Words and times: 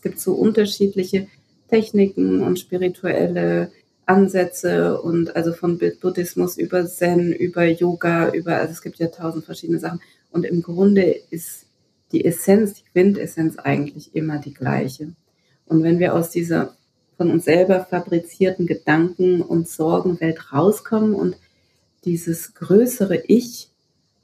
Es 0.00 0.02
gibt 0.02 0.18
so 0.18 0.32
unterschiedliche 0.32 1.26
Techniken 1.68 2.42
und 2.42 2.58
spirituelle 2.58 3.70
Ansätze 4.06 4.98
und 4.98 5.36
also 5.36 5.52
von 5.52 5.78
Buddhismus 6.00 6.56
über 6.56 6.86
Zen, 6.86 7.34
über 7.34 7.66
Yoga, 7.66 8.30
über, 8.30 8.56
also 8.56 8.72
es 8.72 8.80
gibt 8.80 8.98
ja 8.98 9.08
tausend 9.08 9.44
verschiedene 9.44 9.78
Sachen. 9.78 10.00
Und 10.30 10.46
im 10.46 10.62
Grunde 10.62 11.02
ist 11.28 11.66
die 12.12 12.24
Essenz, 12.24 12.72
die 12.72 12.84
Quintessenz 12.90 13.58
eigentlich 13.58 14.16
immer 14.16 14.38
die 14.38 14.54
gleiche. 14.54 15.12
Und 15.66 15.82
wenn 15.82 15.98
wir 15.98 16.14
aus 16.14 16.30
dieser 16.30 16.74
von 17.18 17.30
uns 17.30 17.44
selber 17.44 17.84
fabrizierten 17.84 18.66
Gedanken 18.66 19.42
und 19.42 19.68
Sorgenwelt 19.68 20.54
rauskommen 20.54 21.14
und 21.14 21.36
dieses 22.06 22.54
größere 22.54 23.22
Ich 23.26 23.68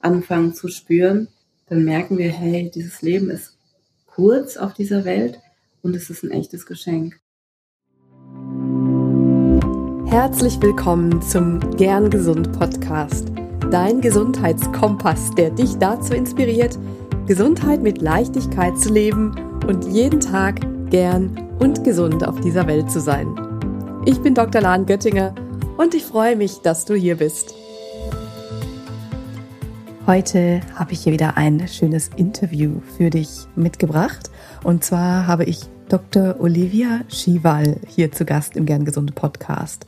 anfangen 0.00 0.54
zu 0.54 0.68
spüren, 0.68 1.29
dann 1.68 1.84
merken 1.84 2.16
wir, 2.16 2.30
hey, 2.30 2.70
dieses 2.74 3.02
Leben 3.02 3.29
ist 3.29 3.58
kurz 4.06 4.56
auf 4.56 4.72
dieser 4.72 5.04
Welt 5.04 5.38
und 5.87 5.95
es 5.95 6.11
ist 6.11 6.25
ein 6.25 6.32
echtes 6.32 6.66
Geschenk. 6.66 7.21
Herzlich 10.07 10.61
willkommen 10.61 11.22
zum 11.22 11.61
Gern 11.77 12.11
Gesund 12.11 12.53
Podcast, 12.58 13.29
dein 13.71 14.00
Gesundheitskompass, 14.00 15.30
der 15.36 15.50
dich 15.50 15.77
dazu 15.77 16.13
inspiriert, 16.14 16.77
Gesundheit 17.27 17.82
mit 17.82 18.03
Leichtigkeit 18.03 18.77
zu 18.79 18.93
leben 18.93 19.32
und 19.68 19.85
jeden 19.85 20.18
Tag 20.18 20.61
gern 20.91 21.57
und 21.61 21.85
gesund 21.85 22.27
auf 22.27 22.41
dieser 22.41 22.66
Welt 22.66 22.91
zu 22.91 23.00
sein. 23.00 23.29
Ich 24.07 24.21
bin 24.21 24.35
Dr. 24.35 24.61
Lahn 24.61 24.86
Göttinger 24.86 25.36
und 25.77 25.94
ich 25.94 26.05
freue 26.05 26.35
mich, 26.35 26.58
dass 26.63 26.85
du 26.85 26.94
hier 26.94 27.16
bist. 27.16 27.55
Heute 30.07 30.61
habe 30.75 30.93
ich 30.93 31.00
hier 31.00 31.13
wieder 31.13 31.36
ein 31.36 31.66
schönes 31.66 32.11
Interview 32.16 32.80
für 32.97 33.11
dich 33.11 33.47
mitgebracht. 33.56 34.30
Und 34.62 34.84
zwar 34.84 35.27
habe 35.27 35.44
ich 35.44 35.69
Dr. 35.89 36.41
Olivia 36.41 37.05
Schiwal 37.08 37.77
hier 37.86 38.11
zu 38.11 38.25
Gast 38.25 38.56
im 38.56 38.67
Gern 38.67 38.84
Gesunde 38.84 39.12
Podcast. 39.12 39.86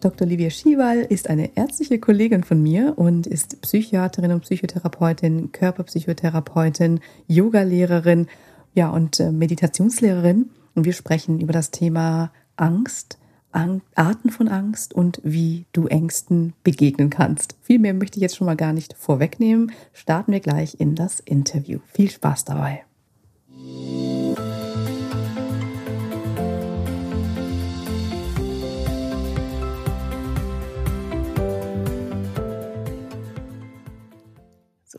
Dr. 0.00 0.26
Olivia 0.26 0.50
Schiwal 0.50 0.98
ist 0.98 1.30
eine 1.30 1.56
ärztliche 1.56 2.00
Kollegin 2.00 2.42
von 2.42 2.60
mir 2.60 2.94
und 2.96 3.26
ist 3.28 3.60
Psychiaterin 3.62 4.32
und 4.32 4.40
Psychotherapeutin, 4.40 5.52
Körperpsychotherapeutin, 5.52 6.98
Yogalehrerin, 7.28 8.26
ja, 8.74 8.90
und 8.90 9.20
äh, 9.20 9.30
Meditationslehrerin. 9.30 10.50
Und 10.74 10.84
wir 10.84 10.92
sprechen 10.92 11.40
über 11.40 11.52
das 11.52 11.70
Thema 11.70 12.32
Angst, 12.56 13.18
Arten 13.52 14.30
von 14.30 14.48
Angst 14.48 14.92
und 14.92 15.20
wie 15.24 15.66
du 15.72 15.86
Ängsten 15.86 16.52
begegnen 16.64 17.10
kannst. 17.10 17.56
Viel 17.62 17.78
mehr 17.78 17.94
möchte 17.94 18.18
ich 18.18 18.22
jetzt 18.22 18.36
schon 18.36 18.46
mal 18.46 18.56
gar 18.56 18.72
nicht 18.72 18.94
vorwegnehmen. 18.94 19.72
Starten 19.92 20.32
wir 20.32 20.40
gleich 20.40 20.78
in 20.80 20.96
das 20.96 21.20
Interview. 21.20 21.78
Viel 21.92 22.10
Spaß 22.10 22.44
dabei. 22.44 22.82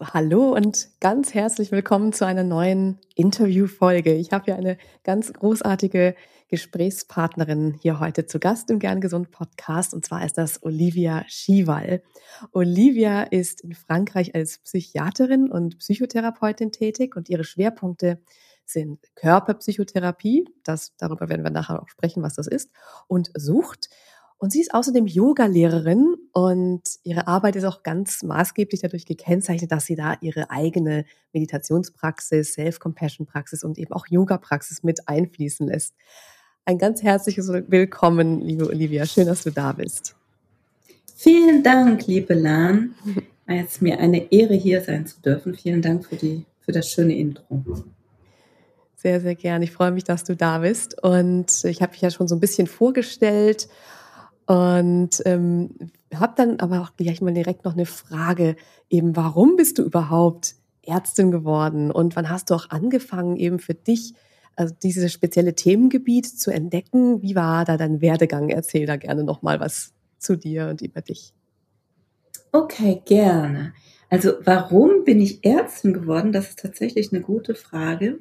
Hallo 0.01 0.53
und 0.55 0.89
ganz 1.01 1.33
herzlich 1.33 1.71
willkommen 1.71 2.13
zu 2.13 2.25
einer 2.25 2.43
neuen 2.43 2.99
Interviewfolge. 3.15 4.13
Ich 4.13 4.31
habe 4.31 4.45
hier 4.45 4.55
eine 4.55 4.77
ganz 5.03 5.33
großartige 5.33 6.15
Gesprächspartnerin 6.47 7.77
hier 7.81 7.99
heute 7.99 8.25
zu 8.25 8.39
Gast 8.39 8.71
im 8.71 8.79
Gern 8.79 9.01
Gesund 9.01 9.29
Podcast 9.31 9.93
und 9.93 10.05
zwar 10.05 10.25
ist 10.25 10.37
das 10.37 10.63
Olivia 10.63 11.25
Schiwal. 11.27 12.01
Olivia 12.53 13.23
ist 13.23 13.61
in 13.61 13.73
Frankreich 13.73 14.35
als 14.35 14.59
Psychiaterin 14.59 15.51
und 15.51 15.79
Psychotherapeutin 15.79 16.71
tätig 16.71 17.15
und 17.15 17.29
ihre 17.29 17.43
Schwerpunkte 17.43 18.21
sind 18.65 18.99
Körperpsychotherapie, 19.15 20.47
das 20.63 20.95
darüber 20.97 21.27
werden 21.27 21.43
wir 21.43 21.51
nachher 21.51 21.81
auch 21.81 21.89
sprechen, 21.89 22.23
was 22.23 22.35
das 22.35 22.47
ist, 22.47 22.71
und 23.07 23.31
Sucht. 23.35 23.89
Und 24.41 24.53
sie 24.53 24.61
ist 24.61 24.73
außerdem 24.73 25.05
Yoga-Lehrerin 25.05 26.15
und 26.31 26.81
ihre 27.03 27.27
Arbeit 27.27 27.57
ist 27.57 27.65
auch 27.65 27.83
ganz 27.83 28.23
maßgeblich 28.23 28.79
dadurch 28.79 29.05
gekennzeichnet, 29.05 29.69
dass 29.69 29.85
sie 29.85 29.95
da 29.95 30.15
ihre 30.21 30.49
eigene 30.49 31.03
Meditationspraxis, 31.33 32.53
Self-Compassion-Praxis 32.53 33.65
und 33.65 33.77
eben 33.77 33.91
auch 33.91 34.07
Yoga-Praxis 34.07 34.81
mit 34.81 35.09
einfließen 35.09 35.67
lässt. 35.67 35.93
Ein 36.63 36.77
ganz 36.77 37.03
herzliches 37.03 37.49
Willkommen, 37.49 38.39
liebe 38.39 38.65
Olivia. 38.65 39.05
Schön, 39.05 39.27
dass 39.27 39.43
du 39.43 39.51
da 39.51 39.73
bist. 39.73 40.15
Vielen 41.17 41.61
Dank, 41.61 42.07
liebe 42.07 42.33
Lan. 42.33 42.95
Es 43.45 43.73
ist 43.73 43.81
mir 43.81 43.99
eine 43.99 44.31
Ehre, 44.31 44.53
hier 44.53 44.81
sein 44.81 45.05
zu 45.05 45.19
dürfen. 45.19 45.53
Vielen 45.53 45.81
Dank 45.81 46.05
für, 46.05 46.15
die, 46.15 46.45
für 46.61 46.71
das 46.71 46.89
schöne 46.89 47.17
Intro. 47.17 47.61
Sehr, 48.95 49.19
sehr 49.19 49.35
gern. 49.35 49.63
Ich 49.63 49.71
freue 49.71 49.91
mich, 49.91 50.05
dass 50.05 50.23
du 50.23 50.37
da 50.37 50.59
bist. 50.59 51.03
Und 51.03 51.65
ich 51.65 51.81
habe 51.81 51.91
dich 51.91 52.01
ja 52.01 52.09
schon 52.09 52.29
so 52.29 52.35
ein 52.35 52.39
bisschen 52.39 52.67
vorgestellt 52.67 53.67
und 54.49 55.21
ähm, 55.25 55.69
habe 56.11 56.33
dann 56.35 56.59
aber 56.59 56.81
auch 56.81 56.95
gleich 56.97 57.21
mal 57.21 57.31
direkt 57.31 57.65
noch 57.65 57.73
eine 57.73 57.85
Frage, 57.85 58.55
eben 58.89 59.15
warum 59.15 59.57
bist 59.57 59.77
du 59.77 59.83
überhaupt 59.83 60.55
Ärztin 60.81 61.29
geworden 61.29 61.91
und 61.91 62.15
wann 62.15 62.31
hast 62.31 62.49
du 62.49 62.55
auch 62.55 62.71
angefangen, 62.71 63.37
eben 63.37 63.59
für 63.59 63.75
dich 63.75 64.15
also 64.55 64.73
dieses 64.81 65.13
spezielle 65.13 65.53
Themengebiet 65.53 66.25
zu 66.25 66.49
entdecken. 66.49 67.21
Wie 67.21 67.35
war 67.35 67.63
da 67.63 67.77
dein 67.77 68.01
Werdegang? 68.01 68.49
Erzähl 68.49 68.87
da 68.87 68.95
gerne 68.95 69.23
nochmal 69.23 69.59
was 69.59 69.93
zu 70.17 70.35
dir 70.35 70.69
und 70.69 70.81
über 70.81 71.01
dich. 71.01 71.31
Okay, 72.51 73.03
gerne. 73.05 73.73
Also 74.09 74.31
warum 74.45 75.03
bin 75.03 75.21
ich 75.21 75.45
Ärztin 75.45 75.93
geworden? 75.93 76.31
Das 76.31 76.49
ist 76.49 76.59
tatsächlich 76.59 77.13
eine 77.13 77.21
gute 77.21 77.53
Frage. 77.53 78.17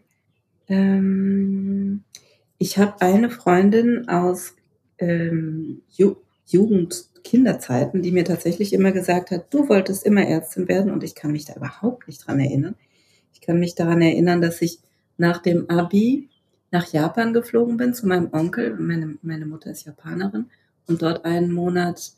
Ähm, 0.68 2.04
ich 2.58 2.76
habe 2.76 3.00
eine 3.00 3.30
Freundin 3.30 4.10
aus 4.10 4.57
ähm, 4.98 5.82
Ju 5.90 6.16
Jugend, 6.46 7.04
Kinderzeiten, 7.24 8.00
die 8.00 8.10
mir 8.10 8.24
tatsächlich 8.24 8.72
immer 8.72 8.90
gesagt 8.90 9.30
hat, 9.30 9.52
du 9.52 9.68
wolltest 9.68 10.06
immer 10.06 10.26
Ärztin 10.26 10.66
werden 10.66 10.90
und 10.90 11.04
ich 11.04 11.14
kann 11.14 11.32
mich 11.32 11.44
da 11.44 11.54
überhaupt 11.54 12.08
nicht 12.08 12.26
dran 12.26 12.40
erinnern. 12.40 12.74
Ich 13.34 13.42
kann 13.42 13.60
mich 13.60 13.74
daran 13.74 14.00
erinnern, 14.00 14.40
dass 14.40 14.62
ich 14.62 14.78
nach 15.18 15.42
dem 15.42 15.68
Abi 15.68 16.30
nach 16.70 16.90
Japan 16.90 17.34
geflogen 17.34 17.76
bin 17.76 17.92
zu 17.92 18.06
meinem 18.06 18.32
Onkel. 18.32 18.76
Meine, 18.78 19.18
meine 19.22 19.44
Mutter 19.44 19.70
ist 19.70 19.84
Japanerin 19.84 20.46
und 20.86 21.02
dort 21.02 21.24
einen 21.24 21.52
Monat 21.52 22.12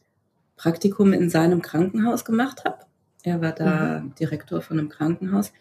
Praktikum 0.57 1.13
in 1.13 1.31
seinem 1.31 1.63
Krankenhaus 1.63 2.25
gemacht 2.25 2.65
habe. 2.65 2.85
Er 3.23 3.41
war 3.41 3.53
da 3.53 4.01
mhm. 4.01 4.15
Direktor 4.15 4.61
von 4.61 4.79
einem 4.79 4.89
Krankenhaus 4.89 5.53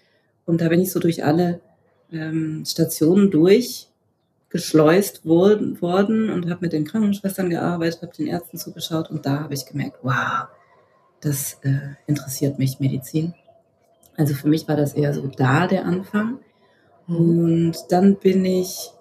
und 0.45 0.61
da 0.61 0.69
bin 0.69 0.81
ich 0.81 0.91
so 0.91 0.99
durch 0.99 1.23
alle 1.23 1.61
ähm, 2.11 2.63
Stationen 2.65 3.31
durchgeschleust 4.49 5.25
worden, 5.25 5.81
worden 5.81 6.29
und 6.29 6.49
habe 6.49 6.61
mit 6.61 6.73
den 6.73 6.85
Krankenschwestern 6.85 7.49
gearbeitet, 7.49 8.01
habe 8.01 8.15
den 8.15 8.27
Ärzten 8.27 8.57
zugeschaut 8.57 9.09
und 9.09 9.25
da 9.25 9.41
habe 9.41 9.53
ich 9.53 9.65
gemerkt, 9.65 9.99
wow, 10.01 10.47
das 11.21 11.59
äh, 11.63 11.95
interessiert 12.07 12.57
mich 12.57 12.79
Medizin. 12.79 13.33
Also 14.17 14.33
für 14.33 14.47
mich 14.47 14.67
war 14.67 14.75
das 14.75 14.93
eher 14.93 15.13
so 15.13 15.27
da 15.27 15.67
der 15.67 15.85
Anfang. 15.85 16.39
Und 17.07 17.73
dann 17.89 18.15
bin 18.15 18.43
ich 18.45 18.91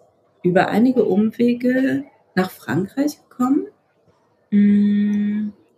über 0.42 0.68
einige 0.68 1.04
Umwege 1.04 2.04
nach 2.34 2.50
Frankreich 2.50 3.18
gekommen. 3.28 3.66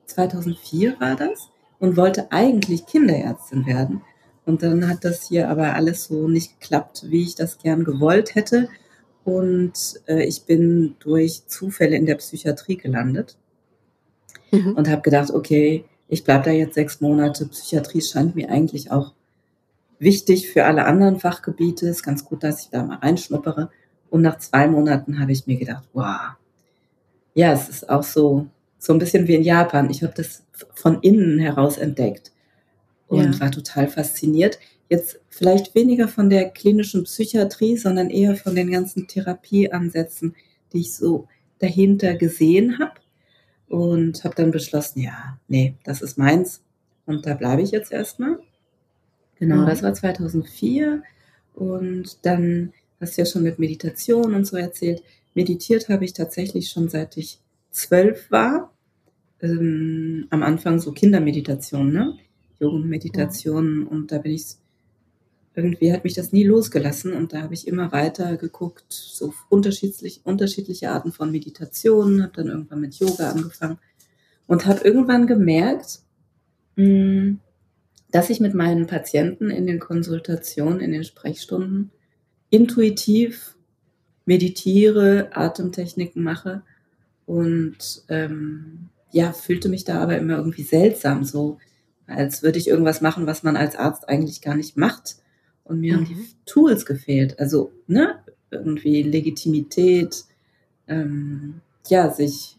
2004 0.06 0.92
hm, 0.92 1.00
war 1.00 1.16
das 1.16 1.48
und 1.78 1.96
wollte 1.96 2.30
eigentlich 2.30 2.86
Kinderärztin 2.86 3.66
werden. 3.66 4.02
Und 4.46 4.62
dann 4.62 4.88
hat 4.88 5.04
das 5.04 5.28
hier 5.28 5.48
aber 5.48 5.74
alles 5.74 6.04
so 6.04 6.28
nicht 6.28 6.60
geklappt, 6.60 7.04
wie 7.08 7.22
ich 7.22 7.34
das 7.34 7.58
gern 7.58 7.84
gewollt 7.84 8.34
hätte. 8.34 8.68
Und 9.24 10.00
äh, 10.06 10.24
ich 10.24 10.44
bin 10.44 10.96
durch 11.00 11.46
Zufälle 11.46 11.96
in 11.96 12.06
der 12.06 12.16
Psychiatrie 12.16 12.76
gelandet 12.76 13.36
mhm. 14.50 14.74
und 14.74 14.88
habe 14.88 15.02
gedacht, 15.02 15.30
okay, 15.30 15.84
ich 16.08 16.24
bleibe 16.24 16.44
da 16.44 16.50
jetzt 16.50 16.74
sechs 16.74 17.00
Monate. 17.00 17.46
Psychiatrie 17.46 18.00
scheint 18.00 18.34
mir 18.34 18.50
eigentlich 18.50 18.90
auch 18.90 19.12
wichtig 19.98 20.50
für 20.50 20.64
alle 20.64 20.86
anderen 20.86 21.20
Fachgebiete. 21.20 21.88
Ist 21.88 22.02
ganz 22.02 22.24
gut, 22.24 22.42
dass 22.42 22.62
ich 22.62 22.70
da 22.70 22.82
mal 22.82 22.96
reinschnuppere. 22.96 23.70
Und 24.08 24.22
nach 24.22 24.38
zwei 24.38 24.66
Monaten 24.66 25.20
habe 25.20 25.32
ich 25.32 25.46
mir 25.46 25.56
gedacht, 25.56 25.84
wow, 25.92 26.32
ja, 27.34 27.52
es 27.52 27.68
ist 27.68 27.88
auch 27.88 28.02
so, 28.02 28.46
so 28.78 28.92
ein 28.92 28.98
bisschen 28.98 29.28
wie 29.28 29.36
in 29.36 29.42
Japan. 29.42 29.88
Ich 29.90 30.02
habe 30.02 30.14
das 30.16 30.42
von 30.74 31.00
innen 31.00 31.38
heraus 31.38 31.78
entdeckt 31.78 32.32
und 33.06 33.34
ja. 33.34 33.40
war 33.40 33.50
total 33.50 33.86
fasziniert. 33.86 34.58
Jetzt 34.90 35.20
vielleicht 35.28 35.76
weniger 35.76 36.08
von 36.08 36.28
der 36.28 36.50
klinischen 36.50 37.04
Psychiatrie, 37.04 37.76
sondern 37.76 38.10
eher 38.10 38.34
von 38.34 38.56
den 38.56 38.72
ganzen 38.72 39.06
Therapieansätzen, 39.06 40.34
die 40.72 40.80
ich 40.80 40.94
so 40.94 41.28
dahinter 41.60 42.14
gesehen 42.14 42.80
habe. 42.80 42.94
Und 43.68 44.24
habe 44.24 44.34
dann 44.34 44.50
beschlossen, 44.50 45.00
ja, 45.00 45.38
nee, 45.46 45.76
das 45.84 46.02
ist 46.02 46.18
meins. 46.18 46.60
Und 47.06 47.24
da 47.24 47.34
bleibe 47.34 47.62
ich 47.62 47.70
jetzt 47.70 47.92
erstmal. 47.92 48.40
Genau, 49.36 49.64
das 49.64 49.84
war 49.84 49.94
2004. 49.94 51.04
Und 51.54 52.18
dann 52.26 52.72
hast 53.00 53.16
du 53.16 53.22
ja 53.22 53.26
schon 53.26 53.44
mit 53.44 53.60
Meditation 53.60 54.34
und 54.34 54.44
so 54.44 54.56
erzählt. 54.56 55.04
Meditiert 55.34 55.88
habe 55.88 56.04
ich 56.04 56.14
tatsächlich 56.14 56.68
schon 56.68 56.88
seit 56.88 57.16
ich 57.16 57.38
zwölf 57.70 58.28
war. 58.32 58.72
Ähm, 59.40 60.26
am 60.30 60.42
Anfang 60.42 60.80
so 60.80 60.90
Kindermeditation, 60.90 61.92
ne? 61.92 62.18
Jugendmeditation. 62.58 63.86
Und 63.86 64.10
da 64.10 64.18
bin 64.18 64.32
ich 64.32 64.56
irgendwie 65.54 65.92
hat 65.92 66.04
mich 66.04 66.14
das 66.14 66.32
nie 66.32 66.44
losgelassen 66.44 67.12
und 67.12 67.32
da 67.32 67.42
habe 67.42 67.54
ich 67.54 67.66
immer 67.66 67.92
weiter 67.92 68.36
geguckt, 68.36 68.92
so 68.92 69.34
unterschiedlich, 69.48 70.20
unterschiedliche 70.24 70.90
Arten 70.90 71.12
von 71.12 71.32
Meditationen, 71.32 72.22
habe 72.22 72.32
dann 72.34 72.48
irgendwann 72.48 72.80
mit 72.80 72.94
Yoga 72.94 73.30
angefangen 73.30 73.78
und 74.46 74.66
habe 74.66 74.84
irgendwann 74.84 75.26
gemerkt, 75.26 76.00
hm, 76.76 77.40
dass 78.10 78.30
ich 78.30 78.40
mit 78.40 78.54
meinen 78.54 78.86
Patienten 78.86 79.50
in 79.50 79.66
den 79.66 79.80
Konsultationen, 79.80 80.80
in 80.80 80.92
den 80.92 81.04
Sprechstunden 81.04 81.90
intuitiv 82.50 83.56
meditiere, 84.24 85.30
Atemtechniken 85.32 86.22
mache 86.22 86.62
und 87.26 88.04
ähm, 88.08 88.88
ja, 89.12 89.32
fühlte 89.32 89.68
mich 89.68 89.84
da 89.84 90.00
aber 90.00 90.18
immer 90.18 90.36
irgendwie 90.36 90.62
seltsam, 90.62 91.24
so 91.24 91.58
als 92.06 92.42
würde 92.42 92.58
ich 92.58 92.68
irgendwas 92.68 93.00
machen, 93.00 93.26
was 93.26 93.42
man 93.42 93.56
als 93.56 93.76
Arzt 93.76 94.08
eigentlich 94.08 94.40
gar 94.40 94.56
nicht 94.56 94.76
macht. 94.76 95.16
Und 95.64 95.80
mir 95.80 95.94
mhm. 95.94 95.98
haben 95.98 96.04
die. 96.06 96.28
Tools 96.46 96.84
gefehlt. 96.84 97.38
Also, 97.38 97.72
ne, 97.86 98.16
irgendwie 98.50 99.02
Legitimität, 99.02 100.24
ähm, 100.88 101.60
ja, 101.88 102.10
sich, 102.10 102.56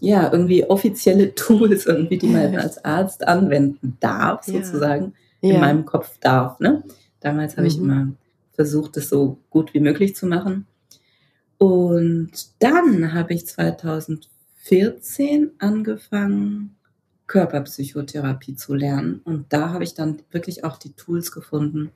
ja, 0.00 0.32
irgendwie 0.32 0.64
offizielle 0.64 1.34
Tools 1.34 1.86
irgendwie, 1.86 2.18
die 2.18 2.28
man 2.28 2.56
als 2.56 2.84
Arzt 2.84 3.26
anwenden 3.26 3.96
darf, 4.00 4.44
sozusagen, 4.44 5.14
ja. 5.40 5.54
in 5.54 5.60
meinem 5.60 5.84
Kopf 5.84 6.18
darf, 6.20 6.58
ne. 6.60 6.82
Damals 7.20 7.52
habe 7.52 7.62
mhm. 7.62 7.68
ich 7.68 7.78
immer 7.78 8.08
versucht, 8.52 8.96
das 8.96 9.08
so 9.08 9.38
gut 9.50 9.74
wie 9.74 9.80
möglich 9.80 10.16
zu 10.16 10.26
machen. 10.26 10.66
Und 11.58 12.30
dann 12.60 13.12
habe 13.12 13.34
ich 13.34 13.46
2014 13.46 15.50
angefangen, 15.58 16.76
Körperpsychotherapie 17.28 18.56
zu 18.56 18.74
lernen. 18.74 19.20
Und 19.24 19.52
da 19.52 19.70
habe 19.70 19.84
ich 19.84 19.94
dann 19.94 20.20
wirklich 20.30 20.64
auch 20.64 20.78
die 20.78 20.94
Tools 20.94 21.30
gefunden, 21.30 21.92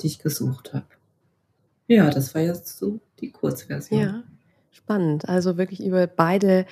die 0.00 0.08
ich 0.08 0.18
gesucht 0.18 0.74
habe. 0.74 0.86
Ja, 1.86 2.10
das 2.10 2.34
war 2.34 2.42
jetzt 2.42 2.76
so 2.76 3.00
die 3.20 3.30
Kurzversion. 3.30 4.00
Ja, 4.00 4.24
spannend. 4.72 5.28
Also 5.28 5.56
wirklich 5.56 5.82
über 5.84 6.06
beide 6.06 6.66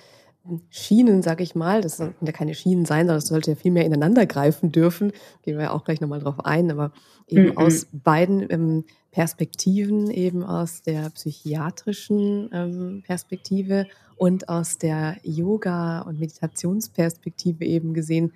Schienen, 0.69 1.23
sag 1.23 1.41
ich 1.41 1.55
mal, 1.55 1.81
das 1.81 1.97
sollten 1.97 2.27
ja 2.27 2.33
keine 2.33 2.55
Schienen 2.55 2.85
sein, 2.85 3.07
sondern 3.07 3.19
es 3.19 3.29
sollte 3.29 3.53
ja 3.53 3.57
viel 3.57 3.73
mehr 3.73 3.87
ineinander 3.87 4.27
greifen 4.27 4.73
dürfen. 4.73 5.13
Gehen 5.43 5.57
wir 5.57 5.65
ja 5.65 5.71
auch 5.71 5.85
gleich 5.85 6.03
nochmal 6.03 6.21
drauf 6.21 6.45
ein, 6.45 6.71
aber 6.71 6.93
eben 7.29 7.51
mhm. 7.51 7.59
aus 7.59 7.87
beiden 7.93 8.47
ähm, 8.51 8.85
Perspektiven, 9.11 10.11
eben 10.11 10.43
aus 10.45 10.83
der 10.83 11.09
psychiatrischen 11.11 12.51
ähm, 12.53 13.03
Perspektive 13.07 13.87
und 14.17 14.49
aus 14.49 14.77
der 14.77 15.17
Yoga- 15.23 16.03
und 16.03 16.21
Meditationsperspektive 16.21 17.65
eben 17.65 17.95
gesehen, 17.95 18.33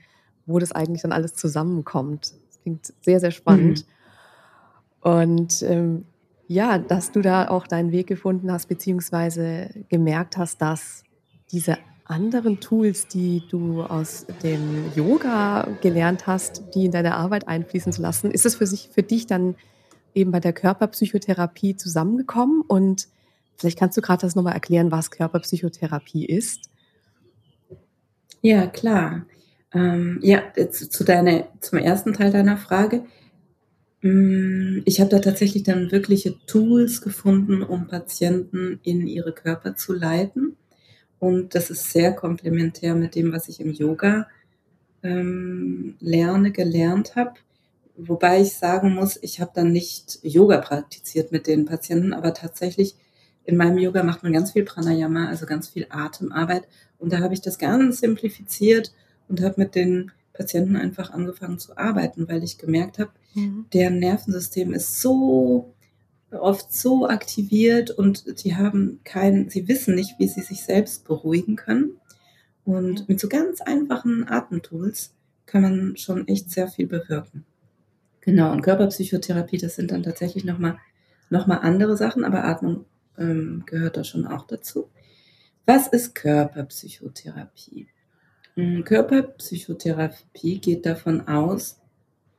wo 0.46 0.58
das 0.58 0.72
eigentlich 0.72 1.02
dann 1.02 1.12
alles 1.12 1.34
zusammenkommt. 1.34 2.32
Das 2.48 2.60
klingt 2.62 2.94
sehr, 3.02 3.20
sehr 3.20 3.32
spannend. 3.32 3.84
Mhm. 5.04 5.10
Und 5.10 5.62
ähm, 5.62 6.04
ja, 6.46 6.78
dass 6.78 7.12
du 7.12 7.20
da 7.20 7.48
auch 7.48 7.66
deinen 7.66 7.92
Weg 7.92 8.06
gefunden 8.06 8.50
hast, 8.50 8.66
beziehungsweise 8.66 9.68
gemerkt 9.90 10.38
hast, 10.38 10.62
dass 10.62 11.02
diese 11.52 11.76
anderen 12.08 12.60
Tools, 12.60 13.06
die 13.06 13.42
du 13.50 13.82
aus 13.82 14.26
dem 14.42 14.92
Yoga 14.94 15.68
gelernt 15.82 16.26
hast, 16.26 16.74
die 16.74 16.86
in 16.86 16.92
deine 16.92 17.14
Arbeit 17.14 17.46
einfließen 17.46 17.92
zu 17.92 18.02
lassen, 18.02 18.30
ist 18.30 18.46
es 18.46 18.56
für 18.56 18.66
sich 18.66 18.88
für 18.92 19.02
dich 19.02 19.26
dann 19.26 19.54
eben 20.14 20.30
bei 20.30 20.40
der 20.40 20.52
Körperpsychotherapie 20.52 21.76
zusammengekommen 21.76 22.62
und 22.66 23.08
Vielleicht 23.58 23.78
kannst 23.78 23.96
du 23.96 24.00
gerade 24.00 24.20
das 24.20 24.36
nochmal 24.36 24.54
erklären, 24.54 24.92
was 24.92 25.10
Körperpsychotherapie 25.10 26.24
ist. 26.24 26.70
Ja, 28.40 28.68
klar. 28.68 29.26
Ähm, 29.74 30.20
ja, 30.22 30.42
zu, 30.70 31.04
deiner, 31.04 31.48
zum 31.60 31.78
ersten 31.78 32.14
Teil 32.14 32.30
deiner 32.30 32.56
Frage. 32.56 33.04
Mm, 34.00 34.78
ich 34.84 35.00
habe 35.00 35.10
da 35.10 35.18
tatsächlich 35.18 35.64
dann 35.64 35.90
wirkliche 35.90 36.36
Tools 36.46 37.02
gefunden, 37.02 37.64
um 37.64 37.88
Patienten 37.88 38.78
in 38.84 39.08
ihre 39.08 39.32
Körper 39.32 39.74
zu 39.74 39.92
leiten. 39.92 40.56
Und 41.18 41.54
das 41.54 41.70
ist 41.70 41.90
sehr 41.90 42.12
komplementär 42.12 42.94
mit 42.94 43.14
dem, 43.14 43.32
was 43.32 43.48
ich 43.48 43.60
im 43.60 43.72
Yoga 43.72 44.28
ähm, 45.02 45.96
lerne, 46.00 46.52
gelernt 46.52 47.16
habe. 47.16 47.34
Wobei 47.96 48.40
ich 48.40 48.56
sagen 48.56 48.94
muss, 48.94 49.18
ich 49.20 49.40
habe 49.40 49.50
dann 49.54 49.72
nicht 49.72 50.20
Yoga 50.22 50.58
praktiziert 50.58 51.32
mit 51.32 51.46
den 51.46 51.64
Patienten, 51.64 52.12
aber 52.12 52.32
tatsächlich 52.34 52.94
in 53.44 53.56
meinem 53.56 53.78
Yoga 53.78 54.02
macht 54.02 54.22
man 54.22 54.32
ganz 54.32 54.52
viel 54.52 54.64
Pranayama, 54.64 55.26
also 55.26 55.46
ganz 55.46 55.68
viel 55.68 55.86
Atemarbeit. 55.88 56.68
Und 56.98 57.12
da 57.12 57.20
habe 57.20 57.34
ich 57.34 57.40
das 57.40 57.58
ganz 57.58 58.00
simplifiziert 58.00 58.92
und 59.26 59.42
habe 59.42 59.54
mit 59.56 59.74
den 59.74 60.12
Patienten 60.32 60.76
einfach 60.76 61.10
angefangen 61.10 61.58
zu 61.58 61.76
arbeiten, 61.76 62.28
weil 62.28 62.44
ich 62.44 62.58
gemerkt 62.58 62.98
habe, 62.98 63.10
mhm. 63.34 63.66
deren 63.72 63.98
Nervensystem 63.98 64.72
ist 64.72 65.00
so 65.00 65.74
oft 66.30 66.72
so 66.72 67.08
aktiviert 67.08 67.90
und 67.90 68.44
die 68.44 68.56
haben 68.56 69.00
kein, 69.04 69.48
sie 69.48 69.68
wissen 69.68 69.94
nicht, 69.94 70.18
wie 70.18 70.28
sie 70.28 70.42
sich 70.42 70.62
selbst 70.62 71.04
beruhigen 71.04 71.56
können. 71.56 71.92
Und 72.64 73.08
mit 73.08 73.18
so 73.18 73.28
ganz 73.28 73.60
einfachen 73.60 74.28
Atemtools 74.28 75.14
kann 75.46 75.62
man 75.62 75.96
schon 75.96 76.28
echt 76.28 76.50
sehr 76.50 76.68
viel 76.68 76.86
bewirken. 76.86 77.46
Genau, 78.20 78.52
und 78.52 78.60
Körperpsychotherapie, 78.60 79.56
das 79.56 79.76
sind 79.76 79.90
dann 79.90 80.02
tatsächlich 80.02 80.44
nochmal 80.44 80.78
noch 81.30 81.46
mal 81.46 81.58
andere 81.58 81.96
Sachen, 81.96 82.24
aber 82.24 82.44
Atmung 82.44 82.84
ähm, 83.18 83.64
gehört 83.66 83.96
da 83.96 84.04
schon 84.04 84.26
auch 84.26 84.46
dazu. 84.46 84.88
Was 85.66 85.88
ist 85.88 86.14
Körperpsychotherapie? 86.14 87.88
Hm, 88.54 88.84
Körperpsychotherapie 88.84 90.58
geht 90.58 90.86
davon 90.86 91.28
aus, 91.28 91.78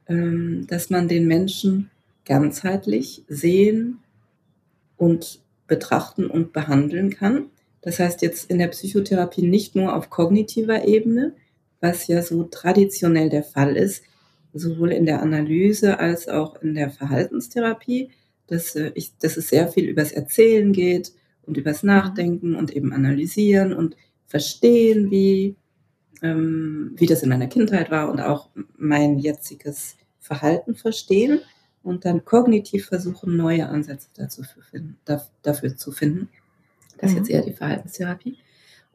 ähm, 0.08 0.66
dass 0.68 0.90
man 0.90 1.08
den 1.08 1.28
Menschen 1.28 1.92
ganzheitlich 2.30 3.26
sehen 3.28 3.98
und 4.98 5.42
betrachten 5.68 6.28
und 6.28 6.54
behandeln 6.54 7.10
kann. 7.10 7.48
Das 7.82 8.00
heißt 8.00 8.22
jetzt 8.22 8.52
in 8.52 8.60
der 8.60 8.68
Psychotherapie 8.68 9.42
nicht 9.42 9.76
nur 9.76 9.96
auf 9.96 10.12
kognitiver 10.12 10.88
Ebene, 10.88 11.34
was 11.82 12.08
ja 12.08 12.22
so 12.22 12.44
traditionell 12.44 13.30
der 13.30 13.44
Fall 13.44 13.76
ist, 13.76 14.04
sowohl 14.54 14.92
in 14.92 15.08
der 15.08 15.24
Analyse 15.24 16.00
als 16.00 16.28
auch 16.28 16.62
in 16.62 16.76
der 16.76 16.92
Verhaltenstherapie, 16.92 18.12
dass, 18.46 18.76
äh, 18.76 18.92
ich, 18.94 19.18
dass 19.18 19.36
es 19.36 19.50
sehr 19.50 19.68
viel 19.68 19.86
übers 19.86 20.12
Erzählen 20.12 20.72
geht 20.72 21.14
und 21.48 21.58
übers 21.58 21.82
Nachdenken 21.82 22.56
und 22.56 22.76
eben 22.76 22.94
analysieren 22.94 23.74
und 23.74 23.96
verstehen, 24.28 25.10
wie, 25.10 25.56
ähm, 26.22 26.92
wie 26.96 27.08
das 27.08 27.24
in 27.24 27.30
meiner 27.30 27.48
Kindheit 27.48 27.90
war 27.90 28.12
und 28.12 28.20
auch 28.20 28.50
mein 28.78 29.18
jetziges 29.18 29.96
Verhalten 30.20 30.76
verstehen 30.76 31.40
und 31.84 32.06
dann 32.06 32.26
kognitiv 32.26 32.88
versuchen, 32.88 33.38
neue 33.38 33.68
Ansätze 33.68 34.10
dazu 34.16 34.44
finden, 34.44 34.98
dafür 35.42 35.76
zu 35.76 35.92
finden. 35.92 36.30
Das 36.98 37.12
ist 37.12 37.18
jetzt 37.18 37.30
mhm. 37.30 37.36
eher 37.36 37.42
die 37.44 37.54
Verhaltenstherapie. 37.54 38.38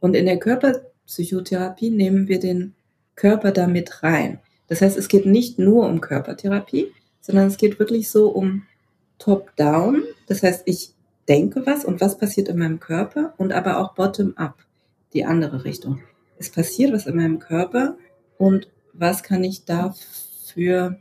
Und 0.00 0.14
in 0.14 0.26
der 0.26 0.38
Körperpsychotherapie 0.38 1.90
nehmen 1.90 2.28
wir 2.28 2.38
den 2.38 2.74
Körper 3.16 3.52
damit 3.52 4.02
rein. 4.02 4.40
Das 4.66 4.80
heißt, 4.80 4.96
es 4.96 5.08
geht 5.08 5.26
nicht 5.26 5.58
nur 5.58 5.86
um 5.86 6.00
Körpertherapie, 6.00 6.92
sondern 7.20 7.46
es 7.46 7.56
geht 7.56 7.78
wirklich 7.78 8.10
so 8.10 8.28
um 8.28 8.64
top-down, 9.18 10.02
das 10.26 10.42
heißt, 10.42 10.62
ich 10.66 10.92
denke 11.28 11.64
was 11.66 11.84
und 11.84 12.00
was 12.00 12.18
passiert 12.18 12.48
in 12.48 12.58
meinem 12.58 12.80
Körper 12.80 13.32
und 13.38 13.52
aber 13.52 13.78
auch 13.78 13.94
bottom-up, 13.94 14.58
die 15.12 15.24
andere 15.24 15.64
Richtung. 15.64 16.02
Es 16.38 16.50
passiert 16.50 16.92
was 16.92 17.06
in 17.06 17.16
meinem 17.16 17.38
Körper 17.38 17.96
und 18.36 18.68
was 18.92 19.22
kann 19.22 19.42
ich 19.44 19.64
dafür 19.64 20.98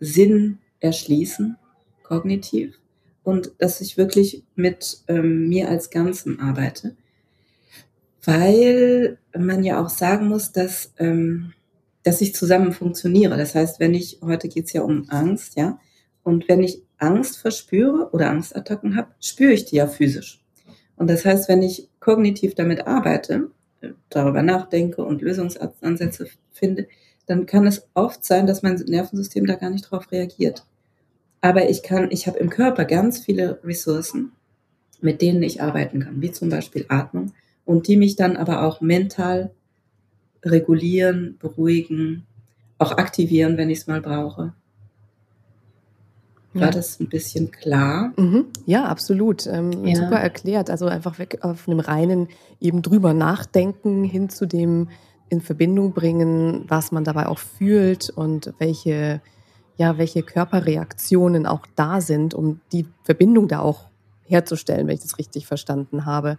Sinn 0.00 0.58
erschließen, 0.84 1.56
kognitiv, 2.02 2.78
und 3.22 3.52
dass 3.58 3.80
ich 3.80 3.96
wirklich 3.96 4.44
mit 4.54 4.98
ähm, 5.08 5.48
mir 5.48 5.68
als 5.68 5.90
Ganzem 5.90 6.40
arbeite. 6.40 6.94
Weil 8.22 9.18
man 9.36 9.64
ja 9.64 9.82
auch 9.82 9.88
sagen 9.88 10.28
muss, 10.28 10.52
dass, 10.52 10.92
ähm, 10.98 11.52
dass 12.02 12.20
ich 12.20 12.34
zusammen 12.34 12.72
funktioniere. 12.72 13.36
Das 13.36 13.54
heißt, 13.54 13.80
wenn 13.80 13.94
ich, 13.94 14.18
heute 14.22 14.48
geht 14.48 14.66
es 14.66 14.72
ja 14.72 14.82
um 14.82 15.08
Angst, 15.08 15.56
ja, 15.56 15.78
und 16.22 16.48
wenn 16.48 16.62
ich 16.62 16.82
Angst 16.98 17.38
verspüre 17.38 18.10
oder 18.12 18.30
Angstattacken 18.30 18.96
habe, 18.96 19.08
spüre 19.20 19.52
ich 19.52 19.64
die 19.66 19.76
ja 19.76 19.86
physisch. 19.86 20.42
Und 20.96 21.08
das 21.08 21.24
heißt, 21.24 21.48
wenn 21.48 21.62
ich 21.62 21.88
kognitiv 22.00 22.54
damit 22.54 22.86
arbeite, 22.86 23.50
darüber 24.08 24.42
nachdenke 24.42 25.04
und 25.04 25.20
Lösungsansätze 25.20 26.28
finde, 26.52 26.88
dann 27.26 27.46
kann 27.46 27.66
es 27.66 27.88
oft 27.94 28.24
sein, 28.24 28.46
dass 28.46 28.62
mein 28.62 28.76
Nervensystem 28.76 29.46
da 29.46 29.56
gar 29.56 29.70
nicht 29.70 29.90
drauf 29.90 30.10
reagiert. 30.12 30.66
Aber 31.44 31.68
ich 31.68 31.82
kann, 31.82 32.10
ich 32.10 32.26
habe 32.26 32.38
im 32.38 32.48
Körper 32.48 32.86
ganz 32.86 33.18
viele 33.18 33.60
Ressourcen, 33.62 34.32
mit 35.02 35.20
denen 35.20 35.42
ich 35.42 35.60
arbeiten 35.60 36.00
kann, 36.00 36.22
wie 36.22 36.32
zum 36.32 36.48
Beispiel 36.48 36.86
Atmung, 36.88 37.34
und 37.66 37.86
die 37.86 37.98
mich 37.98 38.16
dann 38.16 38.38
aber 38.38 38.62
auch 38.62 38.80
mental 38.80 39.50
regulieren, 40.42 41.36
beruhigen, 41.38 42.24
auch 42.78 42.92
aktivieren, 42.92 43.58
wenn 43.58 43.68
ich 43.68 43.80
es 43.80 43.86
mal 43.86 44.00
brauche. 44.00 44.54
War 46.54 46.70
das 46.70 46.98
ein 46.98 47.10
bisschen 47.10 47.50
klar? 47.50 48.14
Mhm. 48.16 48.46
Ja, 48.64 48.86
absolut. 48.86 49.46
Ähm, 49.46 49.84
ja. 49.84 49.96
Super 49.96 50.20
erklärt. 50.20 50.70
Also 50.70 50.86
einfach 50.86 51.18
weg 51.18 51.40
auf 51.42 51.68
einem 51.68 51.80
reinen 51.80 52.28
eben 52.58 52.80
drüber 52.80 53.12
nachdenken 53.12 54.02
hin 54.02 54.30
zu 54.30 54.46
dem 54.46 54.88
in 55.28 55.42
Verbindung 55.42 55.92
bringen, 55.92 56.64
was 56.68 56.90
man 56.90 57.04
dabei 57.04 57.26
auch 57.26 57.38
fühlt 57.38 58.08
und 58.08 58.54
welche 58.56 59.20
ja, 59.76 59.98
welche 59.98 60.22
Körperreaktionen 60.22 61.46
auch 61.46 61.66
da 61.74 62.00
sind, 62.00 62.34
um 62.34 62.60
die 62.72 62.86
Verbindung 63.02 63.48
da 63.48 63.60
auch 63.60 63.88
herzustellen, 64.22 64.86
wenn 64.86 64.94
ich 64.94 65.02
das 65.02 65.18
richtig 65.18 65.46
verstanden 65.46 66.06
habe. 66.06 66.38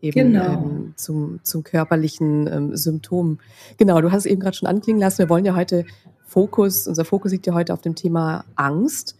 Eben 0.00 0.32
genau. 0.32 0.44
ähm, 0.44 0.94
zum, 0.96 1.40
zum 1.42 1.64
körperlichen 1.64 2.46
ähm, 2.46 2.76
Symptom. 2.76 3.38
Genau, 3.78 4.00
du 4.00 4.12
hast 4.12 4.26
es 4.26 4.30
eben 4.30 4.40
gerade 4.40 4.56
schon 4.56 4.68
anklingen 4.68 5.00
lassen. 5.00 5.18
Wir 5.18 5.30
wollen 5.30 5.46
ja 5.46 5.56
heute 5.56 5.86
Fokus, 6.26 6.86
unser 6.86 7.04
Fokus 7.04 7.32
liegt 7.32 7.46
ja 7.46 7.54
heute 7.54 7.72
auf 7.72 7.80
dem 7.80 7.94
Thema 7.94 8.44
Angst. 8.54 9.16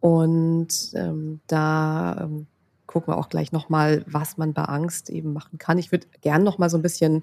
Und 0.00 0.92
ähm, 0.94 1.40
da 1.46 2.22
ähm, 2.22 2.46
gucken 2.86 3.12
wir 3.12 3.18
auch 3.18 3.28
gleich 3.28 3.52
nochmal, 3.52 4.04
was 4.06 4.36
man 4.36 4.54
bei 4.54 4.64
Angst 4.64 5.08
eben 5.08 5.32
machen 5.32 5.58
kann. 5.58 5.78
Ich 5.78 5.92
würde 5.92 6.06
gerne 6.20 6.44
nochmal 6.44 6.68
so 6.68 6.78
ein 6.78 6.82
bisschen 6.82 7.22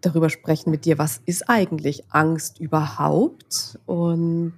darüber 0.00 0.30
sprechen 0.30 0.70
mit 0.70 0.84
dir, 0.84 0.98
was 0.98 1.20
ist 1.26 1.48
eigentlich 1.48 2.04
Angst 2.10 2.60
überhaupt 2.60 3.78
und 3.86 4.54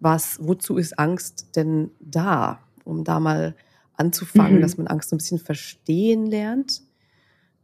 was, 0.00 0.38
wozu 0.40 0.76
ist 0.76 0.98
Angst 0.98 1.56
denn 1.56 1.90
da, 2.00 2.60
um 2.84 3.04
da 3.04 3.20
mal 3.20 3.54
anzufangen, 3.96 4.58
mhm. 4.58 4.60
dass 4.60 4.76
man 4.76 4.86
Angst 4.86 5.10
so 5.10 5.16
ein 5.16 5.18
bisschen 5.18 5.38
verstehen 5.38 6.26
lernt. 6.26 6.82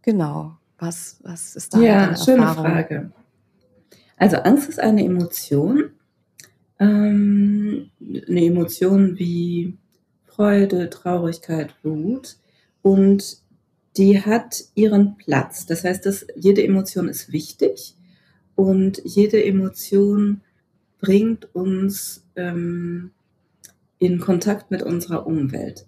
Genau. 0.03 0.57
Was, 0.79 1.19
was 1.23 1.57
ist 1.57 1.75
da 1.75 1.81
ja, 1.81 2.17
schöne 2.17 2.43
Erfahrung? 2.43 2.65
Frage. 2.65 3.13
Also 4.17 4.37
Angst 4.39 4.69
ist 4.69 4.81
eine 4.81 5.05
Emotion, 5.05 5.91
ähm, 6.79 7.91
eine 8.01 8.45
Emotion 8.45 9.19
wie 9.19 9.77
Freude, 10.25 10.89
Traurigkeit, 10.89 11.75
Wut 11.83 12.39
und 12.83 13.43
die 13.97 14.23
hat 14.23 14.65
ihren 14.75 15.17
Platz. 15.17 15.67
Das 15.67 15.85
heißt, 15.85 16.07
dass 16.07 16.27
jede 16.37 16.65
Emotion 16.65 17.09
ist 17.09 17.33
wichtig 17.33 17.97
und 18.55 19.03
jede 19.05 19.45
Emotion 19.45 20.43
bringt 21.01 21.55
uns 21.55 22.25
ähm, 22.37 23.11
in 23.99 24.21
Kontakt 24.21 24.71
mit 24.71 24.83
unserer 24.83 25.27
Umwelt 25.27 25.87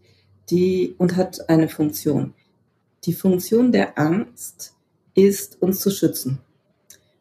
die, 0.50 0.94
und 0.98 1.16
hat 1.16 1.48
eine 1.48 1.68
Funktion. 1.68 2.34
Die 3.04 3.14
Funktion 3.14 3.72
der 3.72 3.98
Angst 3.98 4.74
ist, 5.14 5.60
uns 5.60 5.80
zu 5.80 5.90
schützen. 5.90 6.38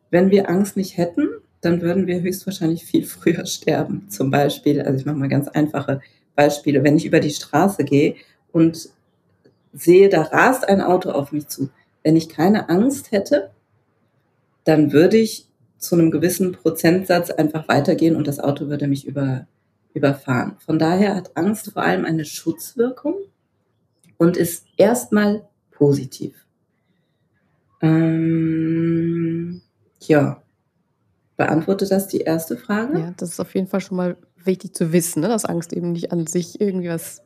Wenn 0.09 0.29
wir 0.29 0.49
Angst 0.49 0.77
nicht 0.77 0.97
hätten, 0.97 1.27
dann 1.61 1.81
würden 1.81 2.07
wir 2.07 2.21
höchstwahrscheinlich 2.21 2.85
viel 2.85 3.03
früher 3.05 3.45
sterben. 3.45 4.09
Zum 4.09 4.31
Beispiel, 4.31 4.81
also 4.81 4.99
ich 4.99 5.05
mache 5.05 5.17
mal 5.17 5.29
ganz 5.29 5.47
einfache 5.47 6.01
Beispiele. 6.35 6.83
Wenn 6.83 6.97
ich 6.97 7.05
über 7.05 7.19
die 7.19 7.29
Straße 7.29 7.83
gehe 7.83 8.15
und 8.51 8.89
sehe, 9.73 10.09
da 10.09 10.23
rast 10.23 10.67
ein 10.67 10.81
Auto 10.81 11.11
auf 11.11 11.31
mich 11.31 11.47
zu. 11.47 11.69
Wenn 12.03 12.15
ich 12.15 12.29
keine 12.29 12.69
Angst 12.69 13.11
hätte, 13.11 13.51
dann 14.63 14.91
würde 14.91 15.17
ich 15.17 15.47
zu 15.81 15.95
einem 15.95 16.11
gewissen 16.11 16.51
Prozentsatz 16.53 17.31
einfach 17.31 17.67
weitergehen 17.67 18.15
und 18.15 18.27
das 18.27 18.39
Auto 18.39 18.67
würde 18.67 18.87
mich 18.87 19.05
über, 19.05 19.47
überfahren. 19.93 20.55
Von 20.59 20.77
daher 20.77 21.15
hat 21.15 21.35
Angst 21.35 21.71
vor 21.73 21.81
allem 21.81 22.05
eine 22.05 22.23
Schutzwirkung 22.23 23.15
und 24.17 24.37
ist 24.37 24.67
erstmal 24.77 25.47
positiv. 25.71 26.45
Ähm, 27.81 29.61
ja, 30.01 30.43
beantwortet 31.35 31.89
das 31.89 32.07
die 32.07 32.19
erste 32.19 32.57
Frage? 32.57 32.99
Ja, 32.99 33.13
das 33.17 33.29
ist 33.29 33.39
auf 33.39 33.55
jeden 33.55 33.65
Fall 33.65 33.81
schon 33.81 33.97
mal 33.97 34.17
wichtig 34.35 34.75
zu 34.75 34.93
wissen, 34.93 35.21
ne? 35.21 35.29
dass 35.29 35.45
Angst 35.45 35.73
eben 35.73 35.93
nicht 35.93 36.11
an 36.11 36.27
sich 36.27 36.61
irgendwie 36.61 36.89
was 36.89 37.23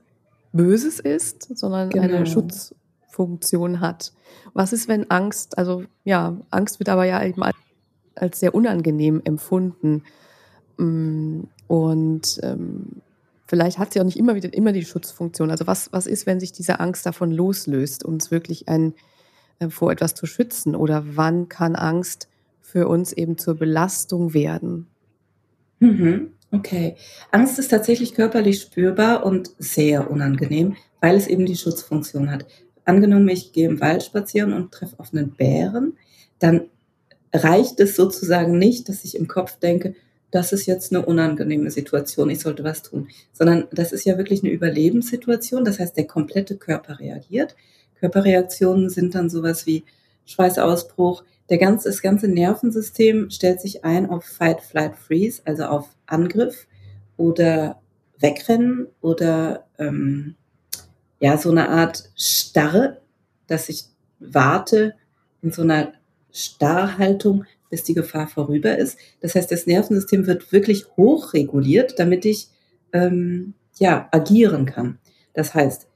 Böses 0.53 1.01
ist, 1.01 1.57
sondern 1.57 1.89
genau. 1.89 2.05
eine 2.05 2.25
Schutzfunktion 2.25 3.81
hat. 3.81 4.13
Was 4.53 4.71
ist, 4.71 4.87
wenn 4.87 5.11
Angst, 5.11 5.57
also 5.57 5.83
ja, 6.05 6.39
Angst 6.49 6.79
wird 6.79 6.87
aber 6.87 7.03
ja 7.03 7.21
eben 7.21 7.43
als 8.15 8.39
sehr 8.39 8.55
unangenehm 8.55 9.21
empfunden. 9.23 10.03
Mm, 10.77 11.41
und 11.67 12.39
ähm, 12.43 13.01
vielleicht 13.45 13.77
hat 13.77 13.93
sie 13.93 13.99
auch 13.99 14.05
nicht 14.05 14.17
immer 14.17 14.35
wieder 14.35 14.53
immer 14.53 14.71
die 14.71 14.85
Schutzfunktion. 14.85 15.51
Also 15.51 15.67
was, 15.67 15.91
was 15.91 16.07
ist, 16.07 16.25
wenn 16.25 16.39
sich 16.39 16.51
diese 16.51 16.79
Angst 16.79 17.05
davon 17.05 17.31
loslöst, 17.31 18.03
uns 18.03 18.31
wirklich 18.31 18.67
ein, 18.67 18.93
äh, 19.59 19.69
vor 19.69 19.91
etwas 19.91 20.15
zu 20.15 20.25
schützen? 20.25 20.75
Oder 20.75 21.03
wann 21.15 21.49
kann 21.49 21.75
Angst 21.75 22.27
für 22.61 22.87
uns 22.87 23.13
eben 23.13 23.37
zur 23.37 23.55
Belastung 23.55 24.33
werden? 24.33 24.87
Mhm. 25.79 26.31
Okay. 26.51 26.95
Angst 27.31 27.59
ist 27.59 27.69
tatsächlich 27.69 28.13
körperlich 28.13 28.61
spürbar 28.61 29.25
und 29.25 29.51
sehr 29.57 30.09
unangenehm, 30.09 30.75
weil 31.01 31.15
es 31.15 31.27
eben 31.27 31.45
die 31.45 31.57
Schutzfunktion 31.57 32.31
hat. 32.31 32.45
Angenommen, 32.85 33.27
ich 33.27 33.51
gehe 33.51 33.67
im 33.67 33.81
Wald 33.81 34.03
spazieren 34.03 34.53
und 34.53 34.71
treffe 34.71 34.99
auf 34.99 35.11
einen 35.11 35.31
Bären, 35.31 35.97
dann 36.39 36.69
reicht 37.43 37.79
es 37.79 37.95
sozusagen 37.95 38.57
nicht, 38.57 38.89
dass 38.89 39.03
ich 39.03 39.15
im 39.15 39.27
Kopf 39.27 39.57
denke, 39.59 39.95
das 40.31 40.51
ist 40.51 40.65
jetzt 40.65 40.91
eine 40.91 41.05
unangenehme 41.05 41.71
Situation, 41.71 42.29
ich 42.29 42.41
sollte 42.41 42.63
was 42.63 42.81
tun, 42.81 43.07
sondern 43.31 43.67
das 43.71 43.91
ist 43.91 44.05
ja 44.05 44.17
wirklich 44.17 44.43
eine 44.43 44.51
Überlebenssituation. 44.51 45.63
Das 45.63 45.79
heißt, 45.79 45.95
der 45.95 46.07
komplette 46.07 46.57
Körper 46.57 46.99
reagiert. 46.99 47.55
Körperreaktionen 47.99 48.89
sind 48.89 49.15
dann 49.15 49.29
sowas 49.29 49.65
wie 49.65 49.85
Schweißausbruch, 50.25 51.23
der 51.49 51.57
ganze, 51.59 51.89
das 51.89 52.01
ganze 52.01 52.27
Nervensystem 52.27 53.29
stellt 53.29 53.61
sich 53.61 53.85
ein 53.85 54.09
auf 54.09 54.25
Fight, 54.25 54.61
Flight, 54.61 54.95
Freeze, 54.95 55.41
also 55.45 55.65
auf 55.65 55.89
Angriff 56.07 56.67
oder 57.17 57.79
Wegrennen 58.19 58.87
oder 59.01 59.65
ähm, 59.77 60.35
ja, 61.19 61.37
so 61.37 61.51
eine 61.51 61.69
Art 61.69 62.09
Starre, 62.15 63.01
dass 63.47 63.69
ich 63.69 63.85
warte 64.19 64.95
in 65.41 65.51
so 65.51 65.61
einer 65.61 65.93
Starrhaltung, 66.35 67.45
bis 67.69 67.83
die 67.83 67.93
Gefahr 67.93 68.27
vorüber 68.27 68.77
ist. 68.77 68.97
Das 69.21 69.35
heißt, 69.35 69.51
das 69.51 69.65
Nervensystem 69.67 70.27
wird 70.27 70.51
wirklich 70.51 70.85
hochreguliert, 70.97 71.97
damit 71.97 72.25
ich 72.25 72.49
ähm, 72.93 73.53
ja 73.79 74.07
agieren 74.11 74.65
kann. 74.65 74.99
Das 75.33 75.53
heißt, 75.53 75.87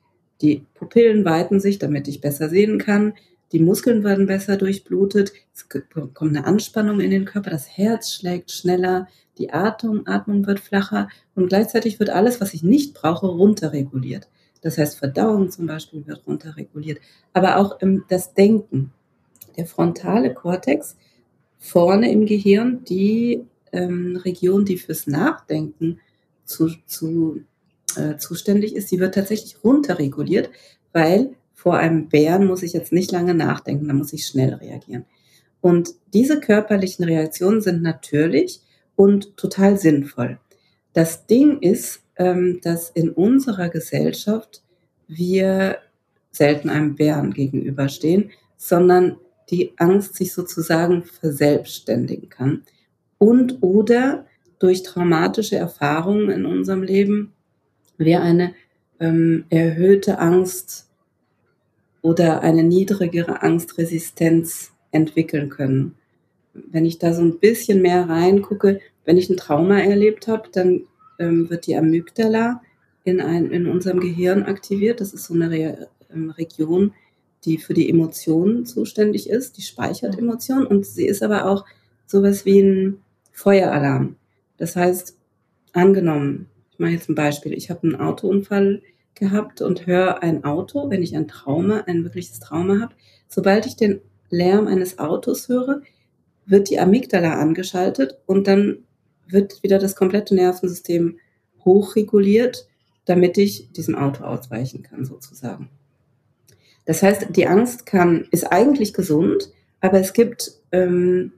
die 0.42 0.66
Pupillen 0.74 1.26
weiten 1.26 1.60
sich, 1.60 1.80
damit 1.80 2.08
ich 2.08 2.22
besser 2.22 2.50
sehen 2.50 2.78
kann 2.80 3.14
die 3.52 3.60
Muskeln 3.60 4.04
werden 4.04 4.28
besser 4.28 4.58
durchblutet, 4.58 5.34
es 5.54 5.68
kommt 5.70 6.22
eine 6.22 6.46
Anspannung 6.46 7.00
in 7.00 7.10
den 7.10 7.26
Körper, 7.26 7.50
das 7.50 7.78
Herz 7.78 8.14
schlägt 8.14 8.52
schneller, 8.52 9.08
die 9.40 9.52
Atmung, 9.52 10.06
Atmung 10.06 10.46
wird 10.46 10.60
flacher 10.60 11.10
und 11.34 11.48
gleichzeitig 11.48 12.00
wird 12.00 12.12
alles, 12.12 12.42
was 12.42 12.54
ich 12.54 12.62
nicht 12.62 12.94
brauche, 12.94 13.26
runterreguliert. 13.26 14.30
Das 14.62 14.78
heißt, 14.78 14.98
Verdauung 15.00 15.50
zum 15.50 15.66
Beispiel 15.66 16.06
wird 16.06 16.28
runterreguliert, 16.28 17.00
aber 17.34 17.58
auch 17.58 17.80
das 18.10 18.34
Denken. 18.34 18.92
Der 19.60 19.66
frontale 19.66 20.34
Kortex 20.34 20.96
vorne 21.58 22.10
im 22.10 22.26
Gehirn, 22.26 22.86
die 22.86 23.44
ähm, 23.74 24.16
Region, 24.16 24.64
die 24.64 24.78
fürs 24.78 25.06
Nachdenken 25.06 26.00
zu, 26.46 26.70
zu, 26.86 27.42
äh, 27.98 28.16
zuständig 28.16 28.74
ist, 28.74 28.90
die 28.90 29.00
wird 29.02 29.16
tatsächlich 29.16 29.62
runterreguliert, 29.62 30.50
weil 30.94 31.32
vor 31.54 31.76
einem 31.76 32.08
Bären 32.08 32.48
muss 32.48 32.64
ich 32.64 32.72
jetzt 32.72 32.94
nicht 32.94 33.12
lange 33.12 33.34
nachdenken, 33.34 33.90
da 33.90 33.94
muss 33.94 34.14
ich 34.14 34.26
schnell 34.26 34.54
reagieren. 34.54 35.04
Und 35.60 35.90
diese 36.14 36.40
körperlichen 36.40 37.04
Reaktionen 37.04 37.60
sind 37.60 37.82
natürlich 37.82 38.62
und 38.96 39.36
total 39.36 39.78
sinnvoll. 39.78 40.40
Das 40.94 41.26
Ding 41.26 41.60
ist, 41.60 42.00
ähm, 42.16 42.62
dass 42.64 42.92
in 42.92 43.10
unserer 43.10 43.68
Gesellschaft 43.68 44.64
wir 45.10 45.80
selten 46.32 46.70
einem 46.70 46.96
Bären 46.96 47.34
gegenüberstehen, 47.34 48.32
sondern 48.56 49.18
die 49.50 49.74
Angst 49.78 50.16
sich 50.16 50.34
sozusagen 50.34 51.04
verselbstständigen 51.04 52.30
kann 52.30 52.64
und 53.18 53.62
oder 53.62 54.26
durch 54.60 54.84
traumatische 54.84 55.56
Erfahrungen 55.56 56.30
in 56.30 56.46
unserem 56.46 56.84
Leben 56.84 57.34
wir 57.98 58.22
eine 58.22 58.54
ähm, 59.00 59.46
erhöhte 59.50 60.20
Angst 60.20 60.88
oder 62.02 62.42
eine 62.42 62.64
niedrigere 62.64 63.42
Angstresistenz 63.42 64.72
entwickeln 64.92 65.50
können. 65.50 65.96
Wenn 66.54 66.86
ich 66.86 66.98
da 66.98 67.14
so 67.14 67.22
ein 67.22 67.40
bisschen 67.40 67.82
mehr 67.82 68.10
reingucke, 68.10 68.80
wenn 69.06 69.18
ich 69.18 69.30
ein 69.30 69.38
Trauma 69.38 69.80
erlebt 69.80 70.28
habe, 70.28 70.50
dann 70.52 70.82
ähm, 71.20 71.50
wird 71.50 71.68
die 71.68 71.76
Amygdala 71.76 72.62
in, 73.04 73.22
ein, 73.22 73.52
in 73.52 73.68
unserem 73.68 74.00
Gehirn 74.00 74.44
aktiviert. 74.44 75.02
Das 75.02 75.14
ist 75.14 75.26
so 75.26 75.34
eine 75.34 75.50
Re 75.50 75.88
ähm, 76.14 76.32
Region, 76.32 76.94
die 77.46 77.58
für 77.58 77.74
die 77.74 77.90
Emotionen 77.90 78.66
zuständig 78.66 79.30
ist. 79.30 79.58
Die 79.58 79.62
speichert 79.62 80.18
Emotionen 80.18 80.68
und 80.68 80.86
sie 80.86 81.06
ist 81.06 81.24
aber 81.24 81.46
auch 81.50 81.66
sowas 82.06 82.46
wie 82.46 82.60
ein 82.60 82.98
Feueralarm. 83.32 84.16
Das 84.58 84.76
heißt, 84.76 85.18
angenommen, 85.74 86.48
ich 86.72 86.80
mache 86.80 86.92
jetzt 86.92 87.10
ein 87.10 87.16
Beispiel, 87.16 87.54
ich 87.54 87.70
habe 87.70 87.84
einen 87.84 87.96
Autounfall 87.96 88.82
gehabt 89.16 89.62
und 89.62 89.86
höre 89.86 90.24
ein 90.24 90.44
Auto, 90.44 90.90
wenn 90.90 91.04
ich 91.04 91.16
ein 91.16 91.28
Trauma, 91.28 91.82
ein 91.88 92.04
wirkliches 92.04 92.40
Trauma 92.40 92.80
habe. 92.80 92.96
Sobald 93.28 93.66
ich 93.66 93.76
den 93.76 94.02
Lärm 94.30 94.68
eines 94.68 95.00
Autos 95.00 95.50
höre, 95.50 95.82
wird 96.46 96.70
die 96.70 96.80
Amygdala 96.80 97.40
angeschaltet 97.40 98.18
und 98.26 98.48
dann 98.48 98.80
wird 99.28 99.62
wieder 99.62 99.78
das 99.78 99.96
komplette 99.96 100.36
Nervensystem 100.36 101.20
hochreguliert, 101.64 102.68
damit 103.06 103.38
ich 103.38 103.72
diesem 103.72 103.96
Auto 103.96 104.24
ausweichen 104.24 104.82
kann, 104.84 105.06
sozusagen. 105.06 105.70
Das 106.86 107.04
heißt, 107.04 107.28
die 107.36 107.48
Angst 107.48 107.86
kann, 107.86 108.28
ist 108.32 108.52
eigentlich 108.52 108.94
gesund, 108.94 109.52
aber 109.80 110.00
es 110.00 110.14
gibt 110.14 110.52
ähm, 110.72 111.34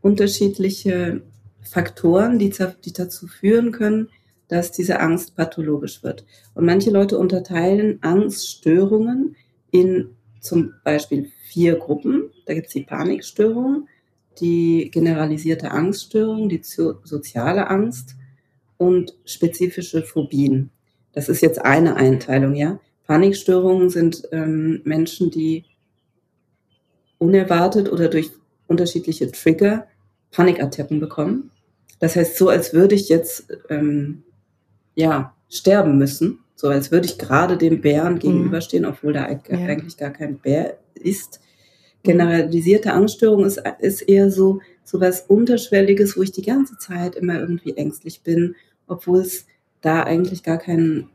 unterschiedliche 0.00 1.22
Faktoren, 1.62 2.38
die, 2.38 2.52
die 2.84 2.92
dazu 2.92 3.26
führen 3.26 3.72
können, 3.72 4.08
dass 4.48 4.70
diese 4.70 5.00
Angst 5.00 5.34
pathologisch 5.34 6.02
wird. 6.02 6.24
Und 6.54 6.66
manche 6.66 6.90
Leute 6.90 7.18
unterteilen 7.18 7.98
Angststörungen 8.02 9.36
in 9.70 10.10
zum 10.40 10.74
Beispiel 10.84 11.30
vier 11.48 11.76
Gruppen. 11.76 12.30
Da 12.46 12.54
gibt 12.54 12.68
es 12.68 12.72
die 12.72 12.84
Panikstörung, 12.84 13.88
die 14.40 14.90
generalisierte 14.92 15.70
Angststörung, 15.70 16.48
die 16.48 16.60
soziale 16.62 17.68
Angst 17.68 18.14
und 18.76 19.16
spezifische 19.24 20.02
Phobien. 20.02 20.70
Das 21.12 21.28
ist 21.28 21.40
jetzt 21.40 21.64
eine 21.64 21.96
Einteilung, 21.96 22.54
ja. 22.54 22.78
Panikstörungen 23.06 23.90
sind 23.90 24.28
ähm, 24.32 24.80
Menschen, 24.84 25.30
die 25.30 25.64
unerwartet 27.18 27.90
oder 27.90 28.08
durch 28.08 28.30
unterschiedliche 28.66 29.30
Trigger 29.30 29.86
Panikattacken 30.32 31.00
bekommen. 31.00 31.50
Das 31.98 32.16
heißt, 32.16 32.36
so 32.36 32.48
als 32.48 32.72
würde 32.74 32.94
ich 32.94 33.08
jetzt 33.08 33.46
ähm, 33.70 34.22
ja 34.94 35.34
sterben 35.48 35.98
müssen, 35.98 36.40
so 36.56 36.68
als 36.68 36.90
würde 36.90 37.06
ich 37.06 37.18
gerade 37.18 37.56
dem 37.56 37.80
Bären 37.80 38.14
mhm. 38.14 38.18
gegenüberstehen, 38.18 38.84
obwohl 38.84 39.12
da 39.12 39.24
eigentlich 39.24 39.96
gar 39.96 40.10
kein 40.10 40.38
Bär 40.38 40.78
ist. 40.94 41.40
Generalisierte 42.02 42.92
Angststörung 42.92 43.44
ist, 43.44 43.62
ist 43.80 44.02
eher 44.02 44.30
so, 44.30 44.60
so 44.84 45.00
was 45.00 45.22
Unterschwelliges, 45.22 46.16
wo 46.16 46.22
ich 46.22 46.32
die 46.32 46.42
ganze 46.42 46.76
Zeit 46.78 47.14
immer 47.14 47.38
irgendwie 47.38 47.76
ängstlich 47.76 48.22
bin, 48.22 48.54
obwohl 48.86 49.20
es 49.20 49.46
da 49.80 50.02
eigentlich 50.02 50.42
gar 50.42 50.58
keinen 50.58 51.10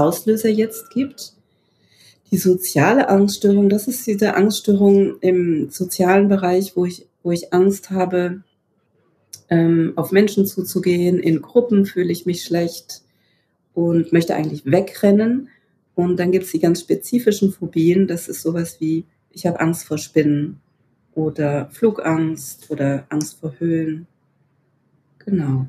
Auslöser 0.00 0.48
jetzt 0.48 0.90
gibt. 0.90 1.34
Die 2.30 2.38
soziale 2.38 3.08
Angststörung, 3.08 3.68
das 3.68 3.88
ist 3.88 4.06
diese 4.06 4.34
Angststörung 4.34 5.18
im 5.20 5.70
sozialen 5.70 6.28
Bereich, 6.28 6.76
wo 6.76 6.84
ich, 6.84 7.06
wo 7.22 7.32
ich 7.32 7.52
Angst 7.52 7.90
habe, 7.90 8.42
ähm, 9.48 9.92
auf 9.96 10.12
Menschen 10.12 10.46
zuzugehen. 10.46 11.18
In 11.18 11.42
Gruppen 11.42 11.86
fühle 11.86 12.12
ich 12.12 12.26
mich 12.26 12.44
schlecht 12.44 13.02
und 13.74 14.12
möchte 14.12 14.34
eigentlich 14.34 14.64
wegrennen. 14.64 15.48
Und 15.94 16.18
dann 16.18 16.30
gibt 16.30 16.46
es 16.46 16.52
die 16.52 16.60
ganz 16.60 16.80
spezifischen 16.80 17.52
Phobien. 17.52 18.06
Das 18.06 18.28
ist 18.28 18.42
sowas 18.42 18.80
wie, 18.80 19.04
ich 19.30 19.46
habe 19.46 19.60
Angst 19.60 19.84
vor 19.84 19.98
Spinnen 19.98 20.60
oder 21.14 21.68
Flugangst 21.70 22.70
oder 22.70 23.06
Angst 23.08 23.40
vor 23.40 23.54
Höhlen. 23.58 24.06
Genau. 25.18 25.66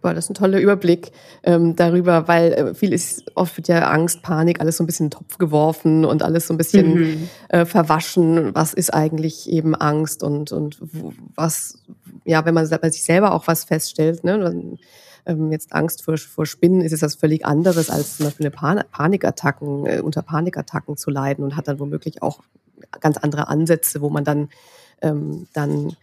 Super, 0.00 0.14
das 0.14 0.24
ist 0.24 0.30
ein 0.30 0.34
toller 0.34 0.58
Überblick 0.58 1.12
ähm, 1.42 1.76
darüber, 1.76 2.26
weil 2.26 2.52
äh, 2.52 2.74
viel 2.74 2.94
ist 2.94 3.30
oft 3.34 3.58
wird 3.58 3.68
ja 3.68 3.90
Angst, 3.90 4.22
Panik, 4.22 4.58
alles 4.58 4.78
so 4.78 4.82
ein 4.82 4.86
bisschen 4.86 5.06
in 5.06 5.10
den 5.10 5.18
Topf 5.18 5.36
geworfen 5.36 6.06
und 6.06 6.22
alles 6.22 6.46
so 6.46 6.54
ein 6.54 6.56
bisschen 6.56 6.94
mhm. 6.94 7.28
äh, 7.50 7.66
verwaschen. 7.66 8.54
Was 8.54 8.72
ist 8.72 8.94
eigentlich 8.94 9.46
eben 9.50 9.74
Angst 9.74 10.22
und 10.22 10.52
und 10.52 10.78
was, 11.34 11.82
ja, 12.24 12.46
wenn 12.46 12.54
man 12.54 12.66
bei 12.80 12.90
sich 12.90 13.04
selber 13.04 13.34
auch 13.34 13.46
was 13.46 13.64
feststellt, 13.64 14.24
ne? 14.24 14.78
Ähm, 15.26 15.52
jetzt 15.52 15.74
Angst 15.74 16.02
vor, 16.02 16.16
vor 16.16 16.46
Spinnen 16.46 16.80
ist 16.80 16.92
es 16.92 17.00
das 17.00 17.16
völlig 17.16 17.44
anderes, 17.44 17.90
als 17.90 18.16
zum 18.16 18.24
Beispiel 18.24 18.46
eine 18.46 18.56
Pan 18.56 18.82
Panikattacken, 18.90 19.84
äh, 19.84 20.00
unter 20.00 20.22
Panikattacken 20.22 20.96
zu 20.96 21.10
leiden 21.10 21.44
und 21.44 21.56
hat 21.56 21.68
dann 21.68 21.78
womöglich 21.78 22.22
auch 22.22 22.40
ganz 23.00 23.18
andere 23.18 23.48
Ansätze, 23.48 24.00
wo 24.00 24.08
man 24.08 24.24
dann, 24.24 24.48
ähm, 25.02 25.46
dann 25.52 25.94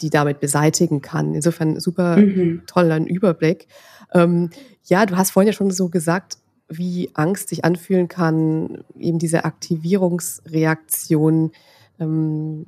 die 0.00 0.10
damit 0.10 0.40
beseitigen 0.40 1.02
kann. 1.02 1.34
Insofern 1.34 1.80
super 1.80 2.16
mhm. 2.16 2.62
toller 2.66 2.98
Überblick. 3.06 3.66
Ähm, 4.14 4.50
ja, 4.84 5.04
du 5.06 5.16
hast 5.16 5.32
vorhin 5.32 5.48
ja 5.48 5.52
schon 5.52 5.70
so 5.70 5.88
gesagt, 5.88 6.38
wie 6.68 7.10
Angst 7.14 7.48
sich 7.48 7.64
anfühlen 7.64 8.08
kann, 8.08 8.84
eben 8.98 9.18
diese 9.18 9.44
Aktivierungsreaktion, 9.44 11.52
ähm, 11.98 12.66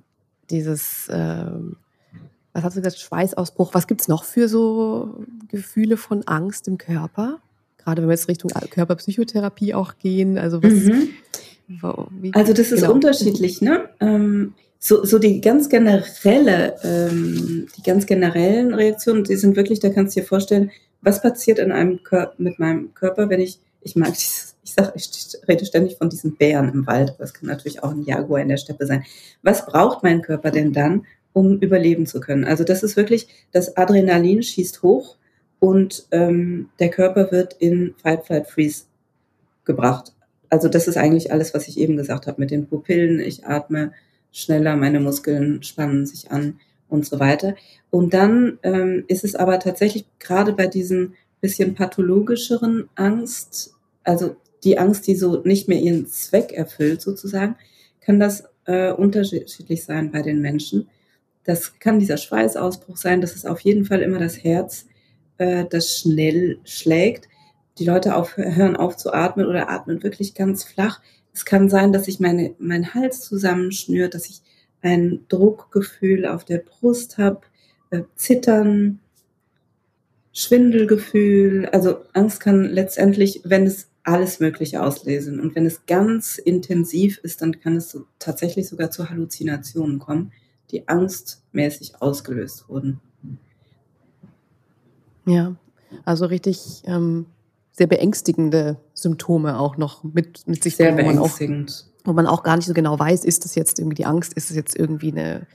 dieses, 0.49 1.09
äh, 1.09 1.45
was 2.53 2.65
hast 2.65 2.77
du 2.77 2.83
gesagt, 2.83 3.01
Schweißausbruch. 3.01 3.75
Was 3.75 3.87
gibt's 3.87 4.09
noch 4.09 4.25
für 4.25 4.49
so 4.49 5.25
Gefühle 5.49 5.97
von 5.97 6.27
Angst 6.27 6.67
im 6.67 6.79
Körper? 6.79 7.39
Gerade 7.79 8.03
wenn 8.03 8.09
wir 8.09 8.15
jetzt 8.15 8.27
Richtung 8.29 8.51
Körperpsychotherapie 8.51 9.75
auch 9.75 9.99
gehen. 9.99 10.37
Also 10.39 10.61
was? 10.63 10.73
Mhm. 10.73 11.11
Wie, 12.21 12.35
also 12.35 12.53
das 12.53 12.73
ist 12.73 12.81
genau. 12.81 12.95
unterschiedlich, 12.95 13.63
ne? 13.63 13.91
Ähm, 14.01 14.55
so, 14.83 15.05
so 15.05 15.19
die 15.19 15.43
ganz 15.43 15.69
generelle, 15.69 16.75
ähm, 16.83 17.69
die 17.77 17.83
ganz 17.83 18.07
generellen 18.07 18.73
Reaktionen, 18.73 19.25
die 19.25 19.37
sind 19.37 19.55
wirklich, 19.55 19.79
da 19.79 19.91
kannst 19.91 20.17
du 20.17 20.21
dir 20.21 20.27
vorstellen, 20.27 20.71
was 21.03 21.21
passiert 21.21 21.59
in 21.59 21.71
einem 21.71 22.03
Kör 22.03 22.33
mit 22.39 22.59
meinem 22.59 22.95
Körper, 22.95 23.29
wenn 23.29 23.41
ich, 23.41 23.61
ich 23.83 23.95
mag 23.95 24.15
dieses, 24.15 24.57
ich 24.65 24.73
sag, 24.73 24.93
ich 24.97 25.11
rede 25.47 25.67
ständig 25.67 25.99
von 25.99 26.09
diesen 26.09 26.37
Bären 26.37 26.73
im 26.73 26.87
Wald, 26.87 27.11
aber 27.11 27.25
es 27.25 27.35
kann 27.35 27.49
natürlich 27.49 27.83
auch 27.83 27.91
ein 27.91 28.05
Jaguar 28.05 28.41
in 28.41 28.49
der 28.49 28.57
Steppe 28.57 28.87
sein. 28.87 29.05
Was 29.43 29.67
braucht 29.67 30.03
mein 30.03 30.23
Körper 30.23 30.51
denn 30.51 30.73
dann, 30.73 31.05
um 31.35 31.59
überleben 31.59 32.07
zu 32.07 32.21
können? 32.21 32.45
Also 32.45 32.65
das 32.65 32.83
ist 32.83 32.97
wirklich, 32.97 33.29
das 33.53 33.77
Adrenalin 33.77 34.43
schießt 34.43 34.83
hoch 34.83 35.17
und 35.59 36.07
ähm, 36.11 36.71
der 36.79 36.89
Körper 36.89 37.31
wird 37.31 37.55
in 37.59 37.95
Fight, 38.03 38.25
Flight, 38.25 38.49
Freeze 38.49 38.85
gebracht. 39.65 40.15
Also 40.49 40.69
das 40.69 40.89
ist 40.89 40.97
eigentlich 40.97 41.33
alles, 41.33 41.53
was 41.53 41.69
ich 41.69 41.79
eben 41.79 41.99
gesagt 41.99 42.27
habe 42.27 42.41
mit 42.41 42.51
den 42.51 42.67
Pupillen. 42.67 43.21
Ich 43.21 43.47
atme 43.47 43.93
schneller, 44.33 44.77
meine 44.77 45.01
Muskeln 45.01 45.63
spannen 45.63 46.07
sich 46.07 46.31
an 46.31 46.61
und 46.89 47.07
so 47.07 47.21
weiter. 47.21 47.55
Und 47.91 48.15
dann 48.15 48.59
ähm, 48.63 49.05
ist 49.09 49.25
es 49.25 49.35
aber 49.35 49.59
tatsächlich 49.59 50.05
gerade 50.19 50.53
bei 50.53 50.67
diesen 50.67 51.15
bisschen 51.41 51.75
pathologischeren 51.75 52.89
Angst, 52.95 53.75
also 54.05 54.37
die 54.65 54.79
Angst, 54.79 55.07
die 55.07 55.15
so 55.15 55.41
nicht 55.43 55.69
mehr 55.69 55.81
ihren 55.81 56.07
Zweck 56.07 56.53
erfüllt 56.53 57.01
sozusagen, 57.01 57.57
kann 58.01 58.21
das 58.21 58.45
äh, 58.67 58.93
unterschiedlich 58.93 59.85
sein 59.85 60.11
bei 60.11 60.23
den 60.23 60.41
Menschen. 60.41 60.89
Das 61.45 61.79
kann 61.79 61.99
dieser 61.99 62.19
Schweißausbruch 62.19 62.97
sein, 62.97 63.21
das 63.21 63.35
ist 63.35 63.47
auf 63.47 63.61
jeden 63.61 63.87
Fall 63.87 64.03
immer 64.03 64.19
das 64.19 64.45
Herz, 64.45 64.87
äh, 65.39 65.65
das 65.69 65.99
schnell 65.99 66.59
schlägt. 66.65 67.29
Die 67.79 67.87
Leute 67.87 68.15
auf, 68.15 68.37
hören 68.37 68.77
auf 68.77 68.97
zu 68.97 69.13
atmen 69.13 69.47
oder 69.47 69.71
atmen 69.71 70.03
wirklich 70.03 70.35
ganz 70.35 70.65
flach. 70.65 71.01
Es 71.33 71.45
kann 71.45 71.69
sein, 71.69 71.93
dass 71.93 72.07
sich 72.07 72.21
meine, 72.21 72.55
mein 72.59 72.95
Hals 72.95 73.21
zusammenschnürt, 73.21 74.15
dass 74.15 74.29
ich 74.29 74.43
ein 74.83 75.25
Druckgefühl 75.29 76.27
auf 76.27 76.45
der 76.45 76.59
Brust 76.59 77.19
habe, 77.19 77.41
äh, 77.91 78.03
Zittern, 78.15 79.01
Schwindelgefühl. 80.33 81.67
Also 81.67 81.99
Angst 82.13 82.41
kann 82.41 82.65
letztendlich, 82.65 83.43
wenn 83.45 83.67
es 83.67 83.89
alles 84.03 84.41
Mögliche 84.41 84.83
auslesen 84.83 85.41
und 85.41 85.55
wenn 85.55 85.67
es 85.67 85.87
ganz 85.87 86.39
intensiv 86.39 87.19
ist, 87.19 87.43
dann 87.43 87.61
kann 87.61 87.77
es 87.77 87.91
so, 87.91 88.07
tatsächlich 88.19 88.69
sogar 88.69 88.91
zu 88.91 89.11
Halluzinationen 89.11 89.99
kommen, 89.99 90.33
die 90.71 90.89
angstmäßig 90.89 92.01
ausgelöst 92.01 92.69
wurden. 92.69 93.01
Ja, 95.27 95.57
also 96.05 96.27
richtig 96.27 96.83
ähm, 96.87 97.27
sehr 97.81 97.87
beängstigende 97.87 98.77
Symptome 98.93 99.59
auch 99.59 99.79
noch 99.79 100.05
mit, 100.05 100.47
mit 100.47 100.63
sich 100.63 100.77
sehr 100.77 100.93
beängstigend. 100.93 101.87
Auch, 102.05 102.09
wo 102.09 102.13
man 102.13 102.27
auch 102.27 102.43
gar 102.43 102.57
nicht 102.57 102.67
so 102.67 102.75
genau 102.75 102.99
weiß, 102.99 103.25
ist 103.25 103.47
das 103.47 103.55
jetzt 103.55 103.79
irgendwie 103.79 103.95
die 103.95 104.05
Angst, 104.05 104.35
ist 104.35 104.51
das 104.51 104.57
jetzt 104.57 104.79
irgendwie 104.79 105.11
eine, 105.13 105.47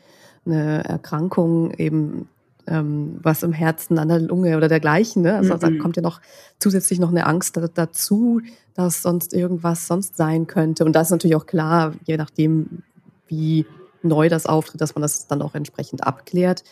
eine 0.44 0.84
Erkrankung 0.86 1.70
eben 1.76 2.28
ähm, 2.66 3.20
was 3.22 3.44
im 3.44 3.54
Herzen, 3.54 4.00
an 4.00 4.08
der 4.08 4.18
Lunge 4.18 4.58
oder 4.58 4.68
dergleichen. 4.68 5.22
Ne? 5.22 5.36
Also 5.36 5.54
mm 5.54 5.58
-mm. 5.58 5.60
da 5.60 5.84
kommt 5.84 5.98
ja 5.98 6.02
noch 6.02 6.20
zusätzlich 6.58 6.98
noch 6.98 7.12
eine 7.12 7.28
Angst 7.28 7.60
dazu, 7.76 8.42
dass 8.74 9.04
sonst 9.04 9.32
irgendwas 9.32 9.86
sonst 9.86 10.18
sein 10.18 10.48
könnte. 10.48 10.84
Und 10.84 10.94
da 10.94 11.02
ist 11.02 11.12
natürlich 11.12 11.36
auch 11.36 11.46
klar, 11.46 11.94
je 12.06 12.18
nachdem, 12.18 12.82
wie 13.28 13.68
neu 14.02 14.30
das 14.30 14.48
auftritt, 14.48 14.82
dass 14.82 14.96
man 14.96 15.04
das 15.04 15.28
dann 15.28 15.44
auch 15.44 15.54
entsprechend 15.54 16.08
abklärt. 16.08 16.64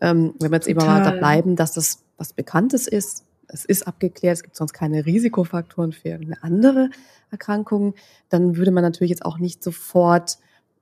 Ähm, 0.00 0.32
wenn 0.40 0.50
wir 0.50 0.56
jetzt 0.56 0.66
Total. 0.66 0.82
eben 0.82 0.86
mal 0.86 1.02
da 1.02 1.10
bleiben, 1.10 1.56
dass 1.56 1.72
das 1.72 1.98
was 2.16 2.32
Bekanntes 2.32 2.86
ist, 2.86 3.24
es 3.48 3.64
ist 3.64 3.86
abgeklärt, 3.86 4.36
es 4.36 4.42
gibt 4.42 4.56
sonst 4.56 4.72
keine 4.72 5.06
Risikofaktoren 5.06 5.92
für 5.92 6.08
irgendeine 6.08 6.42
andere 6.42 6.90
Erkrankung, 7.30 7.94
dann 8.28 8.56
würde 8.56 8.70
man 8.70 8.82
natürlich 8.82 9.10
jetzt 9.10 9.24
auch 9.24 9.38
nicht 9.38 9.62
sofort 9.62 10.38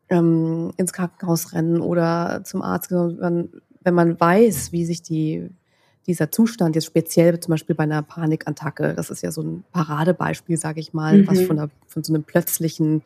ähm, 0.09 0.73
ins 0.77 0.93
Krankenhaus 0.93 1.53
rennen 1.53 1.81
oder 1.81 2.43
zum 2.45 2.63
Arzt, 2.63 2.91
wenn, 2.91 3.49
wenn 3.83 3.95
man 3.95 4.19
weiß, 4.19 4.73
wie 4.73 4.85
sich 4.85 5.03
die, 5.03 5.49
dieser 6.07 6.31
Zustand 6.31 6.75
jetzt 6.75 6.87
speziell 6.87 7.39
zum 7.41 7.53
Beispiel 7.53 7.75
bei 7.75 7.85
einer 7.85 8.03
Panikattacke, 8.03 8.95
das 8.95 9.11
ist 9.11 9.23
ja 9.23 9.31
so 9.31 9.43
ein 9.43 9.65
Paradebeispiel, 9.73 10.57
sage 10.57 10.81
ich 10.81 10.93
mal, 10.93 11.19
mhm. 11.19 11.27
was 11.29 11.43
von, 11.43 11.57
der, 11.57 11.71
von 11.87 12.03
so 12.03 12.13
einem 12.13 12.25
plötzlichen, 12.25 13.03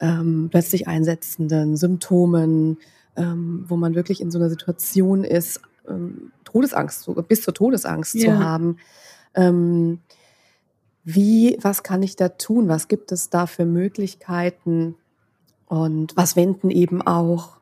ähm, 0.00 0.48
plötzlich 0.50 0.88
einsetzenden 0.88 1.76
Symptomen, 1.76 2.78
ähm, 3.16 3.64
wo 3.68 3.76
man 3.76 3.94
wirklich 3.94 4.20
in 4.20 4.30
so 4.30 4.38
einer 4.38 4.48
Situation 4.48 5.24
ist, 5.24 5.60
ähm, 5.88 6.32
Todesangst, 6.50 7.10
bis 7.28 7.42
zur 7.42 7.54
Todesangst 7.54 8.14
ja. 8.14 8.32
zu 8.32 8.38
haben. 8.38 8.76
Ähm, 9.34 10.00
wie, 11.04 11.58
was 11.60 11.82
kann 11.82 12.02
ich 12.02 12.16
da 12.16 12.28
tun? 12.28 12.68
Was 12.68 12.88
gibt 12.88 13.12
es 13.12 13.30
da 13.30 13.46
für 13.46 13.64
Möglichkeiten? 13.64 14.96
Und 15.66 16.16
was 16.16 16.36
wenden 16.36 16.70
eben 16.70 17.00
auch 17.02 17.60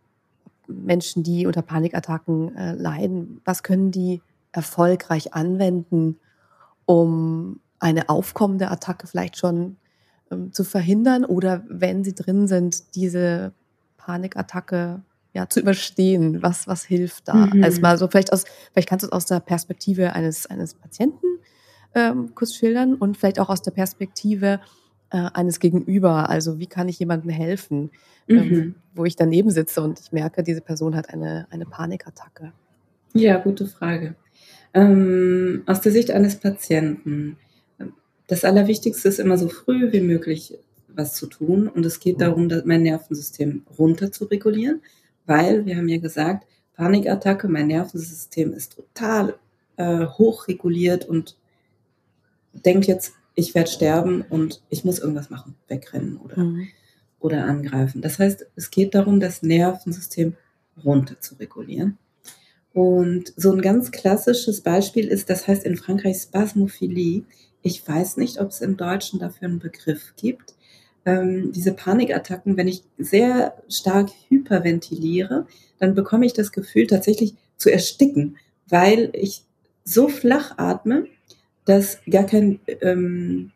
Menschen, 0.67 1.23
die 1.23 1.47
unter 1.47 1.63
Panikattacken 1.63 2.57
äh, 2.57 2.73
leiden, 2.73 3.41
was 3.45 3.63
können 3.63 3.91
die 3.91 4.23
erfolgreich 4.53 5.35
anwenden, 5.35 6.19
um 6.85 7.61
eine 7.79 8.09
aufkommende 8.09 8.71
Attacke 8.71 9.07
vielleicht 9.07 9.37
schon 9.37 9.77
ähm, 10.31 10.53
zu 10.53 10.65
verhindern 10.65 11.25
oder 11.25 11.65
wenn 11.69 12.05
sie 12.05 12.15
drin 12.15 12.49
sind, 12.49 12.95
diese 12.95 13.53
Panikattacke 13.97 15.03
ja, 15.33 15.49
zu 15.49 15.61
überstehen? 15.61 16.43
Was, 16.43 16.67
was 16.67 16.85
hilft 16.85 17.29
da? 17.29 17.47
Mhm. 17.47 17.63
Also 17.63 17.81
mal 17.81 17.99
so 17.99 18.09
vielleicht 18.09 18.33
aus, 18.33 18.45
vielleicht 18.73 18.89
kannst 18.89 19.03
du 19.03 19.09
es 19.09 19.13
aus 19.13 19.27
der 19.27 19.41
Perspektive 19.41 20.13
eines, 20.13 20.47
eines 20.47 20.75
Patienten 20.75 21.27
ähm, 21.95 22.35
kurz 22.35 22.55
schildern 22.55 22.95
und 22.95 23.17
vielleicht 23.17 23.41
auch 23.41 23.49
aus 23.49 23.63
der 23.63 23.71
Perspektive 23.71 24.61
äh, 25.11 25.29
eines 25.35 25.61
Gegenüber. 25.61 26.29
Also 26.29 26.59
wie 26.59 26.67
kann 26.67 26.89
ich 26.89 26.99
jemandem 26.99 27.31
helfen, 27.31 27.91
ähm, 28.29 28.37
mhm. 28.37 28.55
ähm, 28.55 28.75
wo 28.95 29.05
ich 29.05 29.17
daneben 29.17 29.51
sitze 29.51 29.83
und 29.83 30.01
ich 30.01 30.13
merke, 30.13 30.43
diese 30.43 30.61
Person 30.61 30.95
hat 30.97 31.11
eine, 31.11 31.47
eine 31.51 31.67
Panikattacke? 31.67 32.53
Ja, 33.15 33.39
gute 33.39 33.67
Frage. 33.67 34.17
Ähm, 34.75 35.63
aus 35.67 35.81
der 35.81 35.93
Sicht 35.93 36.11
eines 36.11 36.37
Patienten. 36.37 37.39
Das 38.27 38.45
Allerwichtigste 38.45 39.09
ist 39.09 39.19
immer 39.19 39.39
so 39.39 39.49
früh 39.49 39.91
wie 39.93 40.03
möglich 40.03 40.59
was 40.89 41.15
zu 41.15 41.27
tun. 41.27 41.69
Und 41.69 41.87
es 41.87 42.01
geht 42.01 42.21
darum, 42.21 42.51
mein 42.65 42.83
Nervensystem 42.83 43.63
runter 43.79 44.13
zu 44.13 44.27
regulieren, 44.27 44.83
weil 45.29 45.67
wir 45.67 45.77
haben 45.77 45.89
ja 45.89 45.99
gesagt, 45.99 46.47
Panikattacke, 46.75 47.49
mein 47.49 47.69
Nervensystem 47.69 48.53
ist 48.53 48.77
total 48.77 49.35
äh, 49.77 50.07
hochreguliert 50.07 51.05
und 51.05 51.37
denkt 52.53 52.87
jetzt, 52.87 53.13
ich 53.35 53.55
werde 53.55 53.71
sterben 53.71 54.23
und 54.23 54.63
ich 54.69 54.85
muss 54.85 54.99
irgendwas 54.99 55.31
machen, 55.31 55.55
wegrennen 55.69 56.17
oder, 56.17 56.39
mhm. 56.39 56.69
oder 57.21 57.45
angreifen. 57.45 58.03
Das 58.03 58.19
heißt, 58.19 58.47
es 58.57 58.71
geht 58.71 58.95
darum, 58.95 59.21
das 59.21 59.43
Nervensystem 59.43 60.35
runter 60.85 61.21
zu 61.21 61.37
regulieren. 61.37 61.99
Und 62.73 63.33
so 63.37 63.53
ein 63.53 63.61
ganz 63.61 63.91
klassisches 63.91 64.61
Beispiel 64.61 65.09
ist, 65.09 65.31
das 65.31 65.47
heißt 65.47 65.65
in 65.65 65.77
Frankreich 65.77 66.19
Spasmophilie. 66.19 67.25
Ich 67.63 67.87
weiß 67.87 68.17
nicht, 68.17 68.41
ob 68.41 68.51
es 68.51 68.61
im 68.61 68.77
Deutschen 68.77 69.19
dafür 69.19 69.49
einen 69.49 69.59
Begriff 69.59 70.15
gibt 70.17 70.55
ähm, 71.09 71.53
diese 71.53 71.73
Panikattacken, 71.73 72.59
wenn 72.59 72.69
ich 72.69 72.83
sehr 72.99 73.55
stark 73.69 74.11
hyperventiliere, 74.29 75.47
dann 75.79 75.95
bekomme 75.95 76.27
ich 76.27 76.35
das 76.35 76.53
Gefühl 76.53 76.87
tatsächlich 76.87 77.35
zu 77.57 77.71
ersticken, 77.71 78.37
weil 78.69 79.09
ich 79.15 79.43
so 79.85 80.09
flach 80.09 80.59
atme, 80.59 81.07
dass 81.65 81.99
gar 82.11 82.25
kein 82.25 82.61
ähm, 82.83 83.53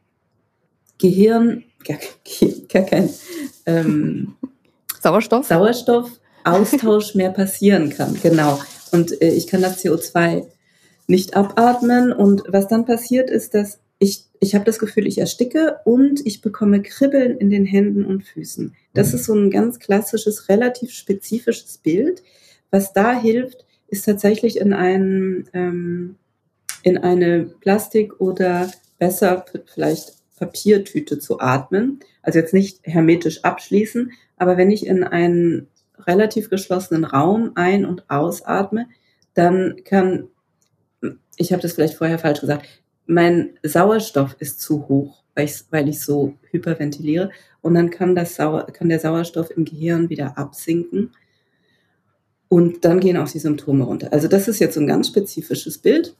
Gehirn, 0.99 1.65
gar, 1.87 1.99
gar 2.73 2.85
kein 2.85 3.11
ähm, 3.67 4.35
Sauerstoff? 5.03 5.47
Sauerstoffaustausch 5.47 7.15
mehr 7.15 7.31
passieren 7.31 7.91
kann. 7.91 8.19
Genau. 8.23 8.61
Und 8.93 9.21
äh, 9.21 9.35
ich 9.35 9.47
kann 9.47 9.61
das 9.61 9.85
CO2 9.85 10.47
nicht 11.07 11.37
abatmen. 11.37 12.12
Und 12.12 12.45
was 12.49 12.69
dann 12.69 12.87
passiert 12.87 13.29
ist, 13.29 13.55
dass 13.55 13.79
ich, 14.03 14.25
ich 14.41 14.57
habe 14.57 14.65
das 14.65 14.81
Gefühl, 14.81 15.07
ich 15.07 15.19
ersticke 15.19 15.77
und 15.85 16.27
ich 16.27 16.41
bekomme 16.41 16.83
Kribbeln 16.83 17.38
in 17.38 17.51
den 17.51 17.65
Händen 17.65 18.05
und 18.05 18.25
Füßen. 18.25 18.75
Das 18.95 19.12
mhm. 19.12 19.15
ist 19.15 19.25
so 19.27 19.35
ein 19.35 19.51
ganz 19.53 19.79
klassisches, 19.79 20.49
relativ 20.49 20.91
spezifisches 20.91 21.79
Bild. 21.79 22.25
Was 22.73 22.93
da 22.93 23.17
hilft, 23.17 23.65
ist 23.87 24.05
tatsächlich 24.05 24.59
in, 24.59 24.73
einen, 24.73 25.49
ähm, 25.53 26.17
in 26.83 26.99
eine 26.99 27.45
Plastik- 27.61 28.21
oder 28.21 28.73
besser 28.99 29.45
vielleicht 29.73 30.15
Papiertüte 30.37 31.21
zu 31.21 31.38
atmen. 31.38 32.01
Also 32.23 32.41
jetzt 32.41 32.55
nicht 32.55 32.81
hermetisch 32.83 33.45
abschließen, 33.45 34.11
aber 34.37 34.57
wenn 34.57 34.73
ich 34.73 34.85
in 34.85 35.05
einen 35.05 35.69
relativ 35.97 36.51
geschlossenen 36.51 37.05
Raum 37.05 37.53
ein- 37.55 37.87
und 37.87 38.11
ausatme, 38.11 38.88
dann 39.35 39.77
kann, 39.85 40.27
ich 41.37 41.53
habe 41.53 41.62
das 41.62 41.75
vielleicht 41.75 41.95
vorher 41.95 42.19
falsch 42.19 42.41
gesagt, 42.41 42.67
mein 43.07 43.59
Sauerstoff 43.62 44.37
ist 44.38 44.61
zu 44.61 44.88
hoch, 44.88 45.23
weil 45.35 45.47
ich, 45.47 45.65
weil 45.71 45.88
ich 45.88 46.01
so 46.01 46.35
hyperventiliere. 46.51 47.31
Und 47.61 47.75
dann 47.75 47.91
kann, 47.91 48.15
das 48.15 48.37
Sauer, 48.37 48.67
kann 48.67 48.88
der 48.88 49.01
Sauerstoff 49.01 49.51
im 49.51 49.65
Gehirn 49.65 50.09
wieder 50.09 50.37
absinken. 50.38 51.11
Und 52.49 52.85
dann 52.85 53.01
gehen 53.01 53.17
auch 53.17 53.31
die 53.31 53.38
Symptome 53.38 53.85
runter. 53.85 54.12
Also 54.12 54.29
das 54.29 54.49
ist 54.49 54.59
jetzt 54.59 54.75
so 54.75 54.81
ein 54.81 54.87
ganz 54.87 55.09
spezifisches 55.09 55.79
Bild. 55.79 56.17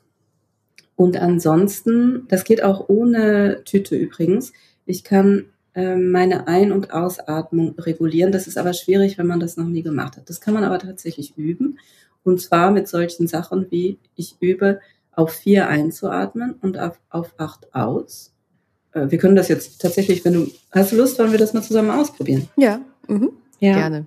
Und 0.97 1.17
ansonsten, 1.17 2.27
das 2.29 2.45
geht 2.45 2.63
auch 2.63 2.89
ohne 2.89 3.63
Tüte 3.65 3.97
übrigens. 3.97 4.53
Ich 4.87 5.05
kann 5.05 5.47
äh, 5.75 5.97
meine 5.97 6.47
Ein- 6.49 6.73
und 6.73 6.93
Ausatmung 6.93 7.75
regulieren. 7.79 8.33
Das 8.33 8.47
ist 8.47 8.59
aber 8.59 8.73
schwierig, 8.73 9.19
wenn 9.19 9.27
man 9.27 9.41
das 9.41 9.57
noch 9.57 9.67
nie 9.67 9.83
gemacht 9.83 10.17
hat. 10.17 10.29
Das 10.29 10.41
kann 10.41 10.55
man 10.55 10.65
aber 10.65 10.79
tatsächlich 10.79 11.37
üben. 11.37 11.79
Und 12.25 12.41
zwar 12.41 12.71
mit 12.71 12.89
solchen 12.89 13.27
Sachen 13.27 13.71
wie 13.71 13.99
ich 14.15 14.37
übe 14.41 14.81
auf 15.13 15.33
vier 15.33 15.69
einzuatmen 15.69 16.55
und 16.61 16.79
auf, 16.79 16.99
auf 17.11 17.35
acht 17.39 17.75
aus. 17.75 18.33
Äh, 18.93 19.11
wir 19.11 19.19
können 19.19 19.37
das 19.37 19.49
jetzt 19.49 19.81
tatsächlich, 19.81 20.25
wenn 20.25 20.35
du, 20.35 20.51
hast 20.71 20.93
du 20.93 20.97
Lust, 20.97 21.19
wollen 21.19 21.33
wir 21.33 21.39
das 21.39 21.53
mal 21.53 21.63
zusammen 21.63 21.91
ausprobieren? 21.91 22.49
Ja, 22.57 22.81
mhm. 23.09 23.31
ja. 23.61 23.75
gerne. 23.75 24.07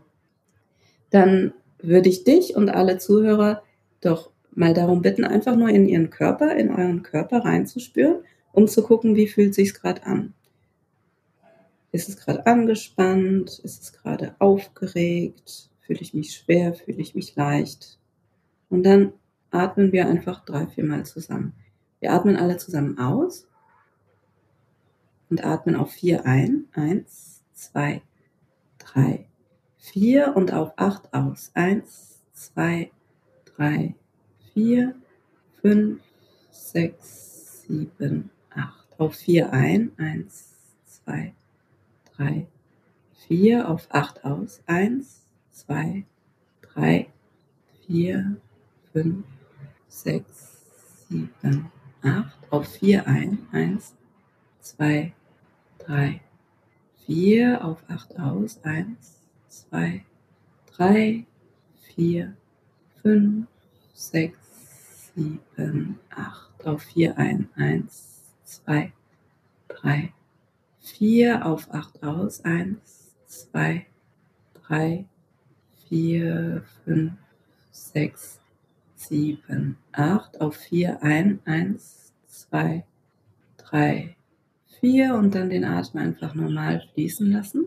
Dann 1.12 1.54
würde 1.80 2.10
ich 2.10 2.24
dich 2.24 2.56
und 2.56 2.70
alle 2.70 2.98
Zuhörer 2.98 3.62
doch 4.02 4.32
mal 4.52 4.74
darum 4.74 5.02
bitten, 5.02 5.24
einfach 5.24 5.56
nur 5.56 5.70
in 5.70 5.88
ihren 5.88 6.10
Körper, 6.10 6.56
in 6.56 6.70
euren 6.70 7.04
Körper 7.04 7.40
reinzuspüren, 7.40 8.18
um 8.54 8.68
zu 8.68 8.84
gucken, 8.84 9.16
wie 9.16 9.28
fühlt 9.28 9.54
sich's 9.54 9.74
gerade 9.74 10.04
an. 10.06 10.34
Ist 11.92 12.10
es 12.10 12.18
gerade 12.18 12.46
angespannt? 12.46 13.60
Ist 13.64 13.84
es 13.84 13.94
gerade 13.94 14.36
aufgeregt? 14.40 15.70
Fühle 15.80 16.02
ich 16.02 16.14
mich 16.14 16.34
schwer? 16.34 16.74
Fühle 16.74 16.98
ich 16.98 17.16
mich 17.16 17.36
leicht? 17.36 18.00
Und 18.70 18.84
dann 18.84 19.14
atmen 19.56 19.92
wir 19.92 20.08
einfach 20.08 20.44
drei, 20.46 20.68
vier 20.68 20.84
Mal 20.84 21.06
zusammen. 21.06 21.54
Wir 22.00 22.12
atmen 22.12 22.36
alle 22.38 22.58
zusammen 22.58 23.00
aus 23.00 23.48
und 25.30 25.44
atmen 25.44 25.76
auf 25.76 25.92
vier 25.92 26.26
ein. 26.26 26.66
Eins, 26.74 27.42
zwei, 27.54 28.02
drei, 28.78 29.26
vier 29.78 30.34
und 30.36 30.54
auf 30.54 30.74
acht 30.76 31.14
aus. 31.14 31.52
Eins, 31.54 32.22
zwei, 32.34 32.92
drei, 33.46 33.96
vier, 34.54 34.96
fünf, 35.62 36.02
sechs, 36.52 37.64
sieben, 37.64 38.30
acht. 38.52 38.88
Auf 39.00 39.16
vier 39.16 39.52
ein. 39.52 39.92
Eins, 39.98 40.54
zwei, 40.86 41.34
drei, 42.16 42.48
vier. 43.28 43.70
Auf 43.70 43.88
acht 43.90 44.24
aus. 44.26 44.62
Eins, 44.68 45.24
zwei, 45.52 46.06
drei, 46.62 47.08
vier, 47.86 48.38
fünf, 48.92 49.26
sechs, 49.96 50.62
sieben, 51.08 51.72
acht. 52.04 52.38
Auf 52.52 52.68
vier 52.68 53.08
ein. 53.08 53.48
Eins, 53.52 53.96
zwei, 54.60 55.14
drei, 55.80 56.22
vier. 57.06 57.64
Auf 57.64 57.82
acht 57.88 58.20
aus. 58.20 58.62
Eins, 58.64 59.22
zwei, 59.48 60.04
drei, 60.76 61.26
vier, 61.82 62.36
fünf, 63.02 63.48
sechs, 63.94 65.12
sieben, 65.16 66.00
acht. 66.10 66.66
Auf 66.66 66.84
vier 66.84 67.18
ein. 67.18 67.50
Eins, 67.56 68.22
zwei, 68.44 68.92
drei, 69.70 70.14
vier. 70.82 71.46
Auf 71.46 71.74
acht 71.74 72.04
aus. 72.04 72.44
Eins, 72.44 73.16
zwei, 73.28 73.86
drei, 74.54 75.06
vier, 75.88 76.64
fünf, 76.84 77.14
sechs, 77.72 78.40
sieben, 79.08 79.78
acht, 79.92 80.42
auf 80.42 80.56
vier 80.56 81.02
ein, 81.04 81.40
eins, 81.46 82.14
zwei, 82.28 82.86
drei, 83.58 84.16
vier 84.80 85.16
und 85.16 85.36
dann 85.36 85.50
den 85.50 85.66
Atem 85.66 86.00
einfach 86.00 86.36
normal 86.36 86.88
fließen 86.94 87.32
lassen. 87.32 87.66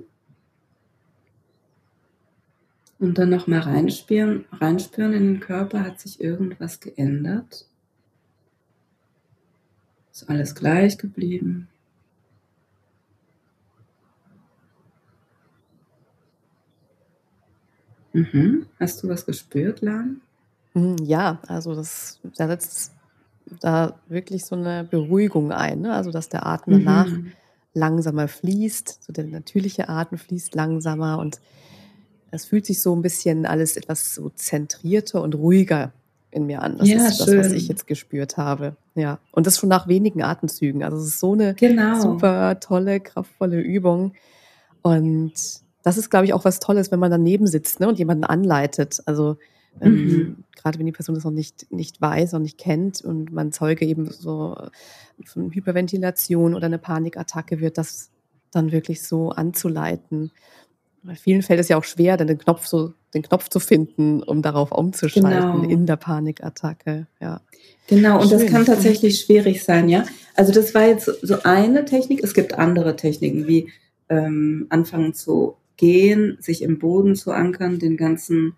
Und 2.99 3.17
dann 3.19 3.31
nochmal 3.31 3.61
reinspüren, 3.61 4.45
reinspüren 4.53 5.13
in 5.13 5.35
den 5.35 5.41
Körper, 5.41 5.85
hat 5.85 6.01
sich 6.01 6.21
irgendwas 6.21 6.81
geändert? 6.81 7.67
Ist 10.13 10.29
alles 10.29 10.55
gleich 10.55 10.99
geblieben? 10.99 11.69
Mhm. 18.13 18.67
Hast 18.81 19.03
du 19.03 19.09
was 19.09 19.25
gespürt, 19.25 19.81
Lan? 19.81 20.21
Hm, 20.75 20.97
ja, 21.05 21.41
also 21.47 21.75
das 21.75 22.21
da 22.37 22.47
setzt 22.49 22.93
da 23.61 24.01
wirklich 24.09 24.45
so 24.45 24.57
eine 24.57 24.85
Beruhigung 24.85 25.53
ein, 25.53 25.81
ne? 25.81 25.95
Also, 25.95 26.11
dass 26.11 26.29
der 26.29 26.47
Atem 26.47 26.73
danach 26.85 27.11
Mhm. 27.11 27.33
langsamer 27.75 28.29
fließt, 28.29 28.99
so 29.05 29.13
der 29.13 29.25
natürliche 29.27 29.89
Atem 29.89 30.19
fließt 30.19 30.55
langsamer 30.55 31.19
und 31.19 31.41
es 32.31 32.45
fühlt 32.47 32.67
sich 32.67 32.83
so 32.83 32.95
ein 32.95 33.03
bisschen 33.03 33.47
alles 33.47 33.77
etwas 33.77 34.15
so 34.15 34.31
zentrierter 34.31 35.23
und 35.23 35.35
ruhiger 35.35 35.93
in 36.31 36.47
mir 36.47 36.63
an. 36.63 36.79
Das 36.79 36.89
Ja, 36.89 37.09
ist 37.09 37.21
das, 37.21 37.29
was 37.39 37.53
ich 37.53 37.69
jetzt 37.69 37.87
gespürt 37.87 38.37
habe. 38.37 38.77
Ja, 38.95 39.21
und 39.33 39.47
das 39.47 39.59
schon 39.59 39.69
nach 39.71 39.89
wenigen 39.89 40.23
Atemzügen. 40.23 40.83
Also, 40.85 40.99
es 40.99 41.07
ist 41.09 41.21
so 41.21 41.33
eine 41.35 41.55
Genau. 41.55 42.01
super 42.03 42.61
tolle, 42.61 43.01
kraftvolle 43.01 43.61
Übung 43.61 44.15
und 44.83 45.33
das 45.85 45.97
ist, 45.99 46.11
glaube 46.11 46.27
ich, 46.27 46.35
auch 46.35 46.45
was 46.45 46.61
Tolles, 46.61 46.91
wenn 46.93 47.01
man 47.01 47.11
daneben 47.11 47.47
sitzt, 47.47 47.81
ne, 47.81 47.89
und 47.89 47.99
jemanden 47.99 48.25
anleitet. 48.25 49.01
Also 49.07 49.37
mhm. 49.81 50.45
Gerade 50.57 50.79
wenn 50.79 50.87
die 50.87 50.93
Person 50.93 51.15
das 51.15 51.25
noch 51.25 51.31
nicht, 51.31 51.71
nicht 51.71 52.01
weiß 52.01 52.35
und 52.35 52.43
nicht 52.43 52.59
kennt 52.59 53.01
und 53.01 53.33
man 53.33 53.53
Zeuge 53.53 53.87
eben 53.87 54.11
so 54.11 54.57
von 55.25 55.53
Hyperventilation 55.53 56.55
oder 56.55 56.67
eine 56.67 56.79
Panikattacke 56.79 57.61
wird, 57.61 57.79
das 57.79 58.11
dann 58.51 58.73
wirklich 58.73 59.03
so 59.03 59.31
anzuleiten. 59.31 60.33
Bei 61.03 61.15
vielen 61.15 61.43
fällt 61.43 61.61
es 61.61 61.69
ja 61.69 61.77
auch 61.77 61.85
schwer, 61.85 62.17
dann 62.17 62.27
den 62.27 62.39
Knopf 62.39 62.67
so 62.67 62.93
den 63.15 63.23
Knopf 63.23 63.49
zu 63.49 63.61
finden, 63.61 64.23
um 64.23 64.43
darauf 64.43 64.73
umzuschalten 64.73 65.63
Genau. 65.63 65.69
in 65.69 65.87
der 65.87 65.97
Panikattacke. 65.97 67.07
Ja. 67.21 67.41
Genau, 67.87 68.21
und 68.21 68.31
das 68.31 68.43
Schön. 68.43 68.51
kann 68.51 68.67
tatsächlich 68.67 69.21
schwierig 69.21 69.65
sein, 69.65 69.89
ja. 69.89 70.05
Also 70.35 70.53
das 70.53 70.75
war 70.75 70.87
jetzt 70.87 71.07
so 71.23 71.43
eine 71.43 71.85
Technik. 71.85 72.23
Es 72.23 72.35
gibt 72.35 72.55
andere 72.55 72.97
Techniken, 72.97 73.47
wie 73.47 73.71
ähm, 74.11 74.67
anfangen 74.69 75.15
zu 75.15 75.57
gehen, 75.77 76.37
sich 76.41 76.63
im 76.63 76.79
Boden 76.79 77.17
zu 77.17 77.33
ankern, 77.33 77.79
den 77.79 77.97
ganzen, 77.97 78.55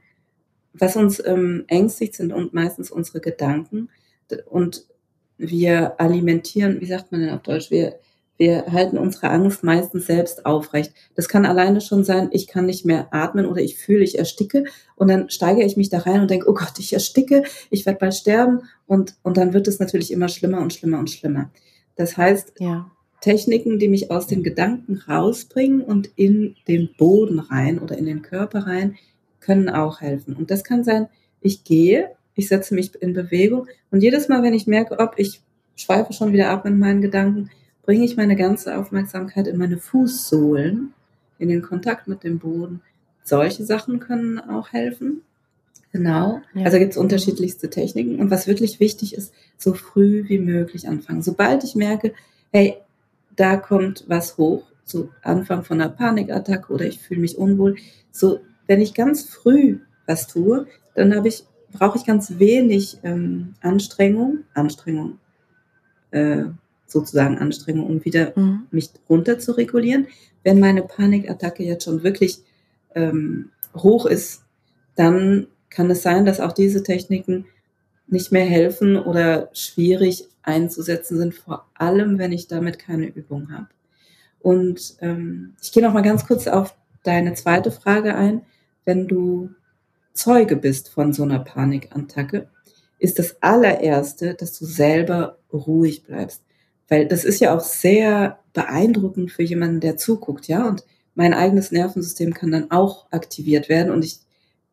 was 0.72 0.96
uns 0.96 1.22
ähm, 1.24 1.64
ängstigt, 1.68 2.14
sind 2.14 2.32
und 2.32 2.54
meistens 2.54 2.90
unsere 2.90 3.20
Gedanken. 3.20 3.88
Und 4.46 4.84
wir 5.38 6.00
alimentieren, 6.00 6.80
wie 6.80 6.86
sagt 6.86 7.12
man 7.12 7.20
denn 7.22 7.30
auf 7.30 7.42
Deutsch, 7.42 7.70
wir, 7.70 7.98
wir 8.36 8.66
halten 8.66 8.98
unsere 8.98 9.30
Angst 9.30 9.64
meistens 9.64 10.06
selbst 10.06 10.46
aufrecht. 10.46 10.92
Das 11.14 11.28
kann 11.28 11.46
alleine 11.46 11.80
schon 11.80 12.04
sein, 12.04 12.28
ich 12.32 12.46
kann 12.46 12.66
nicht 12.66 12.84
mehr 12.84 13.08
atmen 13.12 13.46
oder 13.46 13.60
ich 13.60 13.76
fühle, 13.76 14.04
ich 14.04 14.18
ersticke 14.18 14.64
und 14.96 15.08
dann 15.08 15.30
steigere 15.30 15.64
ich 15.64 15.76
mich 15.76 15.88
da 15.88 15.98
rein 15.98 16.20
und 16.20 16.30
denke, 16.30 16.48
oh 16.48 16.54
Gott, 16.54 16.78
ich 16.78 16.92
ersticke, 16.92 17.42
ich 17.70 17.86
werde 17.86 17.98
bald 17.98 18.14
sterben 18.14 18.60
und, 18.86 19.14
und 19.22 19.36
dann 19.36 19.52
wird 19.52 19.66
es 19.66 19.78
natürlich 19.78 20.12
immer 20.12 20.28
schlimmer 20.28 20.60
und 20.60 20.72
schlimmer 20.72 20.98
und 20.98 21.10
schlimmer. 21.10 21.50
Das 21.96 22.16
heißt, 22.16 22.54
Ja. 22.60 22.90
Techniken, 23.20 23.78
die 23.78 23.88
mich 23.88 24.10
aus 24.10 24.26
den 24.26 24.42
Gedanken 24.42 24.96
rausbringen 24.96 25.82
und 25.82 26.10
in 26.16 26.56
den 26.66 26.88
Boden 26.96 27.38
rein 27.38 27.78
oder 27.78 27.98
in 27.98 28.06
den 28.06 28.22
Körper 28.22 28.60
rein, 28.60 28.96
können 29.40 29.68
auch 29.68 30.00
helfen. 30.00 30.34
Und 30.34 30.50
das 30.50 30.64
kann 30.64 30.84
sein, 30.84 31.08
ich 31.40 31.64
gehe, 31.64 32.10
ich 32.34 32.48
setze 32.48 32.74
mich 32.74 32.94
in 33.00 33.12
Bewegung 33.12 33.66
und 33.90 34.02
jedes 34.02 34.28
Mal, 34.28 34.42
wenn 34.42 34.54
ich 34.54 34.66
merke, 34.66 34.98
ob 34.98 35.14
ich 35.16 35.40
schweife 35.76 36.12
schon 36.12 36.32
wieder 36.32 36.50
ab 36.50 36.66
in 36.66 36.78
meinen 36.78 37.00
Gedanken, 37.00 37.50
bringe 37.82 38.04
ich 38.04 38.16
meine 38.16 38.36
ganze 38.36 38.76
Aufmerksamkeit 38.76 39.46
in 39.46 39.56
meine 39.56 39.78
Fußsohlen, 39.78 40.92
in 41.38 41.48
den 41.48 41.62
Kontakt 41.62 42.06
mit 42.06 42.22
dem 42.22 42.38
Boden. 42.38 42.82
Solche 43.24 43.64
Sachen 43.64 44.00
können 44.00 44.38
auch 44.38 44.72
helfen. 44.72 45.22
Genau. 45.92 46.40
Ja. 46.54 46.66
Also 46.66 46.78
gibt 46.78 46.92
es 46.92 46.96
unterschiedlichste 46.98 47.68
Techniken. 47.70 48.20
Und 48.20 48.30
was 48.30 48.46
wirklich 48.46 48.78
wichtig 48.78 49.14
ist, 49.14 49.32
so 49.56 49.74
früh 49.74 50.28
wie 50.28 50.38
möglich 50.38 50.86
anfangen. 50.86 51.22
Sobald 51.22 51.64
ich 51.64 51.74
merke, 51.74 52.12
hey, 52.52 52.76
da 53.34 53.56
kommt 53.56 54.04
was 54.06 54.36
hoch, 54.36 54.64
zu 54.84 55.10
Anfang 55.22 55.64
von 55.64 55.80
einer 55.80 55.90
Panikattacke 55.90 56.72
oder 56.72 56.84
ich 56.84 56.98
fühle 56.98 57.20
mich 57.20 57.38
unwohl. 57.38 57.76
So, 58.10 58.40
wenn 58.70 58.80
ich 58.80 58.94
ganz 58.94 59.24
früh 59.24 59.80
was 60.06 60.28
tue, 60.28 60.68
dann 60.94 61.16
habe 61.16 61.26
ich, 61.26 61.42
brauche 61.72 61.98
ich 61.98 62.06
ganz 62.06 62.38
wenig 62.38 62.98
ähm, 63.02 63.54
Anstrengung, 63.62 64.44
Anstrengung, 64.54 65.18
äh, 66.12 66.44
sozusagen 66.86 67.38
Anstrengung, 67.38 67.86
um 67.86 68.04
wieder 68.04 68.32
Mhm. 68.36 68.68
mich 68.70 68.90
runter 69.08 69.40
zu 69.40 69.56
regulieren. 69.56 70.06
Wenn 70.44 70.60
meine 70.60 70.82
Panikattacke 70.82 71.64
jetzt 71.64 71.82
schon 71.82 72.04
wirklich 72.04 72.44
ähm, 72.94 73.50
hoch 73.76 74.06
ist, 74.06 74.44
dann 74.94 75.48
kann 75.68 75.90
es 75.90 76.02
sein, 76.02 76.24
dass 76.24 76.38
auch 76.38 76.52
diese 76.52 76.84
Techniken 76.84 77.46
nicht 78.06 78.30
mehr 78.30 78.46
helfen 78.46 78.96
oder 78.96 79.50
schwierig 79.52 80.28
einzusetzen 80.42 81.18
sind, 81.18 81.34
vor 81.34 81.66
allem 81.74 82.18
wenn 82.18 82.30
ich 82.30 82.46
damit 82.46 82.78
keine 82.78 83.06
Übung 83.06 83.50
habe. 83.50 83.66
Und 84.38 84.94
ähm, 85.00 85.54
ich 85.60 85.72
gehe 85.72 85.82
noch 85.82 85.92
mal 85.92 86.02
ganz 86.02 86.24
kurz 86.24 86.46
auf 86.46 86.76
deine 87.02 87.34
zweite 87.34 87.72
Frage 87.72 88.14
ein. 88.14 88.42
Wenn 88.84 89.06
du 89.08 89.50
Zeuge 90.14 90.56
bist 90.56 90.88
von 90.88 91.12
so 91.12 91.22
einer 91.22 91.38
Panikattacke, 91.40 92.48
ist 92.98 93.18
das 93.18 93.36
allererste, 93.42 94.34
dass 94.34 94.58
du 94.58 94.64
selber 94.66 95.38
ruhig 95.52 96.04
bleibst. 96.04 96.42
Weil 96.88 97.06
das 97.06 97.24
ist 97.24 97.40
ja 97.40 97.56
auch 97.56 97.60
sehr 97.60 98.38
beeindruckend 98.52 99.30
für 99.32 99.42
jemanden, 99.42 99.80
der 99.80 99.96
zuguckt, 99.96 100.48
ja. 100.48 100.68
Und 100.68 100.84
mein 101.14 101.34
eigenes 101.34 101.72
Nervensystem 101.72 102.34
kann 102.34 102.50
dann 102.50 102.70
auch 102.70 103.06
aktiviert 103.12 103.68
werden 103.68 103.92
und 103.92 104.04
ich 104.04 104.18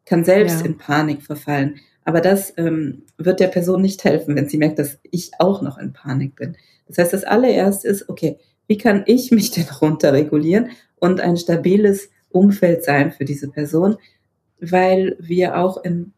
kann 0.06 0.24
selbst 0.26 0.60
Ja. 0.62 0.66
in 0.66 0.78
Panik 0.78 1.22
verfallen. 1.22 1.76
Aber 2.06 2.22
das 2.22 2.54
ähm, 2.58 3.04
wird 3.18 3.40
der 3.40 3.48
Person 3.50 3.82
nicht 3.82 4.04
helfen, 4.04 4.36
wenn 4.36 4.48
sie 4.48 4.58
merkt, 4.58 4.80
dass 4.80 4.98
ich 5.04 5.32
auch 5.40 5.62
noch 5.62 5.78
in 5.78 5.94
Panik 5.94 6.36
bin. 6.36 6.56
Das 6.88 6.98
heißt, 6.98 7.14
das 7.14 7.24
allererste 7.26 7.88
ist, 7.90 8.08
okay, 8.10 8.38
wie 8.68 8.78
kann 8.78 9.04
ich 9.06 9.32
mich 9.32 9.52
denn 9.52 9.66
runterregulieren 9.82 10.70
und 11.00 11.20
ein 11.22 11.38
stabiles 11.38 12.10
Umfeld 12.38 12.84
sein 12.84 13.12
für 13.12 13.26
diese 13.26 13.48
Person, 13.50 13.98
weil 14.60 15.16
wir 15.20 15.58
auch 15.58 15.84
in 15.84 16.14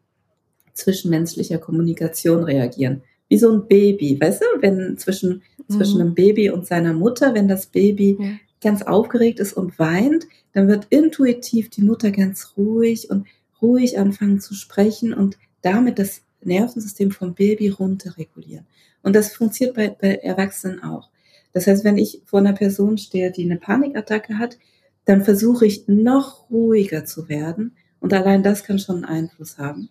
zwischenmenschlicher 0.72 1.58
Kommunikation 1.58 2.44
reagieren. 2.44 3.02
Wie 3.28 3.38
so 3.38 3.50
ein 3.52 3.66
Baby, 3.68 4.18
weißt 4.20 4.42
du, 4.42 4.62
wenn 4.62 4.96
zwischen, 4.98 5.42
zwischen 5.68 5.96
Mhm. 5.96 6.00
einem 6.00 6.14
Baby 6.14 6.50
und 6.50 6.66
seiner 6.66 6.92
Mutter, 6.92 7.34
wenn 7.34 7.48
das 7.48 7.66
Baby 7.66 8.16
Ja. 8.18 8.30
ganz 8.62 8.82
aufgeregt 8.82 9.40
ist 9.40 9.52
und 9.52 9.78
weint, 9.78 10.26
dann 10.52 10.68
wird 10.68 10.86
intuitiv 10.90 11.70
die 11.70 11.82
Mutter 11.82 12.10
ganz 12.10 12.54
ruhig 12.56 13.10
und 13.10 13.26
ruhig 13.62 13.98
anfangen 13.98 14.40
zu 14.40 14.54
sprechen 14.54 15.12
und 15.12 15.38
damit 15.62 15.98
das 15.98 16.22
Nervensystem 16.42 17.10
vom 17.10 17.34
Baby 17.34 17.68
runterregulieren. 17.68 18.66
Und 19.02 19.14
das 19.14 19.32
funktioniert 19.34 19.76
bei, 19.76 19.88
bei 19.90 20.14
Erwachsenen 20.16 20.82
auch. 20.82 21.10
Das 21.52 21.66
heißt, 21.66 21.84
wenn 21.84 21.98
ich 21.98 22.22
vor 22.24 22.40
einer 22.40 22.52
Person 22.52 22.96
stehe, 22.98 23.30
die 23.30 23.44
eine 23.44 23.56
Panikattacke 23.56 24.38
hat, 24.38 24.56
dann 25.04 25.24
versuche 25.24 25.66
ich 25.66 25.88
noch 25.88 26.50
ruhiger 26.50 27.04
zu 27.04 27.28
werden 27.28 27.76
und 28.00 28.12
allein 28.12 28.42
das 28.42 28.64
kann 28.64 28.78
schon 28.78 29.04
einen 29.04 29.26
Einfluss 29.26 29.58
haben. 29.58 29.90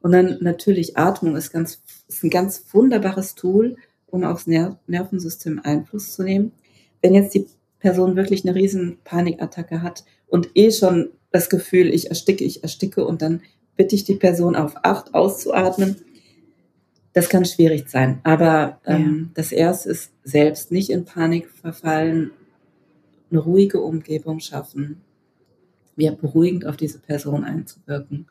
Und 0.00 0.12
dann 0.12 0.38
natürlich 0.40 0.96
Atmung 0.96 1.36
ist 1.36 1.52
ganz, 1.52 1.80
ist 2.08 2.24
ein 2.24 2.30
ganz 2.30 2.64
wunderbares 2.72 3.34
Tool, 3.34 3.76
um 4.06 4.24
aufs 4.24 4.46
Ner 4.46 4.78
Nervensystem 4.86 5.60
Einfluss 5.62 6.12
zu 6.12 6.22
nehmen. 6.22 6.52
Wenn 7.00 7.14
jetzt 7.14 7.34
die 7.34 7.46
Person 7.78 8.16
wirklich 8.16 8.44
eine 8.44 8.54
riesen 8.54 8.98
Panikattacke 9.04 9.82
hat 9.82 10.04
und 10.26 10.50
eh 10.54 10.70
schon 10.70 11.10
das 11.30 11.48
Gefühl, 11.48 11.92
ich 11.92 12.08
ersticke, 12.08 12.44
ich 12.44 12.62
ersticke 12.62 13.04
und 13.04 13.22
dann 13.22 13.42
bitte 13.76 13.94
ich 13.94 14.04
die 14.04 14.16
Person 14.16 14.54
auf 14.54 14.74
acht 14.82 15.14
auszuatmen. 15.14 15.96
Das 17.12 17.28
kann 17.28 17.44
schwierig 17.44 17.88
sein. 17.88 18.20
Aber 18.22 18.80
ähm, 18.86 19.30
das 19.34 19.52
erste 19.52 19.90
ist 19.90 20.12
selbst 20.24 20.72
nicht 20.72 20.90
in 20.90 21.04
Panik 21.04 21.48
verfallen, 21.48 22.32
eine 23.32 23.40
ruhige 23.40 23.80
Umgebung 23.80 24.40
schaffen, 24.40 25.00
ja, 25.96 26.12
beruhigend 26.12 26.66
auf 26.66 26.76
diese 26.76 26.98
Person 26.98 27.44
einzuwirken. 27.44 28.26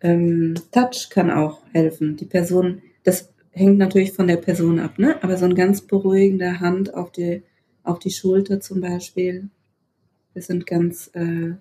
Ähm, 0.00 0.54
Touch 0.72 1.08
kann 1.10 1.30
auch 1.30 1.62
helfen. 1.72 2.16
Die 2.16 2.24
Person, 2.24 2.82
das 3.04 3.32
hängt 3.50 3.78
natürlich 3.78 4.12
von 4.12 4.26
der 4.26 4.36
Person 4.36 4.78
ab, 4.78 4.98
ne? 4.98 5.22
Aber 5.22 5.36
so 5.36 5.44
ein 5.44 5.54
ganz 5.54 5.82
beruhigender 5.82 6.60
Hand 6.60 6.94
auf 6.94 7.12
die, 7.12 7.42
auf 7.82 7.98
die 7.98 8.10
Schulter 8.10 8.60
zum 8.60 8.80
Beispiel. 8.80 9.48
Wir 10.32 10.42
sind 10.42 10.66
ganz 10.66 11.10
äh, 11.14 11.52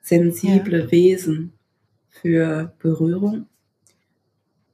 sensible 0.00 0.90
Wesen 0.90 1.52
für 2.08 2.72
Berührung. 2.78 3.46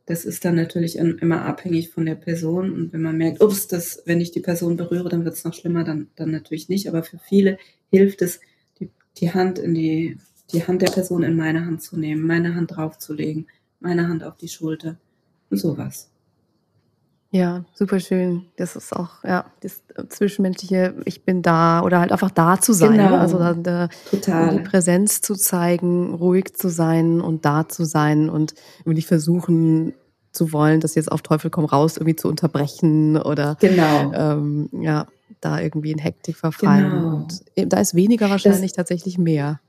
Das 0.06 0.24
ist 0.24 0.44
dann 0.44 0.54
natürlich 0.54 0.96
immer 0.96 1.44
abhängig 1.44 1.90
von 1.90 2.06
der 2.06 2.14
Person. 2.14 2.72
Und 2.72 2.92
wenn 2.92 3.02
man 3.02 3.16
merkt, 3.16 3.42
ups, 3.42 3.66
das, 3.66 4.02
wenn 4.06 4.20
ich 4.20 4.30
die 4.30 4.40
Person 4.40 4.76
berühre, 4.76 5.08
dann 5.08 5.24
wird 5.24 5.34
es 5.34 5.44
noch 5.44 5.52
schlimmer, 5.52 5.82
dann, 5.82 6.08
dann 6.14 6.30
natürlich 6.30 6.68
nicht. 6.68 6.88
Aber 6.88 7.02
für 7.02 7.18
viele 7.18 7.58
hilft 7.90 8.22
es, 8.22 8.40
die, 8.78 8.88
die 9.18 9.32
Hand 9.34 9.58
in 9.58 9.74
die, 9.74 10.16
die 10.52 10.64
Hand 10.64 10.82
der 10.82 10.92
Person 10.92 11.24
in 11.24 11.36
meine 11.36 11.66
Hand 11.66 11.82
zu 11.82 11.98
nehmen, 11.98 12.22
meine 12.22 12.54
Hand 12.54 12.76
draufzulegen, 12.76 13.48
meine 13.80 14.06
Hand 14.06 14.22
auf 14.22 14.36
die 14.36 14.48
Schulter 14.48 14.96
und 15.50 15.58
sowas. 15.58 16.08
Ja, 17.36 17.64
super 17.74 18.00
schön. 18.00 18.46
Das 18.56 18.76
ist 18.76 18.96
auch, 18.96 19.22
ja, 19.22 19.44
das 19.60 19.82
zwischenmenschliche, 20.08 20.94
ich 21.04 21.22
bin 21.24 21.42
da 21.42 21.82
oder 21.82 22.00
halt 22.00 22.10
einfach 22.10 22.30
da 22.30 22.58
zu 22.58 22.72
sein. 22.72 22.92
Genau. 22.92 23.10
Ne? 23.10 23.20
Also 23.20 23.38
da, 23.38 23.52
da 23.52 23.88
Total. 24.10 24.56
die 24.56 24.62
Präsenz 24.62 25.20
zu 25.20 25.34
zeigen, 25.34 26.14
ruhig 26.14 26.54
zu 26.54 26.70
sein 26.70 27.20
und 27.20 27.44
da 27.44 27.68
zu 27.68 27.84
sein 27.84 28.30
und 28.30 28.54
nicht 28.86 29.06
versuchen 29.06 29.92
zu 30.32 30.52
wollen, 30.52 30.80
das 30.80 30.94
jetzt 30.94 31.12
auf 31.12 31.20
Teufel 31.20 31.50
komm 31.50 31.66
raus 31.66 31.98
irgendwie 31.98 32.16
zu 32.16 32.28
unterbrechen 32.28 33.18
oder 33.18 33.56
Genau. 33.60 34.12
ähm, 34.14 34.70
ja, 34.80 35.06
da 35.42 35.60
irgendwie 35.60 35.92
in 35.92 35.98
Hektik 35.98 36.36
verfallen. 36.36 36.90
Genau. 36.90 37.16
Und 37.16 37.40
eben, 37.54 37.68
da 37.68 37.80
ist 37.80 37.94
weniger 37.94 38.30
wahrscheinlich 38.30 38.72
tatsächlich 38.72 39.18
mehr. 39.18 39.60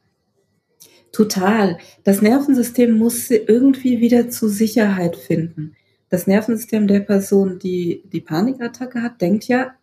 Total. 1.11 1.77
Das 2.05 2.21
Nervensystem 2.21 2.97
muss 2.97 3.29
irgendwie 3.29 3.99
wieder 3.99 4.29
zu 4.29 4.47
Sicherheit 4.47 5.15
finden. 5.17 5.75
Das 6.09 6.27
Nervensystem 6.27 6.87
der 6.87 7.01
Person, 7.01 7.59
die 7.59 8.03
die 8.11 8.21
Panikattacke 8.21 9.01
hat, 9.01 9.21
denkt 9.21 9.47
ja, 9.47 9.73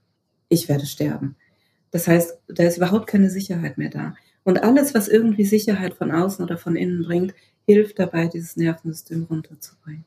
ich 0.49 0.69
werde 0.69 0.87
sterben. 0.87 1.37
Das 1.91 2.09
heißt, 2.09 2.39
da 2.49 2.65
ist 2.65 2.79
überhaupt 2.79 3.07
keine 3.07 3.31
Sicherheit 3.31 3.79
mehr 3.79 3.91
da. 3.91 4.15
Und 4.43 4.63
alles, 4.63 4.95
was 4.95 5.09
irgendwie 5.09 5.45
Sicherheit 5.45 5.95
von 5.95 6.11
außen 6.11 6.45
oder 6.45 6.59
von 6.59 6.77
innen 6.77 7.03
bringt, 7.03 7.35
hilft 7.67 7.99
dabei, 7.99 8.27
dieses 8.27 8.57
Nervensystem 8.57 9.25
runterzubringen. 9.25 10.05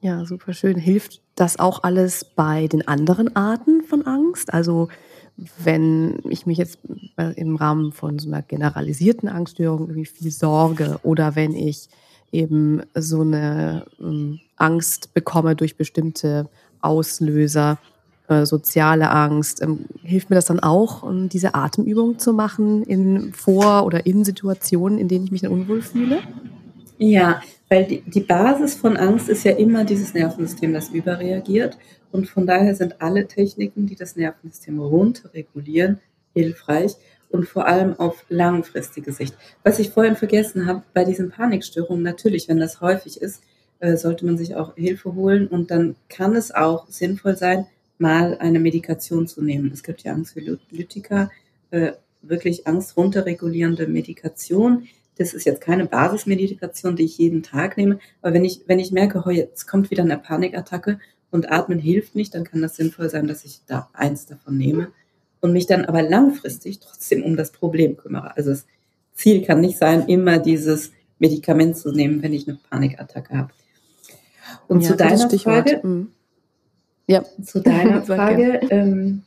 Ja, 0.00 0.24
super 0.24 0.52
schön. 0.52 0.76
Hilft 0.76 1.22
das 1.34 1.58
auch 1.58 1.82
alles 1.82 2.24
bei 2.24 2.66
den 2.68 2.86
anderen 2.86 3.34
Arten 3.34 3.82
von 3.82 4.06
Angst? 4.06 4.52
Also 4.52 4.88
wenn 5.58 6.20
ich 6.28 6.46
mich 6.46 6.58
jetzt 6.58 6.78
im 7.36 7.56
Rahmen 7.56 7.92
von 7.92 8.18
so 8.18 8.28
einer 8.28 8.42
generalisierten 8.42 9.28
Angststörung 9.28 9.88
irgendwie 9.88 10.06
viel 10.06 10.30
sorge 10.30 10.98
oder 11.02 11.34
wenn 11.34 11.54
ich 11.54 11.88
eben 12.32 12.82
so 12.94 13.20
eine 13.20 13.86
ähm, 14.00 14.40
Angst 14.56 15.14
bekomme 15.14 15.54
durch 15.54 15.76
bestimmte 15.76 16.48
Auslöser, 16.80 17.78
äh, 18.28 18.44
soziale 18.44 19.10
Angst. 19.10 19.62
Ähm, 19.62 19.86
hilft 20.02 20.30
mir 20.30 20.36
das 20.36 20.46
dann 20.46 20.60
auch, 20.60 21.02
um 21.02 21.28
diese 21.28 21.54
Atemübung 21.54 22.18
zu 22.18 22.32
machen 22.32 22.82
in 22.82 23.32
vor 23.32 23.84
oder 23.86 24.06
in 24.06 24.24
Situationen, 24.24 24.98
in 24.98 25.08
denen 25.08 25.24
ich 25.26 25.32
mich 25.32 25.42
dann 25.42 25.52
unwohl 25.52 25.82
fühle? 25.82 26.18
Ja, 26.98 27.42
weil 27.68 27.84
die, 27.84 28.00
die 28.02 28.20
Basis 28.20 28.74
von 28.74 28.96
Angst 28.96 29.28
ist 29.28 29.44
ja 29.44 29.52
immer 29.52 29.84
dieses 29.84 30.14
Nervensystem, 30.14 30.72
das 30.72 30.88
überreagiert. 30.88 31.76
Und 32.12 32.28
von 32.28 32.46
daher 32.46 32.74
sind 32.74 33.02
alle 33.02 33.26
Techniken, 33.26 33.86
die 33.86 33.96
das 33.96 34.16
Nervensystem 34.16 34.80
runterregulieren, 34.80 36.00
hilfreich 36.32 36.94
und 37.28 37.46
vor 37.46 37.66
allem 37.66 37.98
auf 37.98 38.24
langfristige 38.28 39.12
Sicht. 39.12 39.36
Was 39.62 39.78
ich 39.78 39.90
vorhin 39.90 40.16
vergessen 40.16 40.66
habe, 40.66 40.82
bei 40.94 41.04
diesen 41.04 41.30
Panikstörungen, 41.30 42.02
natürlich, 42.02 42.48
wenn 42.48 42.58
das 42.58 42.80
häufig 42.80 43.20
ist, 43.20 43.42
äh, 43.80 43.96
sollte 43.96 44.26
man 44.26 44.38
sich 44.38 44.54
auch 44.54 44.74
Hilfe 44.76 45.14
holen 45.14 45.46
und 45.48 45.70
dann 45.70 45.96
kann 46.08 46.34
es 46.34 46.54
auch 46.54 46.88
sinnvoll 46.88 47.36
sein, 47.36 47.66
mal 47.98 48.36
eine 48.38 48.60
Medikation 48.60 49.26
zu 49.26 49.42
nehmen. 49.42 49.70
Es 49.72 49.82
gibt 49.82 50.02
ja 50.02 50.12
Anxiolytika, 50.12 51.30
äh, 51.70 51.92
wirklich 52.22 52.66
angstrunterregulierende 52.66 53.86
Medikation. 53.86 54.88
Das 55.18 55.32
ist 55.32 55.46
jetzt 55.46 55.60
keine 55.60 55.86
Basismedikation, 55.86 56.96
die 56.96 57.04
ich 57.04 57.18
jeden 57.18 57.42
Tag 57.42 57.76
nehme. 57.76 57.98
Aber 58.20 58.34
wenn 58.34 58.44
ich, 58.44 58.62
wenn 58.66 58.78
ich 58.78 58.92
merke, 58.92 59.22
oh, 59.24 59.30
jetzt 59.30 59.66
kommt 59.66 59.90
wieder 59.90 60.02
eine 60.02 60.18
Panikattacke 60.18 60.98
und 61.30 61.50
Atmen 61.50 61.78
hilft 61.78 62.14
nicht, 62.14 62.34
dann 62.34 62.44
kann 62.44 62.62
das 62.62 62.76
sinnvoll 62.76 63.08
sein, 63.08 63.26
dass 63.26 63.44
ich 63.44 63.60
da 63.66 63.88
eins 63.92 64.26
davon 64.26 64.58
nehme 64.58 64.88
und 65.40 65.52
mich 65.52 65.66
dann 65.66 65.84
aber 65.84 66.02
langfristig 66.02 66.80
trotzdem 66.80 67.22
um 67.22 67.36
das 67.36 67.52
Problem 67.52 67.96
kümmere. 67.96 68.36
Also 68.36 68.50
das 68.50 68.66
Ziel 69.14 69.42
kann 69.42 69.60
nicht 69.60 69.78
sein, 69.78 70.08
immer 70.08 70.38
dieses 70.38 70.92
Medikament 71.18 71.78
zu 71.78 71.92
nehmen, 71.92 72.22
wenn 72.22 72.34
ich 72.34 72.46
eine 72.46 72.58
Panikattacke 72.68 73.36
habe. 73.36 73.50
Und 74.68 74.82
ja, 74.82 74.90
zu 74.90 74.96
deiner 74.96 75.30
Frage, 75.30 75.80
mhm. 75.82 76.12
ja. 77.06 77.24
zu 77.42 77.60
deiner 77.60 78.02
Frage, 78.06 78.60
ähm, 78.70 79.22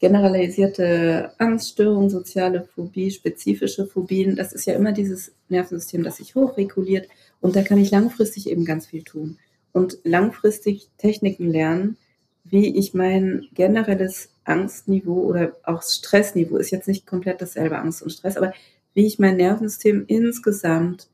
generalisierte 0.00 1.32
Angststörung, 1.38 2.08
soziale 2.08 2.64
Phobie, 2.74 3.10
spezifische 3.10 3.86
Phobien, 3.86 4.34
das 4.34 4.52
ist 4.52 4.64
ja 4.66 4.74
immer 4.74 4.92
dieses 4.92 5.32
Nervensystem, 5.48 6.02
das 6.02 6.16
sich 6.16 6.34
hochreguliert 6.34 7.08
und 7.40 7.54
da 7.54 7.62
kann 7.62 7.78
ich 7.78 7.90
langfristig 7.90 8.48
eben 8.48 8.64
ganz 8.64 8.86
viel 8.86 9.02
tun 9.02 9.38
und 9.72 9.98
langfristig 10.04 10.88
Techniken 10.96 11.50
lernen, 11.50 11.96
wie 12.44 12.76
ich 12.76 12.94
mein 12.94 13.46
generelles 13.52 14.30
Angstniveau 14.44 15.22
oder 15.22 15.56
auch 15.62 15.82
Stressniveau 15.82 16.56
ist 16.56 16.70
jetzt 16.70 16.88
nicht 16.88 17.06
komplett 17.06 17.40
dasselbe 17.40 17.78
Angst 17.78 18.02
und 18.02 18.10
Stress, 18.10 18.36
aber 18.36 18.52
wie 18.94 19.06
ich 19.06 19.18
mein 19.18 19.36
Nervensystem 19.36 20.04
insgesamt 20.08 21.08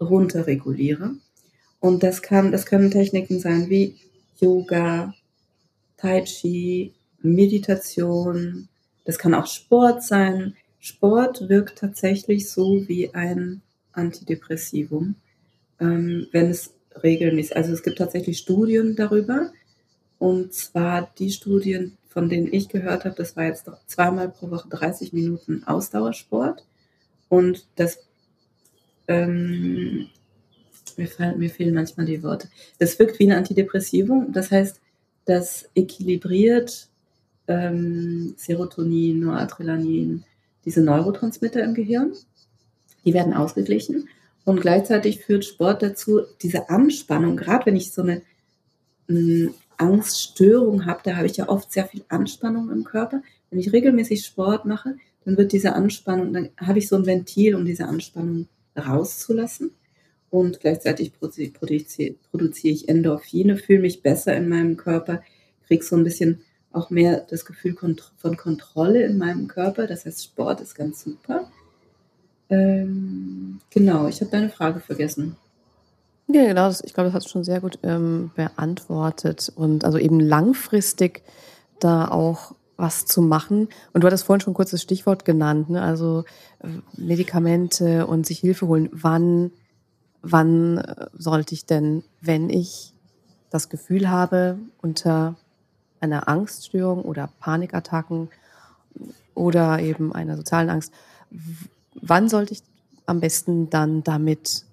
runterreguliere. 0.00 1.16
Und 1.80 2.02
das 2.02 2.22
kann, 2.22 2.52
das 2.52 2.66
können 2.66 2.90
Techniken 2.90 3.40
sein 3.40 3.68
wie 3.70 3.96
Yoga, 4.40 5.14
Tai 5.96 6.22
Chi, 6.22 6.94
Meditation. 7.20 8.68
Das 9.04 9.18
kann 9.18 9.34
auch 9.34 9.46
Sport 9.46 10.02
sein. 10.02 10.56
Sport 10.80 11.48
wirkt 11.48 11.78
tatsächlich 11.78 12.50
so 12.50 12.86
wie 12.86 13.14
ein 13.14 13.62
Antidepressivum, 13.92 15.16
ähm, 15.80 16.26
wenn 16.32 16.50
es 16.50 16.74
regelmäßig, 17.02 17.56
also 17.56 17.72
es 17.72 17.82
gibt 17.82 17.98
tatsächlich 17.98 18.38
Studien 18.38 18.94
darüber. 18.96 19.52
Und 20.18 20.54
zwar 20.54 21.10
die 21.18 21.30
Studien, 21.30 21.98
von 22.08 22.28
denen 22.28 22.52
ich 22.52 22.68
gehört 22.68 23.04
habe, 23.04 23.14
das 23.16 23.36
war 23.36 23.44
jetzt 23.44 23.70
zweimal 23.86 24.30
pro 24.30 24.50
Woche 24.50 24.68
30 24.68 25.12
Minuten 25.12 25.64
Ausdauersport. 25.64 26.64
Und 27.28 27.66
das, 27.76 27.98
ähm, 29.08 30.08
mir, 30.98 31.08
fallen, 31.08 31.38
mir 31.38 31.50
fehlen 31.50 31.74
manchmal 31.74 32.06
die 32.06 32.22
Worte. 32.22 32.48
Das 32.78 32.98
wirkt 32.98 33.18
wie 33.18 33.30
ein 33.30 33.36
Antidepressivum. 33.36 34.32
Das 34.32 34.50
heißt, 34.50 34.80
das 35.24 35.68
equilibriert 35.74 36.88
ähm, 37.48 38.34
Serotonin, 38.36 39.20
Noradrenalin, 39.20 40.24
diese 40.64 40.82
Neurotransmitter 40.82 41.62
im 41.62 41.74
Gehirn. 41.74 42.12
Die 43.04 43.14
werden 43.14 43.34
ausgeglichen. 43.34 44.08
Und 44.44 44.60
gleichzeitig 44.60 45.24
führt 45.24 45.44
Sport 45.44 45.82
dazu, 45.82 46.22
diese 46.42 46.70
Anspannung, 46.70 47.36
gerade 47.36 47.66
wenn 47.66 47.76
ich 47.76 47.92
so 47.92 48.02
eine 48.02 48.22
mh, 49.08 49.50
Angststörung 49.76 50.86
habe, 50.86 51.00
da 51.04 51.16
habe 51.16 51.26
ich 51.26 51.36
ja 51.36 51.48
oft 51.48 51.72
sehr 51.72 51.86
viel 51.86 52.04
Anspannung 52.08 52.70
im 52.70 52.84
Körper. 52.84 53.22
Wenn 53.50 53.58
ich 53.58 53.72
regelmäßig 53.72 54.24
Sport 54.24 54.64
mache, 54.64 54.96
dann 55.24 55.36
wird 55.36 55.52
diese 55.52 55.74
Anspannung, 55.74 56.32
dann 56.32 56.50
habe 56.56 56.78
ich 56.78 56.88
so 56.88 56.96
ein 56.96 57.06
Ventil, 57.06 57.54
um 57.54 57.64
diese 57.64 57.86
Anspannung 57.86 58.46
rauszulassen. 58.76 59.72
Und 60.30 60.60
gleichzeitig 60.60 61.12
produziere, 61.12 62.14
produziere 62.30 62.74
ich 62.74 62.88
Endorphine, 62.88 63.56
fühle 63.56 63.80
mich 63.80 64.02
besser 64.02 64.36
in 64.36 64.48
meinem 64.48 64.76
Körper, 64.76 65.22
kriege 65.66 65.84
so 65.84 65.96
ein 65.96 66.04
bisschen 66.04 66.40
auch 66.72 66.90
mehr 66.90 67.24
das 67.30 67.44
Gefühl 67.44 67.74
von 67.74 68.36
Kontrolle 68.36 69.04
in 69.04 69.18
meinem 69.18 69.48
Körper. 69.48 69.86
Das 69.86 70.04
heißt, 70.04 70.24
Sport 70.24 70.60
ist 70.60 70.74
ganz 70.74 71.02
super. 71.02 71.50
Ähm, 72.50 73.60
genau, 73.70 74.08
ich 74.08 74.20
habe 74.20 74.30
deine 74.30 74.50
Frage 74.50 74.80
vergessen. 74.80 75.36
Ja, 76.28 76.44
genau. 76.44 76.70
Ich 76.70 76.92
glaube, 76.92 77.08
das 77.08 77.14
hast 77.14 77.26
du 77.26 77.30
schon 77.30 77.44
sehr 77.44 77.60
gut 77.60 77.78
ähm, 77.82 78.30
beantwortet. 78.34 79.52
Und 79.54 79.84
also 79.84 79.98
eben 79.98 80.20
langfristig 80.20 81.22
da 81.80 82.08
auch 82.08 82.54
was 82.76 83.06
zu 83.06 83.22
machen. 83.22 83.68
Und 83.92 84.02
du 84.02 84.06
hattest 84.06 84.24
vorhin 84.24 84.40
schon 84.40 84.54
kurz 84.54 84.70
das 84.70 84.82
Stichwort 84.82 85.24
genannt, 85.24 85.70
ne? 85.70 85.82
also 85.82 86.24
äh, 86.62 86.68
Medikamente 86.96 88.06
und 88.06 88.26
sich 88.26 88.40
Hilfe 88.40 88.66
holen. 88.66 88.88
Wann, 88.92 89.50
wann 90.30 90.82
sollte 91.12 91.54
ich 91.54 91.66
denn, 91.66 92.02
wenn 92.20 92.50
ich 92.50 92.92
das 93.50 93.68
Gefühl 93.68 94.10
habe, 94.10 94.58
unter 94.82 95.36
einer 96.00 96.28
Angststörung 96.28 97.02
oder 97.02 97.30
Panikattacken 97.40 98.28
oder 99.34 99.80
eben 99.80 100.12
einer 100.12 100.36
sozialen 100.36 100.70
Angst, 100.70 100.92
wann 101.94 102.28
sollte 102.28 102.52
ich 102.52 102.62
am 103.06 103.20
besten 103.20 103.70
dann 103.70 104.02
damit 104.02 104.64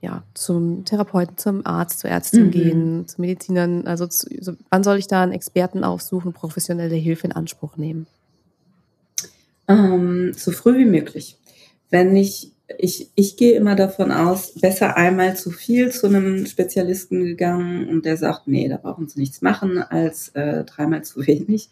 ja, 0.00 0.22
zum 0.34 0.84
Therapeuten, 0.84 1.36
zum 1.38 1.66
Arzt, 1.66 2.00
zur 2.00 2.10
Ärztin 2.10 2.46
mhm. 2.46 2.50
gehen, 2.50 3.08
zu 3.08 3.20
Medizinern? 3.20 3.86
Also 3.86 4.06
zu, 4.06 4.28
wann 4.70 4.84
soll 4.84 4.98
ich 4.98 5.06
da 5.06 5.22
einen 5.22 5.32
Experten 5.32 5.84
aufsuchen, 5.84 6.32
professionelle 6.32 6.96
Hilfe 6.96 7.28
in 7.28 7.32
Anspruch 7.32 7.76
nehmen? 7.76 8.06
Ähm, 9.68 10.32
so 10.34 10.52
früh 10.52 10.78
wie 10.78 10.84
möglich. 10.84 11.38
Wenn 11.90 12.14
ich, 12.16 12.52
ich, 12.78 13.10
ich 13.14 13.36
gehe 13.36 13.56
immer 13.56 13.76
davon 13.76 14.10
aus, 14.10 14.52
besser 14.54 14.96
einmal 14.96 15.36
zu 15.36 15.50
viel 15.50 15.92
zu 15.92 16.06
einem 16.06 16.46
Spezialisten 16.46 17.24
gegangen 17.24 17.88
und 17.88 18.04
der 18.04 18.16
sagt, 18.16 18.48
nee, 18.48 18.68
da 18.68 18.76
brauchen 18.76 19.08
Sie 19.08 19.20
nichts 19.20 19.40
machen, 19.40 19.78
als 19.78 20.30
äh, 20.30 20.64
dreimal 20.64 21.04
zu 21.04 21.20
wenig. 21.26 21.68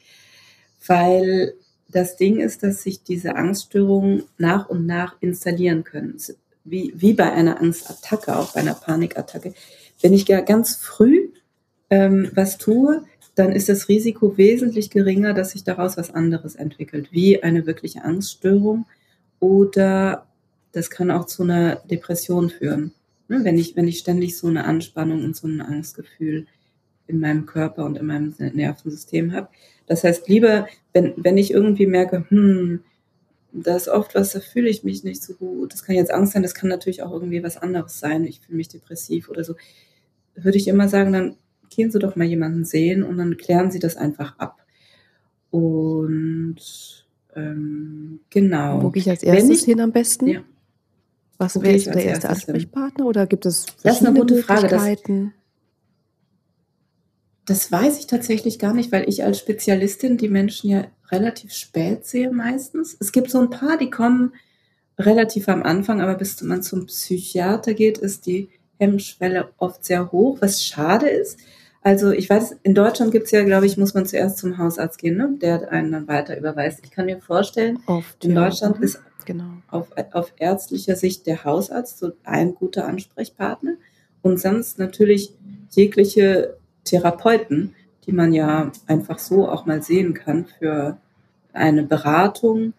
Weil 0.86 1.54
das 1.88 2.16
Ding 2.16 2.38
ist, 2.38 2.62
dass 2.62 2.82
sich 2.82 3.02
diese 3.02 3.36
Angststörungen 3.36 4.24
nach 4.38 4.68
und 4.68 4.86
nach 4.86 5.16
installieren 5.20 5.84
können 5.84 6.18
wie, 6.64 6.92
wie 6.96 7.12
bei 7.12 7.30
einer 7.30 7.60
Angstattacke, 7.60 8.36
auch 8.36 8.54
bei 8.54 8.60
einer 8.60 8.74
Panikattacke. 8.74 9.54
Wenn 10.00 10.14
ich 10.14 10.26
ganz 10.26 10.76
früh 10.76 11.28
ähm, 11.90 12.30
was 12.34 12.58
tue, 12.58 13.04
dann 13.34 13.52
ist 13.52 13.68
das 13.68 13.88
Risiko 13.88 14.36
wesentlich 14.38 14.90
geringer, 14.90 15.34
dass 15.34 15.50
sich 15.50 15.64
daraus 15.64 15.96
was 15.96 16.14
anderes 16.14 16.54
entwickelt, 16.54 17.08
wie 17.10 17.42
eine 17.42 17.66
wirkliche 17.66 18.04
Angststörung 18.04 18.86
oder 19.40 20.26
das 20.74 20.90
kann 20.90 21.10
auch 21.10 21.26
zu 21.26 21.42
einer 21.44 21.76
Depression 21.76 22.50
führen. 22.50 22.92
Ne, 23.28 23.42
wenn, 23.42 23.56
ich, 23.56 23.74
wenn 23.74 23.88
ich 23.88 23.98
ständig 23.98 24.36
so 24.36 24.48
eine 24.48 24.64
Anspannung 24.64 25.24
und 25.24 25.34
so 25.34 25.46
ein 25.46 25.62
Angstgefühl 25.62 26.46
in 27.06 27.20
meinem 27.20 27.46
Körper 27.46 27.84
und 27.84 27.96
in 27.96 28.06
meinem 28.06 28.34
Nervensystem 28.38 29.32
habe. 29.32 29.48
Das 29.86 30.04
heißt, 30.04 30.28
lieber, 30.28 30.66
wenn, 30.92 31.14
wenn 31.16 31.38
ich 31.38 31.50
irgendwie 31.50 31.86
merke, 31.86 32.24
hm, 32.28 32.80
da 33.52 33.76
ist 33.76 33.88
oft 33.88 34.14
was, 34.14 34.32
da 34.32 34.40
fühle 34.40 34.68
ich 34.68 34.84
mich 34.84 35.04
nicht 35.04 35.22
so 35.22 35.34
gut. 35.34 35.72
Das 35.72 35.84
kann 35.84 35.94
jetzt 35.94 36.12
Angst 36.12 36.32
sein, 36.32 36.42
das 36.42 36.54
kann 36.54 36.68
natürlich 36.68 37.02
auch 37.02 37.12
irgendwie 37.12 37.42
was 37.42 37.56
anderes 37.56 37.98
sein. 37.98 38.24
Ich 38.24 38.40
fühle 38.40 38.56
mich 38.56 38.68
depressiv 38.68 39.28
oder 39.28 39.44
so. 39.44 39.54
Würde 40.34 40.58
ich 40.58 40.66
immer 40.66 40.88
sagen, 40.88 41.12
dann 41.12 41.36
gehen 41.70 41.90
Sie 41.90 41.98
doch 41.98 42.16
mal 42.16 42.26
jemanden 42.26 42.64
sehen 42.64 43.02
und 43.02 43.16
dann 43.16 43.36
klären 43.36 43.70
Sie 43.70 43.78
das 43.78 43.96
einfach 43.96 44.38
ab. 44.38 44.64
Und 45.50 46.56
ähm, 47.36 48.20
genau. 48.30 48.82
Wo 48.82 48.90
gehe 48.90 49.02
ich 49.02 49.10
als 49.10 49.22
erstes 49.22 49.60
ich, 49.60 49.64
hin 49.64 49.80
am 49.80 49.92
besten? 49.92 50.26
Ja. 50.26 50.42
Was 51.38 51.60
wäre 51.60 51.78
der 51.78 52.04
erste 52.04 52.28
Ansprechpartner 52.30 53.04
hin? 53.04 53.06
oder 53.06 53.26
gibt 53.26 53.46
es 53.46 53.66
Das 53.82 54.00
ist 54.00 54.06
eine 54.06 54.18
gute 54.18 54.36
Frage. 54.42 54.68
Das, 54.68 54.88
das 57.46 57.72
weiß 57.72 57.98
ich 57.98 58.06
tatsächlich 58.06 58.58
gar 58.58 58.72
nicht, 58.72 58.92
weil 58.92 59.08
ich 59.08 59.24
als 59.24 59.38
Spezialistin 59.38 60.16
die 60.16 60.28
Menschen 60.28 60.70
ja 60.70 60.86
relativ 61.10 61.52
spät 61.52 62.06
sehe 62.06 62.30
meistens. 62.30 62.96
Es 62.98 63.12
gibt 63.12 63.30
so 63.30 63.40
ein 63.40 63.50
paar, 63.50 63.76
die 63.76 63.90
kommen 63.90 64.32
relativ 64.98 65.48
am 65.48 65.62
Anfang, 65.62 66.00
aber 66.00 66.14
bis 66.14 66.40
man 66.42 66.62
zum 66.62 66.86
Psychiater 66.86 67.74
geht, 67.74 67.98
ist 67.98 68.26
die 68.26 68.48
Hemmschwelle 68.78 69.50
oft 69.58 69.84
sehr 69.84 70.12
hoch, 70.12 70.38
was 70.40 70.64
schade 70.64 71.08
ist. 71.08 71.38
Also 71.82 72.12
ich 72.12 72.30
weiß, 72.30 72.56
in 72.62 72.74
Deutschland 72.74 73.12
gibt 73.12 73.26
es 73.26 73.30
ja, 73.30 73.44
glaube 73.44 73.66
ich, 73.66 73.76
muss 73.76 73.92
man 73.92 74.06
zuerst 74.06 74.38
zum 74.38 74.56
Hausarzt 74.56 74.98
gehen, 74.98 75.18
ne? 75.18 75.36
der 75.40 75.70
einen 75.70 75.92
dann 75.92 76.08
weiter 76.08 76.36
überweist. 76.38 76.80
Ich 76.82 76.90
kann 76.90 77.04
mir 77.04 77.20
vorstellen, 77.20 77.78
oft, 77.86 78.24
in 78.24 78.34
ja. 78.34 78.44
Deutschland 78.44 78.78
mhm. 78.78 78.84
ist 78.84 79.00
genau. 79.24 79.50
auf, 79.68 79.90
auf 80.12 80.32
ärztlicher 80.36 80.96
Sicht 80.96 81.26
der 81.26 81.44
Hausarzt 81.44 81.98
so 81.98 82.12
ein 82.24 82.54
guter 82.54 82.86
Ansprechpartner 82.86 83.74
und 84.22 84.40
sonst 84.40 84.78
natürlich 84.78 85.34
jegliche 85.70 86.56
Therapeuten, 86.84 87.74
die 88.06 88.12
man 88.12 88.32
ja 88.32 88.70
einfach 88.86 89.18
so 89.18 89.48
auch 89.48 89.66
mal 89.66 89.82
sehen 89.82 90.14
kann 90.14 90.46
für 90.46 90.98
eine 91.52 91.82
Beratung. 91.82 92.74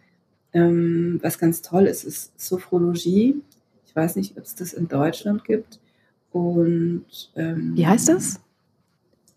Ähm, 0.53 1.19
was 1.21 1.39
ganz 1.39 1.61
toll 1.61 1.85
ist, 1.85 2.03
ist 2.03 2.39
Sophrologie. 2.39 3.41
Ich 3.85 3.95
weiß 3.95 4.15
nicht, 4.15 4.37
ob 4.37 4.43
es 4.43 4.55
das 4.55 4.73
in 4.73 4.87
Deutschland 4.87 5.43
gibt. 5.43 5.79
Und 6.31 7.05
ähm, 7.35 7.75
wie 7.75 7.87
heißt 7.87 8.09
das? 8.09 8.39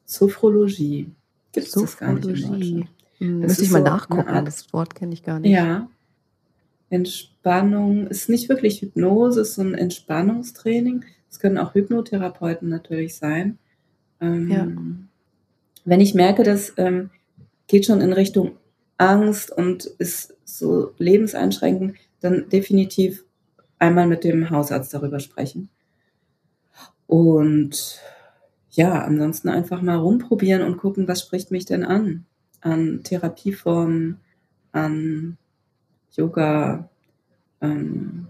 Sophrologie. 0.04 1.10
Gibt 1.52 1.66
es 1.66 1.72
das 1.72 1.96
gar 1.96 2.12
nicht 2.12 2.26
in 2.26 2.50
Deutschland. 2.50 2.88
Hm, 3.18 3.40
Müsste 3.40 3.64
ich 3.64 3.70
mal 3.70 3.78
so 3.78 3.84
nachgucken, 3.84 4.44
das 4.44 4.72
Wort 4.72 4.94
kenne 4.94 5.12
ich 5.12 5.22
gar 5.22 5.40
nicht. 5.40 5.50
Ja. 5.52 5.88
Entspannung 6.90 8.06
ist 8.06 8.28
nicht 8.28 8.48
wirklich 8.48 8.80
Hypnose, 8.80 9.42
ist 9.42 9.54
so 9.54 9.62
ein 9.62 9.74
Entspannungstraining. 9.74 11.04
Es 11.30 11.38
können 11.38 11.58
auch 11.58 11.74
Hypnotherapeuten 11.74 12.68
natürlich 12.68 13.16
sein. 13.16 13.58
Ähm, 14.20 14.50
ja. 14.50 14.68
Wenn 15.84 16.00
ich 16.00 16.14
merke, 16.14 16.42
das 16.42 16.72
ähm, 16.76 17.10
geht 17.66 17.86
schon 17.86 18.00
in 18.00 18.12
Richtung 18.12 18.56
Angst 18.96 19.50
und 19.50 19.86
ist 19.86 20.36
so 20.44 20.92
lebenseinschränkend, 20.98 21.96
dann 22.20 22.48
definitiv 22.48 23.24
einmal 23.78 24.06
mit 24.06 24.24
dem 24.24 24.50
Hausarzt 24.50 24.92
darüber 24.92 25.20
sprechen. 25.20 25.68
Und 27.06 28.00
ja, 28.70 29.02
ansonsten 29.02 29.48
einfach 29.48 29.82
mal 29.82 29.96
rumprobieren 29.96 30.62
und 30.62 30.78
gucken, 30.78 31.08
was 31.08 31.22
spricht 31.22 31.50
mich 31.50 31.64
denn 31.64 31.84
an? 31.84 32.26
An 32.60 33.02
Therapieformen, 33.04 34.18
an 34.72 35.38
Yoga, 36.12 36.88
ähm, 37.60 38.28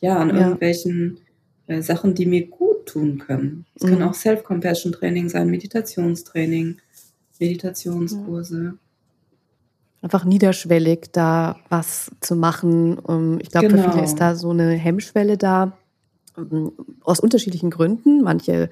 ja, 0.00 0.16
an 0.16 0.30
ja. 0.30 0.36
irgendwelchen 0.36 1.18
äh, 1.66 1.82
Sachen, 1.82 2.14
die 2.14 2.26
mir 2.26 2.46
gut 2.46 2.86
tun 2.86 3.18
können. 3.18 3.66
Es 3.74 3.82
mhm. 3.82 3.90
kann 3.90 4.02
auch 4.02 4.14
Self-Compassion-Training 4.14 5.28
sein, 5.28 5.50
Meditationstraining, 5.50 6.78
Meditationskurse. 7.38 8.64
Ja. 8.64 8.74
Einfach 10.00 10.24
niederschwellig 10.24 11.10
da 11.12 11.56
was 11.68 12.10
zu 12.20 12.36
machen. 12.36 13.00
Ähm, 13.08 13.38
ich 13.42 13.50
glaube, 13.50 13.68
genau. 13.68 13.82
für 13.82 13.92
viele 13.92 14.04
ist 14.04 14.16
da 14.16 14.34
so 14.36 14.50
eine 14.50 14.70
Hemmschwelle 14.70 15.36
da, 15.36 15.76
ähm, 16.36 16.72
aus 17.02 17.20
unterschiedlichen 17.20 17.70
Gründen. 17.70 18.22
Manche 18.22 18.70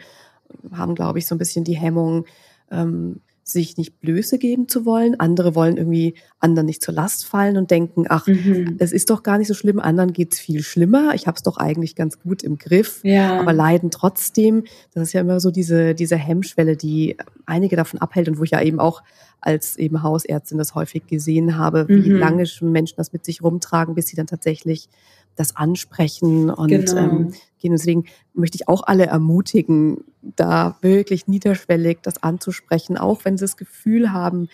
haben, 0.73 0.95
glaube 0.95 1.19
ich, 1.19 1.27
so 1.27 1.35
ein 1.35 1.39
bisschen 1.39 1.65
die 1.65 1.77
Hemmung, 1.77 2.27
ähm, 2.71 3.21
sich 3.49 3.76
nicht 3.76 4.01
Blöße 4.01 4.38
geben 4.38 4.66
zu 4.66 4.84
wollen. 4.84 5.20
Andere 5.20 5.55
wollen 5.55 5.76
irgendwie 5.76 6.14
anderen 6.40 6.66
nicht 6.66 6.82
zur 6.82 6.94
Last 6.94 7.24
fallen 7.26 7.57
und 7.57 7.70
denken, 7.70 8.05
ach, 8.09 8.26
mhm. 8.26 8.74
es 8.80 8.90
ist 8.90 9.09
doch 9.09 9.22
gar 9.22 9.38
nicht 9.38 9.47
so 9.47 9.55
schlimm, 9.55 9.78
anderen 9.78 10.12
geht's 10.12 10.40
viel 10.40 10.64
schlimmer. 10.64 11.14
Ich 11.14 11.28
habe 11.28 11.36
es 11.36 11.44
doch 11.44 11.57
eigentlich 11.57 11.94
ganz 11.94 12.18
gut 12.18 12.42
im 12.42 12.59
Griff, 12.59 13.01
ja. 13.05 13.38
aber 13.38 13.53
leiden 13.53 13.92
trotzdem. 13.92 14.64
Das 14.92 15.05
ist 15.05 15.12
ja 15.12 15.20
immer 15.20 15.38
so 15.38 15.53
diese, 15.53 15.94
diese 15.94 16.16
Hemmschwelle, 16.16 16.76
die 16.76 17.16
einige 17.47 17.76
davon 17.76 18.01
abhält 18.01 18.28
und 18.28 18.38
wo 18.38 18.42
ich 18.42 18.51
ja 18.51 18.61
eben 18.61 18.80
auch 18.80 19.05
als 19.40 19.76
eben 19.76 20.03
Hausärztin 20.03 20.59
das 20.59 20.74
häufig 20.74 21.07
gesehen 21.07 21.57
habe, 21.57 21.86
wie 21.88 22.11
mhm. 22.11 22.18
lange 22.18 22.47
schon 22.47 22.72
Menschen 22.72 22.97
das 22.97 23.12
mit 23.12 23.24
sich 23.24 23.44
rumtragen, 23.44 23.94
bis 23.94 24.09
sie 24.09 24.16
dann 24.16 24.26
tatsächlich 24.26 24.88
das 25.37 25.57
ansprechen 25.57 26.51
und 26.51 26.68
genau. 26.68 26.97
ähm, 26.97 27.32
gehen. 27.59 27.72
Deswegen 27.72 28.05
möchte 28.34 28.57
ich 28.57 28.68
auch 28.68 28.82
alle 28.84 29.07
ermutigen, 29.07 29.99
da 30.22 30.76
wirklich 30.80 31.28
niederschwellig 31.28 31.99
das 32.03 32.22
anzusprechen, 32.22 32.97
auch 32.97 33.24
wenn 33.24 33.37
sie 33.37 33.45
das 33.45 33.57
Gefühl 33.57 34.12
haben, 34.12 34.49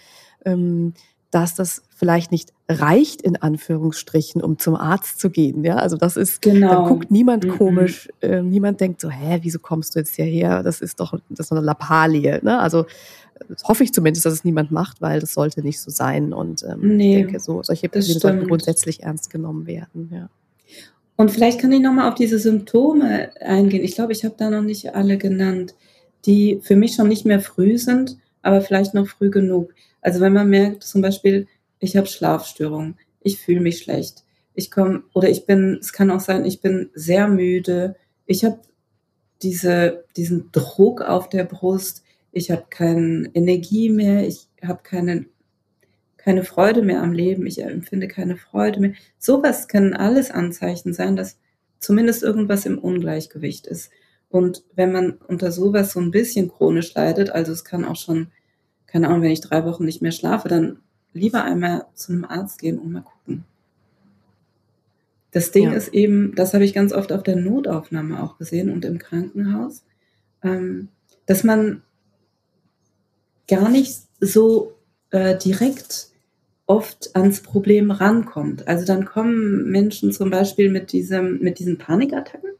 ähm, 0.44 0.94
dass 1.30 1.54
das 1.54 1.82
vielleicht 1.96 2.30
nicht 2.30 2.52
reicht, 2.68 3.22
in 3.22 3.36
Anführungsstrichen, 3.36 4.42
um 4.42 4.58
zum 4.58 4.76
Arzt 4.76 5.18
zu 5.18 5.30
gehen. 5.30 5.64
Ja, 5.64 5.76
also 5.76 5.96
das 5.96 6.18
ist, 6.18 6.42
genau. 6.42 6.68
da 6.68 6.88
guckt 6.88 7.10
niemand 7.10 7.44
mhm. 7.44 7.56
komisch, 7.56 8.08
äh, 8.20 8.42
niemand 8.42 8.80
denkt 8.80 9.00
so, 9.00 9.08
hä, 9.08 9.38
wieso 9.40 9.58
kommst 9.58 9.94
du 9.94 10.00
jetzt 10.00 10.14
hierher? 10.14 10.62
Das 10.62 10.82
ist 10.82 11.00
doch, 11.00 11.18
das 11.30 11.46
ist 11.46 11.52
eine 11.52 11.62
Lappalie. 11.62 12.40
Ne? 12.42 12.58
Also 12.58 12.84
hoffe 13.64 13.82
ich 13.82 13.92
zumindest, 13.94 14.26
dass 14.26 14.34
es 14.34 14.44
niemand 14.44 14.70
macht, 14.70 15.00
weil 15.00 15.20
das 15.20 15.32
sollte 15.32 15.62
nicht 15.62 15.80
so 15.80 15.90
sein. 15.90 16.34
Und 16.34 16.64
ähm, 16.64 16.96
nee, 16.96 17.20
ich 17.20 17.24
denke, 17.24 17.40
so 17.40 17.62
solche 17.62 17.88
Probleme 17.88 18.20
sollten 18.20 18.46
grundsätzlich 18.46 19.02
ernst 19.02 19.30
genommen 19.30 19.66
werden. 19.66 20.10
Ja. 20.12 20.28
Und 21.16 21.30
vielleicht 21.30 21.60
kann 21.60 21.72
ich 21.72 21.80
nochmal 21.80 22.08
auf 22.08 22.14
diese 22.14 22.38
Symptome 22.38 23.30
eingehen. 23.40 23.84
Ich 23.84 23.94
glaube, 23.94 24.12
ich 24.12 24.24
habe 24.24 24.34
da 24.38 24.50
noch 24.50 24.62
nicht 24.62 24.94
alle 24.94 25.18
genannt, 25.18 25.74
die 26.24 26.60
für 26.62 26.76
mich 26.76 26.94
schon 26.94 27.08
nicht 27.08 27.26
mehr 27.26 27.40
früh 27.40 27.78
sind, 27.78 28.16
aber 28.42 28.60
vielleicht 28.60 28.94
noch 28.94 29.06
früh 29.06 29.30
genug. 29.30 29.74
Also 30.00 30.20
wenn 30.20 30.32
man 30.32 30.48
merkt, 30.48 30.82
zum 30.82 31.02
Beispiel, 31.02 31.46
ich 31.78 31.96
habe 31.96 32.06
Schlafstörungen, 32.06 32.96
ich 33.20 33.38
fühle 33.38 33.60
mich 33.60 33.78
schlecht, 33.78 34.24
ich 34.54 34.70
komme 34.70 35.04
oder 35.14 35.28
ich 35.28 35.46
bin, 35.46 35.78
es 35.80 35.92
kann 35.92 36.10
auch 36.10 36.20
sein, 36.20 36.44
ich 36.44 36.60
bin 36.60 36.90
sehr 36.94 37.28
müde, 37.28 37.96
ich 38.26 38.44
habe 38.44 38.60
diese, 39.42 40.04
diesen 40.16 40.50
Druck 40.52 41.02
auf 41.02 41.28
der 41.28 41.44
Brust, 41.44 42.02
ich 42.32 42.50
habe 42.50 42.64
keine 42.70 43.30
Energie 43.34 43.90
mehr, 43.90 44.26
ich 44.26 44.48
habe 44.62 44.80
keine 44.82 45.26
keine 46.22 46.44
Freude 46.44 46.82
mehr 46.82 47.02
am 47.02 47.12
Leben, 47.12 47.46
ich 47.46 47.60
empfinde 47.62 48.06
keine 48.06 48.36
Freude 48.36 48.80
mehr. 48.80 48.92
Sowas 49.18 49.66
können 49.66 49.94
alles 49.94 50.30
Anzeichen 50.30 50.92
sein, 50.92 51.16
dass 51.16 51.38
zumindest 51.80 52.22
irgendwas 52.22 52.64
im 52.64 52.78
Ungleichgewicht 52.78 53.66
ist. 53.66 53.90
Und 54.28 54.62
wenn 54.74 54.92
man 54.92 55.12
unter 55.26 55.50
sowas 55.50 55.92
so 55.92 56.00
ein 56.00 56.12
bisschen 56.12 56.48
chronisch 56.48 56.94
leidet, 56.94 57.30
also 57.30 57.52
es 57.52 57.64
kann 57.64 57.84
auch 57.84 57.96
schon, 57.96 58.28
keine 58.86 59.08
Ahnung, 59.08 59.22
wenn 59.22 59.32
ich 59.32 59.40
drei 59.40 59.64
Wochen 59.64 59.84
nicht 59.84 60.00
mehr 60.00 60.12
schlafe, 60.12 60.48
dann 60.48 60.78
lieber 61.12 61.44
einmal 61.44 61.86
zu 61.94 62.12
einem 62.12 62.24
Arzt 62.24 62.60
gehen 62.60 62.78
und 62.78 62.92
mal 62.92 63.02
gucken. 63.02 63.44
Das 65.32 65.50
Ding 65.50 65.64
ja. 65.64 65.72
ist 65.72 65.88
eben, 65.88 66.34
das 66.36 66.54
habe 66.54 66.64
ich 66.64 66.72
ganz 66.72 66.92
oft 66.92 67.10
auf 67.10 67.22
der 67.22 67.36
Notaufnahme 67.36 68.22
auch 68.22 68.38
gesehen 68.38 68.70
und 68.70 68.84
im 68.84 68.98
Krankenhaus, 68.98 69.82
ähm, 70.42 70.88
dass 71.26 71.42
man 71.42 71.82
gar 73.48 73.68
nicht 73.68 74.02
so 74.20 74.74
äh, 75.10 75.36
direkt 75.36 76.11
oft 76.66 77.14
ans 77.14 77.42
Problem 77.42 77.90
rankommt. 77.90 78.68
Also 78.68 78.84
dann 78.84 79.04
kommen 79.04 79.70
Menschen 79.70 80.12
zum 80.12 80.30
Beispiel 80.30 80.70
mit 80.70 80.92
diesem, 80.92 81.40
mit 81.40 81.58
diesen 81.58 81.78
Panikattacken 81.78 82.50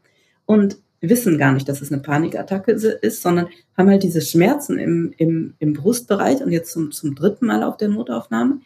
und 0.45 0.77
wissen 1.01 1.37
gar 1.37 1.51
nicht, 1.51 1.67
dass 1.67 1.81
es 1.81 1.91
eine 1.91 2.01
Panikattacke 2.01 2.71
ist, 2.71 3.21
sondern 3.21 3.47
haben 3.77 3.89
halt 3.89 4.03
diese 4.03 4.21
Schmerzen 4.21 4.77
im, 4.79 5.13
im, 5.17 5.53
im 5.59 5.73
Brustbereich 5.73 6.41
und 6.41 6.51
jetzt 6.51 6.71
zum, 6.71 6.91
zum 6.91 7.15
dritten 7.15 7.45
Mal 7.45 7.63
auf 7.63 7.77
der 7.77 7.89
Notaufnahme. 7.89 8.61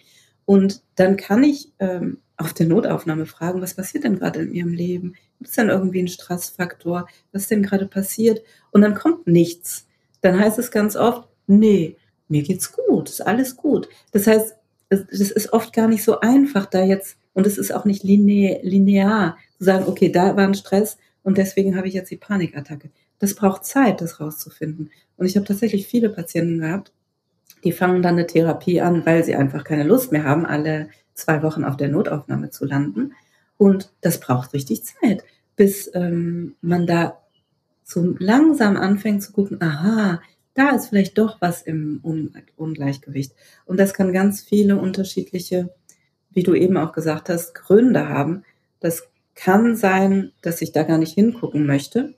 Und 0.46 0.82
dann 0.96 1.18
kann 1.18 1.44
ich 1.44 1.72
ähm, 1.80 2.20
auf 2.38 2.54
der 2.54 2.68
Notaufnahme 2.68 3.26
fragen, 3.26 3.62
was 3.62 3.74
passiert 3.74 4.04
denn 4.04 4.20
gerade 4.20 4.40
in 4.40 4.54
ihrem 4.54 4.74
Leben? 4.74 5.16
Gibt 5.40 5.50
es 5.50 5.56
denn 5.56 5.70
irgendwie 5.70 6.00
einen 6.00 6.08
Stressfaktor? 6.08 7.08
Was 7.32 7.44
ist 7.44 7.52
denn 7.52 7.64
gerade 7.64 7.88
passiert? 7.88 8.44
Und 8.72 8.82
dann 8.82 8.94
kommt 8.96 9.28
nichts. 9.28 9.88
Dann 10.22 10.40
heißt 10.40 10.60
es 10.60 10.72
ganz 10.72 10.96
oft, 10.96 11.28
nee, 11.48 11.98
mir 12.28 12.44
geht's 12.44 12.72
gut, 12.72 13.10
ist 13.10 13.26
alles 13.26 13.56
gut. 13.56 13.90
Das 14.12 14.28
heißt, 14.28 14.56
das 14.90 15.32
ist 15.32 15.54
oft 15.54 15.74
gar 15.74 15.88
nicht 15.88 16.04
so 16.04 16.20
einfach, 16.20 16.66
da 16.66 16.84
jetzt, 16.84 17.18
und 17.34 17.46
es 17.46 17.58
ist 17.58 17.72
auch 17.72 17.86
nicht 17.86 18.04
linear, 18.04 18.60
linear 18.64 19.38
zu 19.58 19.66
sagen, 19.66 19.86
okay, 19.88 20.12
da 20.12 20.36
war 20.36 20.48
ein 20.48 20.56
Stress 20.56 20.98
und 21.24 21.38
deswegen 21.38 21.76
habe 21.76 21.88
ich 21.88 21.94
jetzt 21.94 22.12
die 22.12 22.18
Panikattacke. 22.18 22.90
Das 23.20 23.36
braucht 23.36 23.66
Zeit, 23.66 24.02
das 24.02 24.20
rauszufinden. 24.20 24.92
Und 25.18 25.26
ich 25.26 25.36
habe 25.36 25.46
tatsächlich 25.46 25.88
viele 25.88 26.10
Patienten 26.10 26.60
gehabt, 26.60 26.94
die 27.64 27.72
fangen 27.72 28.02
dann 28.02 28.14
eine 28.14 28.28
Therapie 28.28 28.82
an, 28.82 29.06
weil 29.06 29.24
sie 29.24 29.36
einfach 29.36 29.64
keine 29.64 29.84
Lust 29.84 30.12
mehr 30.12 30.24
haben, 30.24 30.46
alle 30.46 30.90
zwei 31.16 31.42
Wochen 31.44 31.64
auf 31.64 31.76
der 31.76 31.90
Notaufnahme 31.90 32.50
zu 32.52 32.66
landen. 32.66 33.14
Und 33.58 33.92
das 34.02 34.20
braucht 34.20 34.54
richtig 34.54 34.84
Zeit, 34.84 35.24
bis 35.56 35.90
ähm, 35.96 36.56
man 36.62 36.86
da 36.86 37.18
so 37.84 38.16
langsam 38.20 38.78
anfängt 38.78 39.24
zu 39.24 39.32
gucken, 39.32 39.62
aha, 39.62 40.22
da 40.58 40.72
ist 40.72 40.88
vielleicht 40.88 41.20
doch 41.20 41.38
was 41.40 41.62
im 41.62 42.02
Ungleichgewicht. 42.56 43.32
Und 43.66 43.80
das 43.80 43.94
kann 43.94 44.12
ganz 44.12 44.42
viele 44.42 44.78
unterschiedliche, 44.78 45.70
wie 46.32 46.42
du 46.42 46.56
eben 46.56 46.78
auch 46.78 46.94
gesagt 46.94 47.30
hast, 47.30 47.54
Gründe 47.54 48.10
haben. 48.10 48.44
Das 48.80 49.08
kann 49.36 49.76
sein, 49.76 50.32
dass 50.42 50.64
ich 50.64 50.72
da 50.72 50.82
gar 50.82 50.98
nicht 50.98 51.14
hingucken 51.14 51.68
möchte 51.68 52.16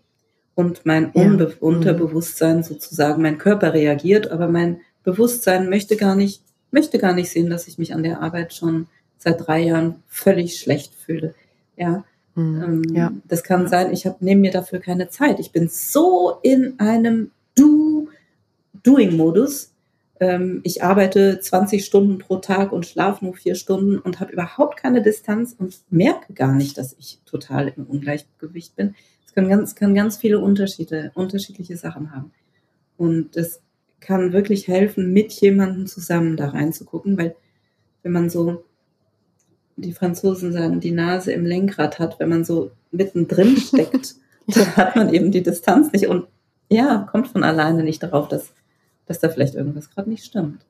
und 0.56 0.86
mein 0.86 1.12
Unbe 1.12 1.44
ja. 1.44 1.50
Mhm. 1.50 1.56
Unterbewusstsein 1.60 2.64
sozusagen, 2.64 3.22
mein 3.22 3.38
Körper 3.38 3.74
reagiert, 3.74 4.32
aber 4.32 4.48
mein 4.48 4.80
Bewusstsein 5.04 5.70
möchte 5.70 5.98
gar 5.98 6.16
nicht, 6.16 6.42
möchte 6.72 6.98
gar 6.98 7.14
nicht 7.14 7.30
sehen, 7.32 7.50
dass 7.50 7.68
ich 7.68 7.78
mich 7.78 7.94
an 7.94 8.04
der 8.04 8.22
Arbeit 8.22 8.54
schon 8.54 8.88
seit 9.18 9.46
drei 9.46 9.60
Jahren 9.60 9.96
völlig 10.08 10.62
schlecht 10.62 10.94
fühle. 10.96 11.36
Ja, 11.76 12.06
mhm. 12.36 12.64
ähm, 12.64 12.96
ja. 12.96 13.12
das 13.28 13.44
kann 13.44 13.68
sein, 13.68 13.92
ich 13.92 14.06
habe 14.06 14.24
nehme 14.24 14.40
mir 14.40 14.52
dafür 14.52 14.80
keine 14.80 15.10
Zeit. 15.10 15.42
Ich 15.42 15.52
bin 15.52 15.68
so 15.68 16.38
in 16.42 16.80
einem 16.80 17.32
Du 17.60 17.89
Doing-Modus. 18.84 19.74
Ähm, 20.20 20.62
ich 20.64 20.84
arbeite 20.84 21.40
20 21.40 21.86
Stunden 21.86 22.18
pro 22.18 22.38
Tag 22.38 22.72
und 22.72 22.86
schlafe 22.86 23.26
nur 23.26 23.36
vier 23.36 23.56
Stunden 23.56 23.98
und 24.00 24.20
habe 24.20 24.34
überhaupt 24.34 24.78
keine 24.78 25.02
Distanz 25.02 25.56
und 25.58 25.80
merke 25.90 26.34
gar 26.34 26.54
nicht, 26.54 26.78
dass 26.78 26.96
ich 27.00 27.20
total 27.26 27.74
im 27.76 27.86
Ungleichgewicht 27.86 28.76
bin. 28.76 28.96
Es 29.26 29.34
kann 29.34 29.48
ganz, 29.48 29.76
kann 29.76 29.94
ganz 29.94 30.18
viele 30.18 30.40
Unterschiede, 30.40 31.12
unterschiedliche 31.14 31.78
Sachen 31.78 32.14
haben. 32.14 32.32
Und 32.98 33.38
es 33.38 33.62
kann 34.00 34.34
wirklich 34.34 34.68
helfen, 34.68 35.14
mit 35.14 35.32
jemandem 35.34 35.88
zusammen 35.88 36.38
da 36.38 36.50
reinzugucken, 36.50 37.18
weil 37.18 37.36
wenn 38.04 38.12
man 38.12 38.30
so, 38.30 38.64
die 39.78 39.94
Franzosen 39.94 40.52
sagen, 40.52 40.80
die 40.80 40.92
Nase 40.92 41.32
im 41.32 41.46
Lenkrad 41.46 42.00
hat, 42.00 42.20
wenn 42.20 42.30
man 42.30 42.44
so 42.44 42.72
mittendrin 42.92 43.56
steckt, 43.58 44.16
dann 44.48 44.76
hat 44.76 44.96
man 44.96 45.14
eben 45.14 45.32
die 45.32 45.44
Distanz 45.44 45.92
nicht 45.92 46.08
und 46.08 46.28
ja, 46.70 47.08
kommt 47.10 47.28
von 47.28 47.44
alleine 47.44 47.84
nicht 47.84 48.04
darauf, 48.04 48.28
dass 48.28 48.54
dass 49.10 49.20
da 49.20 49.28
vielleicht 49.28 49.56
irgendwas 49.56 49.90
gerade 49.90 50.10
nicht 50.10 50.24
stimmt. 50.24 50.66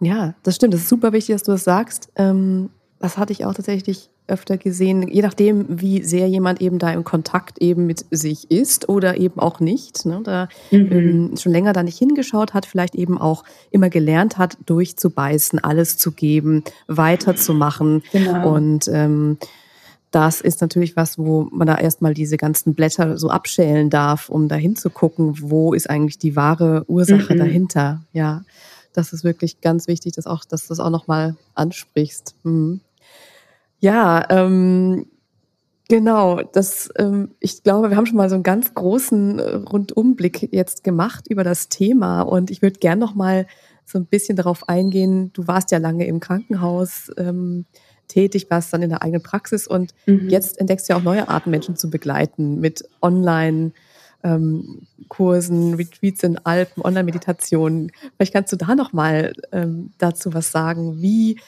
Ja, 0.00 0.34
das 0.44 0.56
stimmt. 0.56 0.72
Das 0.72 0.82
ist 0.82 0.88
super 0.88 1.12
wichtig, 1.12 1.34
dass 1.34 1.42
du 1.42 1.52
das 1.52 1.64
sagst. 1.64 2.08
Ähm, 2.16 2.70
das 3.00 3.18
hatte 3.18 3.32
ich 3.32 3.44
auch 3.44 3.52
tatsächlich 3.52 4.08
öfter 4.28 4.56
gesehen, 4.56 5.08
je 5.08 5.20
nachdem, 5.20 5.66
wie 5.68 6.02
sehr 6.04 6.28
jemand 6.28 6.62
eben 6.62 6.78
da 6.78 6.92
im 6.92 7.02
Kontakt 7.02 7.58
eben 7.60 7.86
mit 7.86 8.06
sich 8.12 8.50
ist 8.52 8.88
oder 8.88 9.16
eben 9.18 9.40
auch 9.40 9.58
nicht. 9.58 10.06
Ne? 10.06 10.20
Da 10.22 10.48
mhm. 10.70 10.92
ähm, 10.92 11.36
schon 11.36 11.50
länger 11.50 11.72
da 11.72 11.82
nicht 11.82 11.98
hingeschaut 11.98 12.54
hat, 12.54 12.64
vielleicht 12.64 12.94
eben 12.94 13.18
auch 13.18 13.42
immer 13.72 13.90
gelernt 13.90 14.38
hat, 14.38 14.56
durchzubeißen, 14.64 15.58
alles 15.58 15.98
zu 15.98 16.12
geben, 16.12 16.62
weiterzumachen. 16.86 18.04
Genau. 18.12 18.54
Und 18.54 18.88
ähm, 18.88 19.38
das 20.12 20.42
ist 20.42 20.60
natürlich 20.60 20.94
was, 20.94 21.18
wo 21.18 21.48
man 21.50 21.66
da 21.66 21.76
erstmal 21.76 22.14
diese 22.14 22.36
ganzen 22.36 22.74
Blätter 22.74 23.16
so 23.18 23.30
abschälen 23.30 23.90
darf, 23.90 24.28
um 24.28 24.46
da 24.46 24.56
hinzugucken, 24.56 25.38
wo 25.40 25.72
ist 25.72 25.88
eigentlich 25.88 26.18
die 26.18 26.36
wahre 26.36 26.84
Ursache 26.86 27.34
mhm. 27.34 27.38
dahinter. 27.38 28.02
Ja, 28.12 28.44
das 28.92 29.12
ist 29.12 29.24
wirklich 29.24 29.62
ganz 29.62 29.88
wichtig, 29.88 30.12
dass, 30.12 30.26
auch, 30.26 30.44
dass 30.44 30.62
du 30.62 30.68
das 30.68 30.80
auch 30.80 30.90
nochmal 30.90 31.34
ansprichst. 31.54 32.34
Mhm. 32.44 32.80
Ja, 33.80 34.24
ähm, 34.28 35.06
genau. 35.88 36.42
Das, 36.52 36.90
ähm, 36.98 37.30
ich 37.40 37.62
glaube, 37.62 37.88
wir 37.88 37.96
haben 37.96 38.06
schon 38.06 38.18
mal 38.18 38.28
so 38.28 38.34
einen 38.34 38.44
ganz 38.44 38.74
großen 38.74 39.38
äh, 39.38 39.54
Rundumblick 39.56 40.52
jetzt 40.52 40.84
gemacht 40.84 41.26
über 41.28 41.42
das 41.42 41.70
Thema 41.70 42.20
und 42.20 42.50
ich 42.50 42.60
würde 42.60 42.78
gern 42.78 42.98
noch 42.98 43.14
mal 43.14 43.46
so 43.86 43.98
ein 43.98 44.06
bisschen 44.06 44.36
darauf 44.36 44.68
eingehen. 44.68 45.32
Du 45.32 45.46
warst 45.48 45.70
ja 45.70 45.78
lange 45.78 46.06
im 46.06 46.20
Krankenhaus 46.20 47.10
ähm, 47.16 47.64
tätig, 48.12 48.46
warst 48.50 48.72
dann 48.72 48.82
in 48.82 48.90
der 48.90 49.02
eigenen 49.02 49.22
Praxis 49.22 49.66
und 49.66 49.94
mhm. 50.06 50.28
jetzt 50.28 50.58
entdeckst 50.58 50.88
du 50.88 50.92
ja 50.92 50.98
auch 50.98 51.02
neue 51.02 51.28
Arten, 51.28 51.50
Menschen 51.50 51.76
zu 51.76 51.90
begleiten 51.90 52.60
mit 52.60 52.84
Online- 53.00 53.72
ähm, 54.24 54.86
Kursen, 55.08 55.74
Retreats 55.74 56.22
in 56.22 56.38
Alpen, 56.38 56.84
Online-Meditationen. 56.84 57.90
Vielleicht 58.16 58.32
kannst 58.32 58.52
du 58.52 58.56
da 58.56 58.76
noch 58.76 58.92
mal 58.92 59.32
ähm, 59.50 59.90
dazu 59.98 60.32
was 60.32 60.52
sagen. 60.52 61.02
Wie 61.02 61.40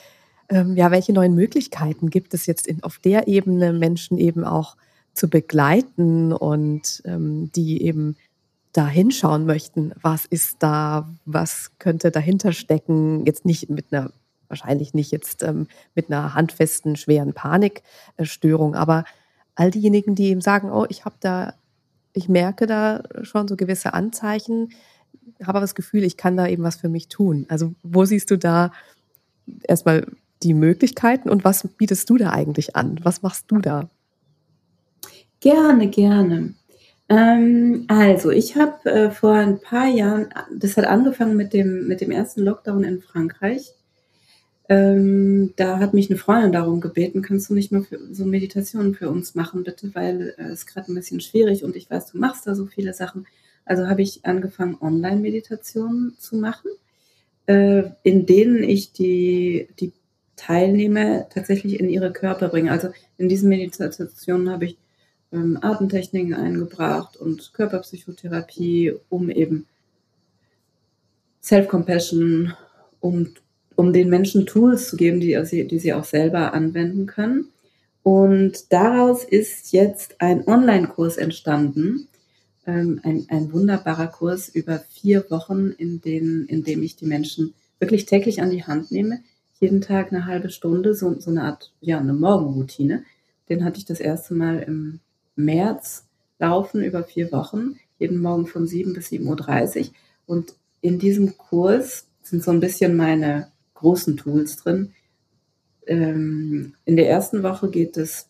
ähm, 0.48 0.76
ja, 0.76 0.90
welche 0.90 1.12
neuen 1.12 1.34
Möglichkeiten 1.34 2.10
gibt 2.10 2.34
es 2.34 2.46
jetzt 2.46 2.66
in, 2.66 2.82
auf 2.82 2.98
der 2.98 3.28
Ebene, 3.28 3.72
Menschen 3.72 4.18
eben 4.18 4.44
auch 4.44 4.76
zu 5.14 5.28
begleiten 5.28 6.32
und 6.32 7.02
ähm, 7.04 7.50
die 7.54 7.82
eben 7.82 8.16
da 8.72 8.88
hinschauen 8.88 9.46
möchten, 9.46 9.92
was 10.02 10.26
ist 10.26 10.56
da, 10.58 11.08
was 11.24 11.70
könnte 11.78 12.10
dahinter 12.10 12.52
stecken, 12.52 13.24
jetzt 13.24 13.44
nicht 13.44 13.70
mit 13.70 13.86
einer, 13.92 14.10
wahrscheinlich 14.54 14.94
nicht 14.94 15.10
jetzt 15.10 15.42
ähm, 15.42 15.66
mit 15.94 16.10
einer 16.10 16.34
handfesten, 16.34 16.96
schweren 16.96 17.34
Panikstörung, 17.34 18.74
aber 18.74 19.04
all 19.54 19.70
diejenigen, 19.70 20.14
die 20.14 20.28
eben 20.28 20.40
sagen, 20.40 20.70
oh, 20.70 20.86
ich 20.88 21.04
habe 21.04 21.16
da, 21.20 21.54
ich 22.12 22.28
merke 22.28 22.66
da 22.66 23.02
schon 23.22 23.48
so 23.48 23.56
gewisse 23.56 23.94
Anzeichen, 23.94 24.70
habe 25.40 25.50
aber 25.50 25.60
das 25.60 25.74
Gefühl, 25.74 26.04
ich 26.04 26.16
kann 26.16 26.36
da 26.36 26.46
eben 26.46 26.62
was 26.62 26.76
für 26.76 26.88
mich 26.88 27.08
tun. 27.08 27.46
Also 27.48 27.74
wo 27.82 28.04
siehst 28.04 28.30
du 28.30 28.38
da 28.38 28.72
erstmal 29.62 30.06
die 30.42 30.54
Möglichkeiten 30.54 31.28
und 31.28 31.44
was 31.44 31.66
bietest 31.76 32.08
du 32.10 32.16
da 32.16 32.30
eigentlich 32.30 32.76
an? 32.76 33.00
Was 33.02 33.22
machst 33.22 33.50
du 33.50 33.58
da? 33.58 33.88
Gerne, 35.40 35.88
gerne. 35.88 36.54
Ähm, 37.08 37.84
also, 37.88 38.30
ich 38.30 38.56
habe 38.56 38.90
äh, 38.90 39.10
vor 39.10 39.34
ein 39.34 39.60
paar 39.60 39.88
Jahren, 39.88 40.28
das 40.54 40.76
hat 40.76 40.86
angefangen 40.86 41.36
mit 41.36 41.52
dem, 41.52 41.86
mit 41.86 42.00
dem 42.00 42.10
ersten 42.10 42.42
Lockdown 42.42 42.82
in 42.84 43.00
Frankreich. 43.00 43.74
Ähm, 44.68 45.52
da 45.56 45.78
hat 45.78 45.92
mich 45.92 46.08
eine 46.08 46.18
Freundin 46.18 46.52
darum 46.52 46.80
gebeten, 46.80 47.20
kannst 47.20 47.50
du 47.50 47.54
nicht 47.54 47.70
mal 47.70 47.82
für, 47.82 47.98
so 48.12 48.24
Meditationen 48.24 48.94
für 48.94 49.10
uns 49.10 49.34
machen, 49.34 49.62
bitte, 49.62 49.94
weil 49.94 50.34
äh, 50.38 50.44
es 50.44 50.64
äh, 50.64 50.66
gerade 50.66 50.90
ein 50.90 50.94
bisschen 50.94 51.20
schwierig 51.20 51.64
und 51.64 51.76
ich 51.76 51.90
weiß, 51.90 52.12
du 52.12 52.18
machst 52.18 52.46
da 52.46 52.54
so 52.54 52.66
viele 52.66 52.94
Sachen. 52.94 53.26
Also 53.66 53.88
habe 53.88 54.02
ich 54.02 54.24
angefangen, 54.24 54.78
Online-Meditationen 54.80 56.14
zu 56.18 56.36
machen, 56.36 56.70
äh, 57.46 57.84
in 58.02 58.24
denen 58.24 58.62
ich 58.62 58.92
die, 58.92 59.68
die 59.80 59.92
Teilnehmer 60.36 61.28
tatsächlich 61.28 61.78
in 61.78 61.90
ihre 61.90 62.12
Körper 62.12 62.48
bringen. 62.48 62.70
Also 62.70 62.88
in 63.18 63.28
diesen 63.28 63.50
Meditationen 63.50 64.50
habe 64.50 64.64
ich 64.64 64.78
ähm, 65.32 65.58
Atemtechniken 65.60 66.32
eingebracht 66.32 67.16
und 67.16 67.52
Körperpsychotherapie, 67.52 68.94
um 69.10 69.30
eben 69.30 69.66
Self-Compassion, 71.42 72.54
um, 73.00 73.34
um 73.76 73.92
den 73.92 74.08
Menschen 74.08 74.46
Tools 74.46 74.88
zu 74.88 74.96
geben, 74.96 75.20
die, 75.20 75.36
die 75.66 75.78
sie 75.78 75.92
auch 75.92 76.04
selber 76.04 76.52
anwenden 76.52 77.06
können. 77.06 77.48
Und 78.02 78.72
daraus 78.72 79.24
ist 79.24 79.72
jetzt 79.72 80.20
ein 80.20 80.46
Online-Kurs 80.46 81.16
entstanden, 81.16 82.08
ähm, 82.66 83.00
ein, 83.02 83.26
ein 83.28 83.52
wunderbarer 83.52 84.08
Kurs 84.08 84.48
über 84.48 84.78
vier 84.90 85.30
Wochen, 85.30 85.70
in, 85.70 86.00
den, 86.00 86.44
in 86.46 86.64
dem 86.64 86.82
ich 86.82 86.96
die 86.96 87.06
Menschen 87.06 87.54
wirklich 87.78 88.06
täglich 88.06 88.42
an 88.42 88.50
die 88.50 88.64
Hand 88.64 88.90
nehme, 88.90 89.20
jeden 89.60 89.80
Tag 89.80 90.12
eine 90.12 90.26
halbe 90.26 90.50
Stunde, 90.50 90.94
so, 90.94 91.18
so 91.18 91.30
eine 91.30 91.44
Art, 91.44 91.72
ja, 91.80 91.98
eine 91.98 92.12
Morgenroutine. 92.12 93.04
Den 93.48 93.64
hatte 93.64 93.78
ich 93.78 93.84
das 93.84 94.00
erste 94.00 94.34
Mal 94.34 94.58
im 94.60 95.00
März 95.36 96.06
laufen 96.38 96.82
über 96.82 97.04
vier 97.04 97.32
Wochen, 97.32 97.76
jeden 97.98 98.20
Morgen 98.20 98.46
von 98.46 98.66
7 98.66 98.92
bis 98.92 99.08
7.30 99.08 99.80
Uhr. 99.80 99.86
Und 100.26 100.54
in 100.80 100.98
diesem 100.98 101.36
Kurs 101.38 102.06
sind 102.22 102.42
so 102.42 102.50
ein 102.50 102.60
bisschen 102.60 102.96
meine 102.96 103.48
großen 103.84 104.16
Tools 104.16 104.56
drin. 104.56 104.94
Ähm, 105.86 106.74
in 106.86 106.96
der 106.96 107.10
ersten 107.10 107.42
Woche 107.42 107.68
geht 107.68 107.98
es 107.98 108.28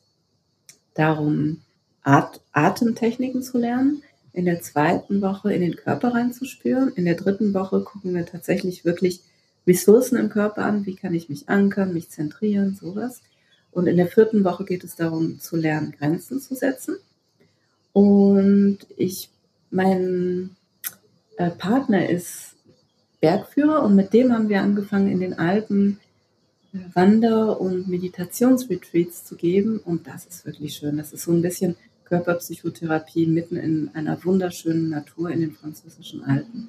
darum, 0.95 1.61
At 2.03 2.41
Atemtechniken 2.53 3.43
zu 3.43 3.59
lernen. 3.59 4.03
In 4.33 4.47
der 4.47 4.61
zweiten 4.61 5.23
Woche 5.23 5.55
in 5.55 5.61
den 5.61 5.77
Körper 5.77 6.13
reinzuspüren. 6.13 6.93
In 6.97 7.05
der 7.05 7.15
dritten 7.15 7.55
Woche 7.55 7.83
gucken 7.85 8.15
wir 8.15 8.27
tatsächlich 8.27 8.85
wirklich 8.85 9.21
Ressourcen 9.67 10.19
im 10.19 10.29
Körper 10.29 10.65
an, 10.65 10.87
wie 10.87 10.97
kann 10.97 11.15
ich 11.15 11.29
mich 11.29 11.49
ankern, 11.49 11.95
mich 11.95 12.11
zentrieren, 12.11 12.75
sowas. 12.75 13.23
Und 13.71 13.87
in 13.87 13.97
der 13.97 14.09
vierten 14.09 14.43
Woche 14.45 14.65
geht 14.65 14.83
es 14.83 14.97
darum, 14.97 15.39
zu 15.39 15.57
lernen, 15.57 15.93
Grenzen 15.93 16.41
zu 16.41 16.57
setzen. 16.57 16.97
Und 17.93 18.79
ich, 18.97 19.31
mein 19.71 20.57
äh, 21.37 21.51
Partner 21.51 22.11
ist 22.11 22.54
Bergführer 23.25 23.83
und 23.83 23.95
mit 23.95 24.13
dem 24.13 24.33
haben 24.33 24.49
wir 24.49 24.63
angefangen, 24.63 25.11
in 25.11 25.21
den 25.21 25.39
Alpen 25.39 25.99
äh, 26.73 26.79
Wander- 26.95 27.61
und 27.61 27.89
Meditationsretreats 27.89 29.25
zu 29.25 29.37
geben. 29.37 29.79
Und 29.79 30.07
das 30.07 30.27
ist 30.27 30.45
wirklich 30.45 30.75
schön. 30.75 30.97
Das 30.97 31.13
ist 31.13 31.25
so 31.25 31.33
ein 31.33 31.43
bisschen 31.43 31.77
Körperpsychotherapie 32.05 33.27
mitten 33.27 33.57
in 33.57 33.91
einer 33.95 34.23
wunderschönen 34.25 34.91
Natur 34.91 35.31
in 35.31 35.41
den 35.41 35.53
französischen 35.53 36.23
Alpen. 36.25 36.69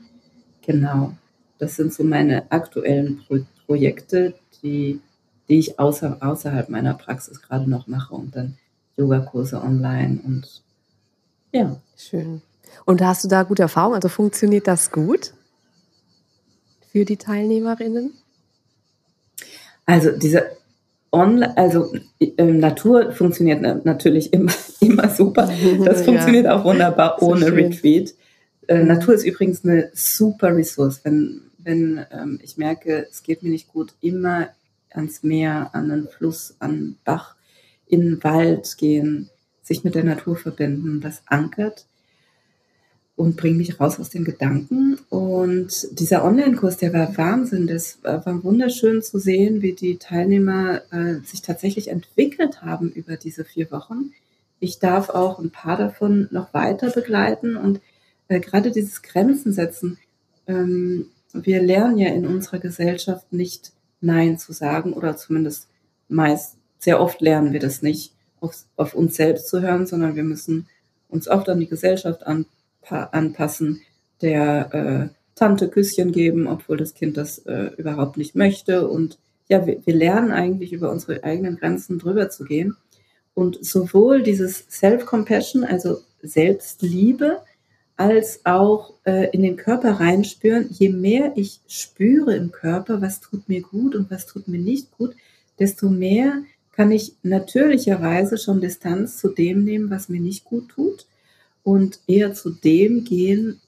Genau 0.61 1.13
das 1.57 1.75
sind 1.75 1.93
so 1.93 2.03
meine 2.03 2.51
aktuellen 2.51 3.19
Pro 3.25 3.39
Projekte, 3.65 4.35
die, 4.61 5.01
die 5.49 5.57
ich 5.57 5.79
außer, 5.79 6.17
außerhalb 6.19 6.69
meiner 6.69 6.93
Praxis 6.93 7.41
gerade 7.41 7.67
noch 7.67 7.87
mache 7.87 8.13
und 8.13 8.35
dann 8.35 8.57
Yogakurse 8.95 9.59
online 9.59 10.19
und 10.23 10.61
ja. 11.51 11.75
Schön. 11.97 12.43
Und 12.85 13.01
hast 13.01 13.23
du 13.23 13.27
da 13.27 13.41
gute 13.41 13.63
Erfahrungen? 13.63 13.95
Also 13.95 14.09
funktioniert 14.09 14.67
das 14.67 14.91
gut 14.91 15.33
für 16.95 17.03
die 17.03 17.17
Teilnehmerinnen? 17.17 18.13
Also 19.85 20.11
diese 20.11 20.45
Online, 21.11 21.57
also 21.57 21.93
äh, 22.21 22.41
Natur 22.41 23.11
funktioniert 23.11 23.83
natürlich 23.83 24.31
immer, 24.31 24.53
immer 24.79 25.09
super. 25.09 25.51
Das 25.83 26.03
funktioniert 26.05 26.45
ja. 26.45 26.55
auch 26.55 26.63
wunderbar 26.63 27.21
ohne 27.21 27.51
Retreat. 27.51 28.13
Äh, 28.67 28.83
Natur 28.83 29.13
ist 29.13 29.25
übrigens 29.25 29.65
eine 29.65 29.91
super 29.93 30.55
Ressource. 30.55 31.01
Wenn, 31.03 31.41
wenn 31.57 32.05
ähm, 32.11 32.39
ich 32.41 32.55
merke, 32.55 33.05
es 33.11 33.23
geht 33.23 33.43
mir 33.43 33.49
nicht 33.49 33.67
gut, 33.67 33.93
immer 33.99 34.47
ans 34.89 35.21
Meer, 35.21 35.71
an 35.73 35.89
den 35.89 36.07
Fluss, 36.07 36.55
an 36.59 36.71
den 36.71 36.97
Bach, 37.03 37.35
in 37.87 37.99
den 37.99 38.23
Wald 38.23 38.77
gehen, 38.77 39.29
sich 39.63 39.83
mit 39.83 39.95
der 39.95 40.05
Natur 40.05 40.37
verbinden, 40.37 41.01
das 41.01 41.23
ankert 41.25 41.87
und 43.15 43.37
bringt 43.37 43.57
mich 43.57 43.79
raus 43.79 43.99
aus 43.99 44.09
den 44.09 44.25
Gedanken. 44.25 44.99
Und 45.09 45.87
dieser 45.99 46.25
Online-Kurs, 46.25 46.77
der 46.77 46.93
war 46.93 47.17
Wahnsinn. 47.17 47.67
Das 47.67 47.99
war 48.03 48.43
wunderschön 48.43 49.01
zu 49.01 49.19
sehen, 49.19 49.61
wie 49.61 49.73
die 49.73 49.97
Teilnehmer 49.97 50.81
äh, 50.91 51.25
sich 51.25 51.41
tatsächlich 51.41 51.87
entwickelt 51.87 52.61
haben 52.61 52.91
über 52.91 53.15
diese 53.15 53.45
vier 53.45 53.71
Wochen. 53.71 54.11
Ich 54.59 54.79
darf 54.79 55.09
auch 55.09 55.39
ein 55.39 55.51
paar 55.51 55.77
davon 55.77 56.27
noch 56.31 56.53
weiter 56.53 56.89
begleiten 56.89 57.55
und 57.55 57.79
äh, 58.27 58.39
gerade 58.39 58.71
dieses 58.71 59.01
Grenzen 59.01 59.53
setzen. 59.53 59.97
Ähm, 60.47 61.07
wir 61.33 61.61
lernen 61.61 61.97
ja 61.97 62.09
in 62.09 62.25
unserer 62.25 62.59
Gesellschaft 62.59 63.31
nicht 63.31 63.71
Nein 64.01 64.37
zu 64.37 64.51
sagen 64.51 64.93
oder 64.93 65.15
zumindest 65.15 65.67
meist, 66.09 66.55
sehr 66.79 66.99
oft 66.99 67.21
lernen 67.21 67.53
wir 67.53 67.59
das 67.59 67.81
nicht, 67.81 68.13
auf, 68.41 68.65
auf 68.75 68.93
uns 68.93 69.15
selbst 69.15 69.47
zu 69.47 69.61
hören, 69.61 69.87
sondern 69.87 70.15
wir 70.15 70.23
müssen 70.23 70.67
uns 71.09 71.27
oft 71.27 71.47
an 71.49 71.59
die 71.59 71.67
Gesellschaft 71.67 72.25
anpa 72.27 72.49
anpassen, 72.91 73.81
der 74.21 74.73
äh, 75.11 75.15
Tante 75.35 75.67
Küsschen 75.69 76.11
geben, 76.11 76.47
obwohl 76.47 76.77
das 76.77 76.93
Kind 76.93 77.17
das 77.17 77.39
äh, 77.39 77.71
überhaupt 77.77 78.17
nicht 78.17 78.35
möchte. 78.35 78.87
Und 78.87 79.19
ja, 79.49 79.65
wir, 79.67 79.85
wir 79.85 79.93
lernen 79.93 80.31
eigentlich 80.31 80.71
über 80.71 80.91
unsere 80.91 81.23
eigenen 81.23 81.57
Grenzen 81.57 81.99
drüber 81.99 82.29
zu 82.29 82.45
gehen. 82.45 82.77
Und 83.33 83.63
sowohl 83.63 84.23
dieses 84.23 84.65
Self-Compassion, 84.69 85.65
also 85.65 85.99
Selbstliebe, 86.23 87.41
als 87.97 88.45
auch 88.45 88.93
äh, 89.05 89.29
in 89.31 89.43
den 89.43 89.57
Körper 89.57 89.99
reinspüren. 89.99 90.67
Je 90.69 90.89
mehr 90.89 91.33
ich 91.35 91.59
spüre 91.67 92.35
im 92.35 92.51
Körper, 92.51 93.01
was 93.01 93.21
tut 93.21 93.47
mir 93.47 93.61
gut 93.61 93.95
und 93.95 94.11
was 94.11 94.25
tut 94.25 94.47
mir 94.47 94.59
nicht 94.59 94.91
gut, 94.97 95.15
desto 95.59 95.89
mehr 95.89 96.43
kann 96.73 96.91
ich 96.91 97.13
natürlicherweise 97.23 98.37
schon 98.37 98.59
Distanz 98.59 99.17
zu 99.17 99.29
dem 99.29 99.63
nehmen, 99.63 99.89
was 99.89 100.09
mir 100.09 100.19
nicht 100.19 100.43
gut 100.43 100.69
tut 100.69 101.05
und 101.65 101.99
eher 102.05 102.35
zu 102.35 102.51
dem 102.51 103.03
gehen, 103.03 103.59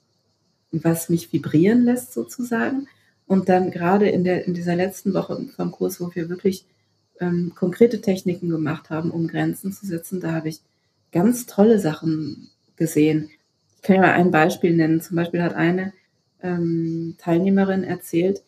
was 0.71 1.09
mich 1.09 1.33
vibrieren 1.33 1.83
lässt 1.83 2.13
sozusagen. 2.13 2.87
Und 3.25 3.49
dann 3.49 3.71
gerade 3.71 4.07
in, 4.07 4.23
der, 4.23 4.45
in 4.45 4.53
dieser 4.53 4.75
letzten 4.75 5.15
Woche 5.15 5.47
vom 5.55 5.71
Kurs, 5.71 5.99
wo 5.99 6.13
wir 6.13 6.29
wirklich 6.29 6.63
ähm, 7.19 7.53
konkrete 7.55 7.99
Techniken 7.99 8.49
gemacht 8.49 8.91
haben, 8.91 9.09
um 9.09 9.27
Grenzen 9.27 9.73
zu 9.73 9.87
setzen, 9.87 10.21
da 10.21 10.31
habe 10.31 10.47
ich 10.47 10.61
ganz 11.11 11.47
tolle 11.47 11.79
Sachen 11.79 12.49
gesehen. 12.75 13.31
Ich 13.75 13.81
kann 13.81 13.95
ja 13.95 14.03
mal 14.03 14.13
ein 14.13 14.29
Beispiel 14.29 14.75
nennen. 14.75 15.01
Zum 15.01 15.15
Beispiel 15.15 15.41
hat 15.41 15.55
eine 15.55 15.91
ähm, 16.43 17.15
Teilnehmerin 17.17 17.83
erzählt, 17.83 18.43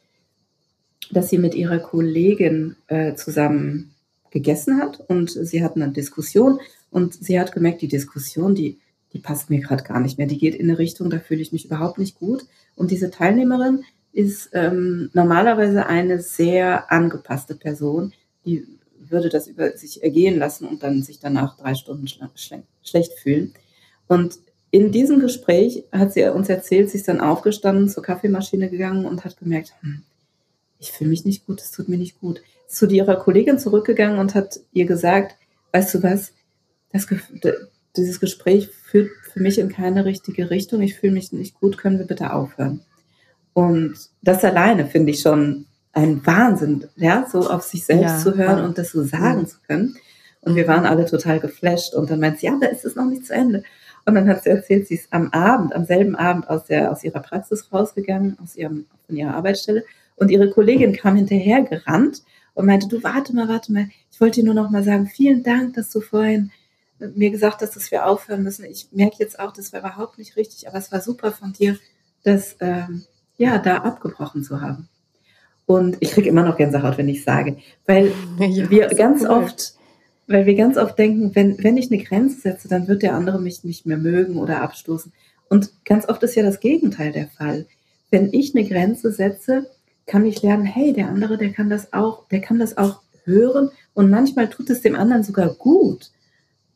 dass 1.09 1.29
sie 1.29 1.39
mit 1.39 1.55
ihrer 1.55 1.79
Kollegin 1.79 2.75
äh, 2.85 3.15
zusammen 3.15 3.95
gegessen 4.29 4.79
hat 4.79 4.99
und 5.09 5.31
sie 5.31 5.63
hatten 5.63 5.81
eine 5.81 5.91
Diskussion 5.91 6.59
und 6.91 7.15
sie 7.15 7.39
hat 7.39 7.51
gemerkt, 7.51 7.81
die 7.81 7.87
Diskussion, 7.87 8.53
die, 8.53 8.77
die 9.13 9.19
passt 9.19 9.49
mir 9.49 9.59
gerade 9.59 9.83
gar 9.83 9.99
nicht 9.99 10.17
mehr. 10.17 10.27
Die 10.27 10.37
geht 10.37 10.55
in 10.55 10.69
eine 10.69 10.79
Richtung, 10.79 11.09
da 11.09 11.19
fühle 11.19 11.41
ich 11.41 11.51
mich 11.51 11.65
überhaupt 11.65 11.97
nicht 11.97 12.19
gut. 12.19 12.45
Und 12.75 12.91
diese 12.91 13.09
Teilnehmerin 13.09 13.83
ist 14.11 14.49
ähm, 14.53 15.09
normalerweise 15.13 15.85
eine 15.85 16.21
sehr 16.21 16.91
angepasste 16.91 17.55
Person, 17.55 18.13
die 18.45 18.67
würde 18.97 19.29
das 19.29 19.47
über 19.47 19.75
sich 19.77 20.03
ergehen 20.03 20.37
lassen 20.37 20.67
und 20.67 20.83
dann 20.83 21.03
sich 21.03 21.19
danach 21.19 21.57
drei 21.57 21.73
Stunden 21.73 22.07
schle 22.07 22.63
schlecht 22.83 23.13
fühlen. 23.13 23.53
Und 24.07 24.39
in 24.71 24.91
diesem 24.91 25.19
Gespräch 25.19 25.85
hat 25.91 26.13
sie 26.13 26.23
uns 26.25 26.49
erzählt, 26.49 26.89
sie 26.89 26.97
ist 26.97 27.07
dann 27.07 27.21
aufgestanden, 27.21 27.89
zur 27.89 28.03
Kaffeemaschine 28.03 28.69
gegangen 28.69 29.05
und 29.05 29.25
hat 29.25 29.37
gemerkt, 29.37 29.73
hm, 29.81 30.03
ich 30.79 30.91
fühle 30.91 31.09
mich 31.09 31.25
nicht 31.25 31.45
gut, 31.45 31.61
es 31.61 31.71
tut 31.71 31.89
mir 31.89 31.97
nicht 31.97 32.19
gut. 32.19 32.41
Ist 32.67 32.77
zu 32.77 32.87
ihrer 32.87 33.15
Kollegin 33.15 33.59
zurückgegangen 33.59 34.19
und 34.19 34.35
hat 34.35 34.59
ihr 34.71 34.85
gesagt, 34.85 35.35
weißt 35.71 35.95
du 35.95 36.03
was, 36.03 36.33
das, 36.91 37.07
dieses 37.95 38.19
Gespräch 38.19 38.69
führt 38.69 39.09
für 39.33 39.39
mich 39.39 39.59
in 39.59 39.69
keine 39.69 40.05
richtige 40.05 40.49
Richtung, 40.49 40.81
ich 40.81 40.95
fühle 40.95 41.13
mich 41.13 41.31
nicht 41.31 41.59
gut, 41.59 41.77
können 41.77 41.99
wir 41.99 42.07
bitte 42.07 42.33
aufhören? 42.33 42.81
Und 43.53 43.95
das 44.21 44.43
alleine 44.43 44.85
finde 44.85 45.11
ich 45.11 45.21
schon 45.21 45.65
ein 45.93 46.25
Wahnsinn, 46.25 46.85
ja, 46.95 47.27
so 47.29 47.49
auf 47.49 47.63
sich 47.63 47.85
selbst 47.85 48.03
ja, 48.03 48.19
zu 48.19 48.37
hören 48.37 48.59
ja. 48.59 48.65
und 48.65 48.77
das 48.77 48.91
so 48.91 49.03
sagen 49.03 49.41
ja. 49.41 49.47
zu 49.47 49.57
können. 49.67 49.95
Und 50.41 50.55
wir 50.55 50.67
waren 50.67 50.85
alle 50.85 51.05
total 51.05 51.39
geflasht. 51.39 51.93
Und 51.93 52.09
dann 52.09 52.19
meint 52.19 52.39
sie, 52.39 52.45
ja, 52.45 52.57
da 52.59 52.67
ist 52.67 52.85
es 52.85 52.95
noch 52.95 53.05
nicht 53.05 53.25
zu 53.25 53.33
Ende. 53.33 53.63
Und 54.05 54.15
dann 54.15 54.27
hat 54.29 54.43
sie 54.43 54.49
erzählt, 54.49 54.87
sie 54.87 54.95
ist 54.95 55.11
am 55.11 55.29
Abend, 55.31 55.75
am 55.75 55.85
selben 55.85 56.15
Abend 56.15 56.49
aus, 56.49 56.65
der, 56.65 56.91
aus 56.91 57.03
ihrer 57.03 57.19
Praxis 57.19 57.71
rausgegangen, 57.71 58.37
aus 58.41 58.55
ihrem, 58.55 58.85
von 59.05 59.15
ihrer 59.15 59.35
Arbeitsstelle. 59.35 59.83
Und 60.15 60.31
ihre 60.31 60.49
Kollegin 60.49 60.93
kam 60.93 61.15
hinterher 61.15 61.63
gerannt 61.63 62.23
und 62.53 62.65
meinte, 62.65 62.87
du 62.87 63.03
warte 63.03 63.35
mal, 63.35 63.47
warte 63.47 63.73
mal. 63.73 63.87
Ich 64.11 64.21
wollte 64.21 64.39
dir 64.39 64.45
nur 64.45 64.53
noch 64.53 64.69
mal 64.69 64.83
sagen, 64.83 65.07
vielen 65.07 65.43
Dank, 65.43 65.75
dass 65.75 65.89
du 65.89 66.01
vorhin 66.01 66.51
mir 66.99 67.31
gesagt 67.31 67.61
hast, 67.61 67.75
dass 67.75 67.91
wir 67.91 68.05
aufhören 68.05 68.43
müssen. 68.43 68.65
Ich 68.65 68.89
merke 68.91 69.17
jetzt 69.19 69.39
auch, 69.39 69.51
das 69.51 69.73
war 69.73 69.79
überhaupt 69.79 70.17
nicht 70.17 70.35
richtig, 70.35 70.67
aber 70.67 70.77
es 70.77 70.91
war 70.91 71.01
super 71.01 71.31
von 71.31 71.53
dir, 71.53 71.77
das 72.23 72.55
ähm, 72.59 73.03
ja 73.37 73.57
da 73.57 73.77
abgebrochen 73.77 74.43
zu 74.43 74.61
haben. 74.61 74.89
Und 75.65 75.97
ich 75.99 76.11
kriege 76.11 76.29
immer 76.29 76.43
noch 76.43 76.57
Gänsehaut, 76.57 76.97
wenn 76.97 77.09
ich 77.09 77.23
sage, 77.23 77.57
weil 77.85 78.11
ja, 78.39 78.69
wir 78.69 78.87
ganz 78.89 79.21
cool. 79.21 79.29
oft, 79.29 79.75
weil 80.27 80.45
wir 80.45 80.55
ganz 80.55 80.77
oft 80.77 80.97
denken, 80.97 81.35
wenn, 81.35 81.63
wenn 81.63 81.77
ich 81.77 81.91
eine 81.91 82.03
Grenze 82.03 82.41
setze, 82.41 82.67
dann 82.67 82.87
wird 82.87 83.03
der 83.03 83.15
andere 83.15 83.39
mich 83.39 83.63
nicht 83.63 83.85
mehr 83.85 83.97
mögen 83.97 84.37
oder 84.37 84.61
abstoßen. 84.61 85.13
Und 85.47 85.71
ganz 85.85 86.07
oft 86.07 86.21
ist 86.23 86.35
ja 86.35 86.43
das 86.43 86.59
Gegenteil 86.59 87.11
der 87.11 87.27
Fall. 87.27 87.65
Wenn 88.11 88.33
ich 88.33 88.55
eine 88.55 88.67
Grenze 88.67 89.11
setze, 89.11 89.69
kann 90.05 90.25
ich 90.25 90.41
lernen, 90.41 90.65
hey, 90.65 90.91
der 90.91 91.07
andere, 91.07 91.37
der 91.37 91.53
kann 91.53 91.69
das 91.69 91.93
auch, 91.93 92.27
der 92.29 92.41
kann 92.41 92.59
das 92.59 92.77
auch 92.77 93.01
hören 93.25 93.69
und 93.93 94.09
manchmal 94.09 94.49
tut 94.49 94.69
es 94.69 94.81
dem 94.81 94.95
anderen 94.95 95.23
sogar 95.23 95.53
gut. 95.53 96.11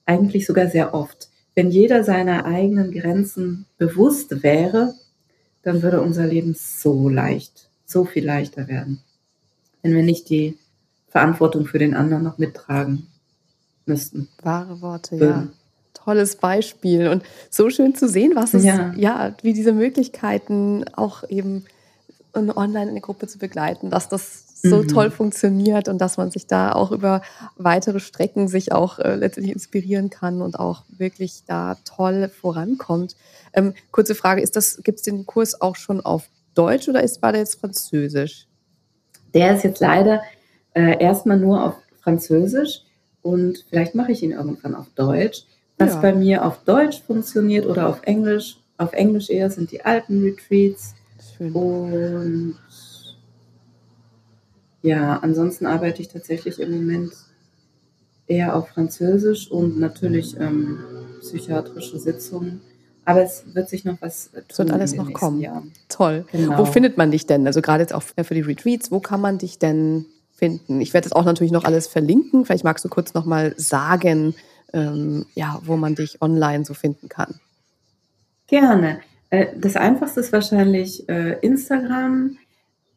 Eigentlich 0.06 0.46
sogar 0.46 0.68
sehr 0.68 0.94
oft. 0.94 1.30
Wenn 1.56 1.70
jeder 1.70 2.04
seiner 2.04 2.46
eigenen 2.46 2.92
Grenzen 2.92 3.66
bewusst 3.78 4.44
wäre, 4.44 4.96
dann 5.62 5.82
würde 5.82 6.02
unser 6.02 6.26
Leben 6.26 6.56
so 6.58 7.10
leicht 7.10 7.70
so 7.86 8.06
viel 8.06 8.26
leichter 8.26 8.68
werden, 8.68 9.02
wenn 9.82 9.94
wir 9.96 10.04
nicht 10.04 10.30
die 10.30 10.58
Verantwortung 11.08 11.66
für 11.66 11.80
den 11.80 11.94
anderen 11.94 12.24
noch 12.24 12.38
mittragen 12.40 13.08
müssten. 13.86 14.30
Wahre 14.42 14.82
Worte, 14.82 15.20
würden. 15.20 15.52
ja. 15.52 15.58
Tolles 15.94 16.36
Beispiel 16.36 17.08
und 17.08 17.24
so 17.50 17.70
schön 17.70 17.96
zu 17.96 18.10
sehen, 18.10 18.32
was 18.36 18.54
es, 18.54 18.64
ja, 18.66 18.94
ja 18.98 19.36
wie 19.42 19.54
diese 19.54 19.72
Möglichkeiten 19.72 20.84
auch 20.96 21.24
eben 21.30 21.66
online 22.34 22.88
in 22.88 22.96
der 22.96 23.02
Gruppe 23.02 23.28
zu 23.28 23.38
begleiten, 23.38 23.90
dass 23.90 24.10
das 24.10 24.53
so 24.64 24.78
mhm. 24.78 24.88
toll 24.88 25.12
funktioniert 25.12 25.90
und 25.90 26.00
dass 26.00 26.16
man 26.16 26.32
sich 26.32 26.48
da 26.48 26.72
auch 26.72 26.92
über 26.92 27.22
weitere 27.58 28.00
Strecken 28.00 28.48
sich 28.48 28.72
auch 28.72 28.98
äh, 28.98 29.16
letztendlich 29.16 29.54
inspirieren 29.54 30.10
kann 30.10 30.42
und 30.42 30.58
auch 30.58 30.84
wirklich 30.88 31.44
da 31.46 31.78
toll 31.84 32.30
vorankommt. 32.30 33.18
Ähm, 33.54 33.74
kurze 33.92 34.16
Frage, 34.16 34.42
ist 34.42 34.56
das, 34.56 34.80
gibt 34.84 35.00
es 35.00 35.04
den 35.04 35.26
Kurs 35.26 35.60
auch 35.62 35.76
schon 35.76 36.00
auf 36.00 36.30
Deutsch 36.56 36.88
oder 36.88 37.04
ist, 37.04 37.22
war 37.22 37.34
der 37.34 37.42
jetzt 37.42 37.60
Französisch? 37.60 38.48
Der 39.34 39.56
ist 39.56 39.64
jetzt 39.64 39.82
leider 39.82 40.22
äh, 40.74 40.98
erstmal 40.98 41.38
nur 41.38 41.64
auf 41.64 41.76
Französisch 42.02 42.84
und 43.22 43.66
vielleicht 43.70 43.96
mache 43.96 44.14
ich 44.14 44.24
ihn 44.24 44.32
irgendwann 44.32 44.76
auf 44.76 44.88
Deutsch. 44.96 45.44
Was 45.78 45.96
ja. 45.96 46.00
bei 46.00 46.14
mir 46.14 46.46
auf 46.46 46.64
Deutsch 46.64 47.02
funktioniert 47.02 47.66
oder 47.66 47.90
auf 47.90 48.02
Englisch, 48.04 48.58
auf 48.78 48.94
Englisch 48.94 49.30
eher 49.30 49.50
sind 49.50 49.72
die 49.72 49.84
alten 49.84 50.24
Retreats. 50.24 50.94
Schön. 51.36 51.52
Und 51.54 52.56
ja, 54.84 55.18
ansonsten 55.18 55.66
arbeite 55.66 56.02
ich 56.04 56.10
tatsächlich 56.10 56.60
im 56.60 56.72
Moment 56.72 57.14
eher 58.28 58.56
auf 58.56 58.70
Französisch 58.70 59.50
und 59.50 59.80
natürlich 59.80 60.40
ähm, 60.40 60.80
psychiatrische 61.20 61.98
Sitzungen 62.00 62.62
aber 63.06 63.24
es 63.24 63.44
wird 63.54 63.70
sich 63.70 63.86
noch 63.86 64.02
was 64.02 64.32
tun. 64.32 64.44
Es 64.48 64.58
wird 64.58 64.72
alles 64.72 64.96
noch 64.96 65.12
kommen. 65.14 65.42
Jahren. 65.42 65.72
Toll. 65.90 66.26
Genau. 66.32 66.58
Wo 66.58 66.66
findet 66.66 66.98
man 66.98 67.12
dich 67.12 67.26
denn? 67.28 67.46
Also 67.46 67.62
gerade 67.62 67.84
jetzt 67.84 67.94
auch 67.94 68.04
für 68.04 68.34
die 68.34 68.42
Retreats, 68.42 68.92
wo 68.92 69.00
kann 69.00 69.22
man 69.22 69.38
dich 69.38 69.60
denn 69.60 70.06
finden? 70.34 70.80
Ich 70.82 70.94
werde 70.94 71.10
das 71.10 71.14
auch 71.14 71.26
natürlich 71.26 71.52
noch 71.52 71.66
alles 71.66 71.88
verlinken. 71.88 72.46
Vielleicht 72.46 72.64
magst 72.64 72.86
du 72.86 72.90
kurz 72.90 73.14
noch 73.14 73.26
mal 73.26 73.54
sagen, 73.58 74.36
ähm, 74.72 75.26
ja, 75.36 75.60
wo 75.64 75.76
man 75.76 75.96
dich 75.96 76.22
online 76.22 76.66
so 76.66 76.74
finden 76.74 77.10
kann. 77.10 77.36
Gerne. 78.48 79.00
Äh, 79.30 79.48
das 79.58 79.76
einfachste 79.76 80.22
ist 80.22 80.32
wahrscheinlich 80.32 81.08
äh, 81.10 81.40
Instagram, 81.42 82.38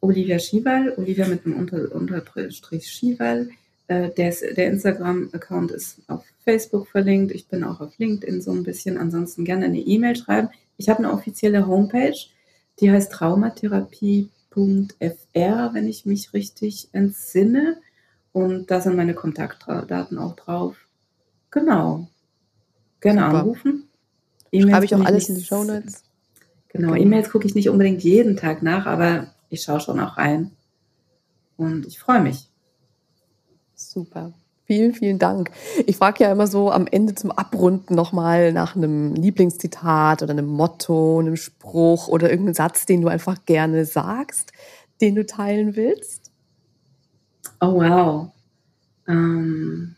Olivia 0.01 0.39
Schiewal, 0.39 0.95
Olivia 0.97 1.27
mit 1.27 1.45
einem 1.45 1.57
Unter 1.57 1.95
Unterstrich 1.95 2.91
Schiewal. 2.91 3.51
Äh, 3.89 4.11
der, 4.11 4.35
der 4.57 4.69
Instagram-Account 4.69 5.71
ist 5.71 6.01
auf 6.09 6.25
Facebook 6.45 6.89
verlinkt. 6.89 7.33
Ich 7.33 7.47
bin 7.49 7.65
auch 7.65 7.81
auf 7.81 7.97
LinkedIn 7.99 8.41
so 8.41 8.53
ein 8.53 8.63
bisschen. 8.63 8.99
Ansonsten 8.99 9.45
gerne 9.45 9.67
eine 9.67 9.79
E-Mail 9.79 10.17
schreiben. 10.17 10.49
Ich 10.77 10.89
habe 10.89 10.99
eine 11.01 11.13
offizielle 11.13 11.67
Homepage, 11.67 12.17
die 12.81 12.91
heißt 12.91 13.13
traumatherapie.fr, 13.13 14.31
wenn 15.75 15.89
ich 15.89 16.05
mich 16.05 16.33
richtig 16.33 16.89
entsinne. 16.93 17.79
Und 18.33 18.71
da 18.71 18.81
sind 18.81 18.97
meine 18.97 19.15
Kontaktdaten 19.15 20.19
auch 20.19 20.37
drauf. 20.37 20.77
Genau. 21.51 22.09
Gerne 23.01 23.21
Super. 23.23 23.41
anrufen. 23.41 23.89
Schreibe 24.53 24.85
ich 24.85 24.95
auch 24.95 25.05
alles 25.05 25.29
in 25.29 25.37
die 25.37 25.45
Show 25.45 25.65
Notes. 25.65 26.03
Genau. 26.69 26.95
E-Mails 26.95 27.31
gucke 27.31 27.47
ich 27.47 27.55
nicht 27.55 27.71
unbedingt 27.71 28.03
jeden 28.03 28.37
Tag 28.37 28.63
nach, 28.63 28.87
aber 28.87 29.35
ich 29.49 29.63
schaue 29.63 29.81
schon 29.81 30.01
auch 30.01 30.17
rein. 30.17 30.53
Und 31.57 31.87
ich 31.87 31.99
freue 31.99 32.21
mich. 32.21 32.51
Super. 33.75 34.33
Vielen, 34.65 34.95
vielen 34.95 35.21
Dank. 35.21 35.53
Ich 35.87 35.97
frage 35.97 36.25
ja 36.25 36.33
immer 36.33 36.49
so 36.49 36.73
am 36.73 36.89
Ende 36.89 37.15
zum 37.15 37.31
Abrunden 37.31 37.95
nochmal 37.95 38.53
nach 38.53 38.75
einem 38.75 39.15
Lieblingszitat 39.15 40.23
oder 40.23 40.33
einem 40.33 40.49
Motto, 40.49 41.21
einem 41.21 41.37
Spruch 41.37 42.09
oder 42.09 42.31
irgendeinem 42.31 42.55
Satz, 42.55 42.85
den 42.85 43.01
du 43.01 43.09
einfach 43.09 43.45
gerne 43.45 43.85
sagst, 43.85 44.51
den 45.01 45.15
du 45.15 45.25
teilen 45.25 45.77
willst. 45.77 46.33
Oh, 47.61 47.75
wow. 47.75 48.33
Ähm, 49.07 49.95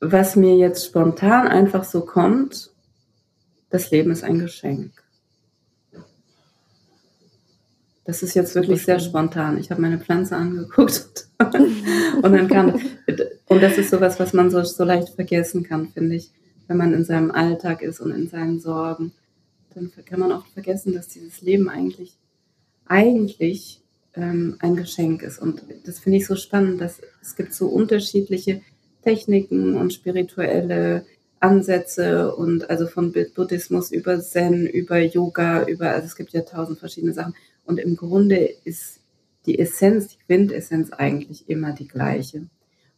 was 0.00 0.36
mir 0.36 0.56
jetzt 0.56 0.86
spontan 0.86 1.48
einfach 1.48 1.82
so 1.82 2.04
kommt, 2.04 2.70
das 3.70 3.90
Leben 3.90 4.12
ist 4.12 4.22
ein 4.22 4.38
Geschenk. 4.38 5.03
Das 8.04 8.22
ist 8.22 8.34
jetzt 8.34 8.54
wirklich 8.54 8.84
sehr 8.84 9.00
spontan. 9.00 9.58
Ich 9.58 9.70
habe 9.70 9.80
meine 9.80 9.98
Pflanze 9.98 10.36
angeguckt 10.36 11.28
und 11.38 12.32
dann 12.32 12.48
kam 12.48 12.78
und 13.46 13.62
das 13.62 13.78
ist 13.78 13.90
sowas, 13.90 14.18
was 14.18 14.32
man 14.32 14.50
so, 14.50 14.62
so 14.62 14.84
leicht 14.84 15.10
vergessen 15.10 15.62
kann, 15.62 15.88
finde 15.88 16.16
ich, 16.16 16.30
wenn 16.66 16.76
man 16.76 16.92
in 16.92 17.04
seinem 17.04 17.30
Alltag 17.30 17.82
ist 17.82 18.00
und 18.00 18.10
in 18.10 18.28
seinen 18.28 18.60
Sorgen. 18.60 19.12
Dann 19.74 19.90
kann 20.06 20.20
man 20.20 20.32
auch 20.32 20.46
vergessen, 20.46 20.92
dass 20.92 21.08
dieses 21.08 21.40
Leben 21.42 21.68
eigentlich 21.68 22.16
eigentlich 22.86 23.80
ähm, 24.14 24.56
ein 24.60 24.76
Geschenk 24.76 25.22
ist. 25.22 25.38
Und 25.38 25.62
das 25.84 25.98
finde 25.98 26.18
ich 26.18 26.26
so 26.26 26.36
spannend, 26.36 26.80
dass 26.80 27.00
es 27.22 27.36
gibt 27.36 27.54
so 27.54 27.68
unterschiedliche 27.68 28.60
Techniken 29.02 29.76
und 29.76 29.92
spirituelle 29.92 31.04
Ansätze 31.40 32.34
und 32.34 32.70
also 32.70 32.86
von 32.86 33.12
Buddhismus 33.34 33.90
über 33.92 34.20
Zen, 34.20 34.66
über 34.66 34.98
Yoga, 34.98 35.64
über, 35.64 35.90
also 35.90 36.06
es 36.06 36.16
gibt 36.16 36.32
ja 36.32 36.40
tausend 36.42 36.78
verschiedene 36.78 37.12
Sachen. 37.12 37.34
Und 37.64 37.78
im 37.78 37.96
Grunde 37.96 38.36
ist 38.64 39.00
die 39.46 39.58
Essenz, 39.58 40.08
die 40.08 40.18
Quintessenz 40.26 40.92
eigentlich 40.92 41.48
immer 41.48 41.72
die 41.72 41.88
gleiche. 41.88 42.46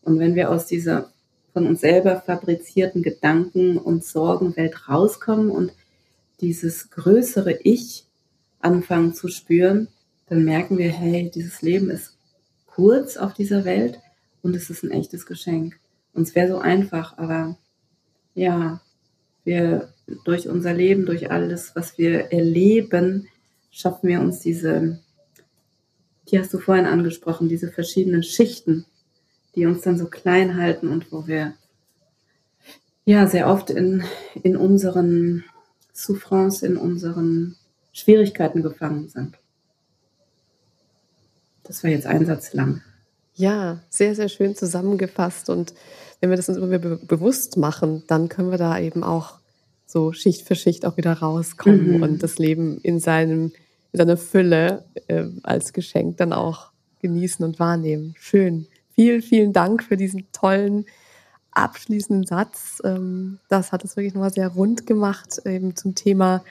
Und 0.02 0.18
wenn 0.18 0.34
wir 0.34 0.50
aus 0.50 0.66
dieser 0.66 1.12
von 1.52 1.66
uns 1.66 1.80
selber 1.80 2.20
fabrizierten 2.20 3.02
Gedanken 3.02 3.78
und 3.78 4.04
Sorgenwelt 4.04 4.90
rauskommen 4.90 5.50
und 5.50 5.72
dieses 6.40 6.90
größere 6.90 7.60
Ich 7.62 8.04
anfangen 8.60 9.14
zu 9.14 9.28
spüren, 9.28 9.88
dann 10.28 10.44
merken 10.44 10.76
wir, 10.76 10.90
hey, 10.90 11.30
dieses 11.34 11.62
Leben 11.62 11.88
ist 11.88 12.18
kurz 12.66 13.16
auf 13.16 13.32
dieser 13.32 13.64
Welt 13.64 13.98
und 14.42 14.54
es 14.54 14.68
ist 14.68 14.82
ein 14.82 14.90
echtes 14.90 15.24
Geschenk. 15.24 15.80
Und 16.12 16.24
es 16.24 16.34
wäre 16.34 16.48
so 16.48 16.58
einfach, 16.58 17.16
aber 17.16 17.56
ja, 18.34 18.82
wir 19.44 19.94
durch 20.24 20.48
unser 20.48 20.74
Leben, 20.74 21.06
durch 21.06 21.30
alles, 21.30 21.74
was 21.74 21.96
wir 21.96 22.32
erleben, 22.32 23.28
schaffen 23.76 24.08
wir 24.08 24.20
uns 24.20 24.40
diese, 24.40 24.98
die 26.28 26.38
hast 26.38 26.52
du 26.54 26.58
vorhin 26.58 26.86
angesprochen, 26.86 27.50
diese 27.50 27.70
verschiedenen 27.70 28.22
Schichten, 28.22 28.86
die 29.54 29.66
uns 29.66 29.82
dann 29.82 29.98
so 29.98 30.06
klein 30.06 30.56
halten 30.56 30.88
und 30.88 31.12
wo 31.12 31.26
wir 31.26 31.52
ja 33.04 33.26
sehr 33.26 33.48
oft 33.48 33.68
in, 33.68 34.02
in 34.42 34.56
unseren 34.56 35.44
Souffrance, 35.92 36.66
in 36.66 36.78
unseren 36.78 37.56
Schwierigkeiten 37.92 38.62
gefangen 38.62 39.10
sind. 39.10 39.38
Das 41.62 41.84
war 41.84 41.90
jetzt 41.90 42.06
ein 42.06 42.24
Satz 42.24 42.54
lang. 42.54 42.80
Ja, 43.34 43.82
sehr, 43.90 44.14
sehr 44.14 44.30
schön 44.30 44.54
zusammengefasst. 44.54 45.50
Und 45.50 45.74
wenn 46.20 46.30
wir 46.30 46.36
das 46.36 46.48
uns 46.48 46.56
immer 46.56 46.78
be 46.78 46.96
bewusst 46.96 47.58
machen, 47.58 48.04
dann 48.06 48.30
können 48.30 48.50
wir 48.50 48.58
da 48.58 48.78
eben 48.78 49.04
auch 49.04 49.38
so 49.84 50.12
Schicht 50.12 50.46
für 50.46 50.54
Schicht 50.54 50.86
auch 50.86 50.96
wieder 50.96 51.12
rauskommen 51.12 51.96
mhm. 51.96 52.02
und 52.02 52.22
das 52.22 52.38
Leben 52.38 52.78
in, 52.78 53.00
seinem, 53.00 53.52
in 53.52 53.52
seiner 53.96 54.16
Fülle 54.16 54.84
äh, 55.08 55.24
als 55.42 55.72
Geschenk 55.72 56.16
dann 56.18 56.32
auch 56.32 56.70
genießen 57.02 57.44
und 57.44 57.58
wahrnehmen. 57.58 58.14
Schön. 58.18 58.66
Vielen, 58.94 59.22
vielen 59.22 59.52
Dank 59.52 59.82
für 59.82 59.96
diesen 59.96 60.26
tollen 60.32 60.86
abschließenden 61.52 62.26
Satz. 62.26 62.80
Ähm, 62.84 63.38
das 63.48 63.72
hat 63.72 63.84
es 63.84 63.96
wirklich 63.96 64.14
nochmal 64.14 64.32
sehr 64.32 64.48
rund 64.48 64.86
gemacht, 64.86 65.40
eben 65.44 65.74
zum 65.76 65.94
Thema, 65.94 66.44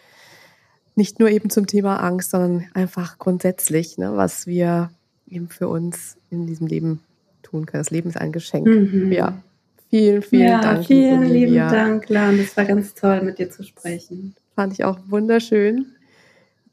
nicht 0.95 1.19
nur 1.19 1.29
eben 1.29 1.49
zum 1.49 1.67
Thema 1.67 1.97
Angst, 1.97 2.31
sondern 2.31 2.65
einfach 2.73 3.17
grundsätzlich, 3.17 3.97
ne, 3.97 4.15
was 4.15 4.47
wir 4.47 4.91
eben 5.27 5.49
für 5.49 5.67
uns 5.67 6.17
in 6.29 6.47
diesem 6.47 6.67
Leben 6.67 7.01
tun 7.43 7.65
können. 7.65 7.81
Das 7.81 7.91
Leben 7.91 8.09
ist 8.09 8.17
ein 8.17 8.31
Geschenk. 8.31 8.67
Mhm. 8.67 9.11
Ja. 9.11 9.41
Vielen, 9.89 10.21
vielen 10.21 10.47
ja, 10.47 10.61
Dank. 10.61 10.85
Vielen 10.85 11.23
lieben 11.23 11.55
Dank, 11.55 12.09
Lan. 12.09 12.37
Das 12.37 12.57
war 12.57 12.65
ganz 12.65 12.93
toll, 12.95 13.21
mit 13.21 13.37
dir 13.37 13.49
zu 13.49 13.63
sprechen. 13.63 14.35
Fand 14.55 14.73
ich 14.73 14.83
auch 14.83 14.97
wunderschön. 15.07 15.94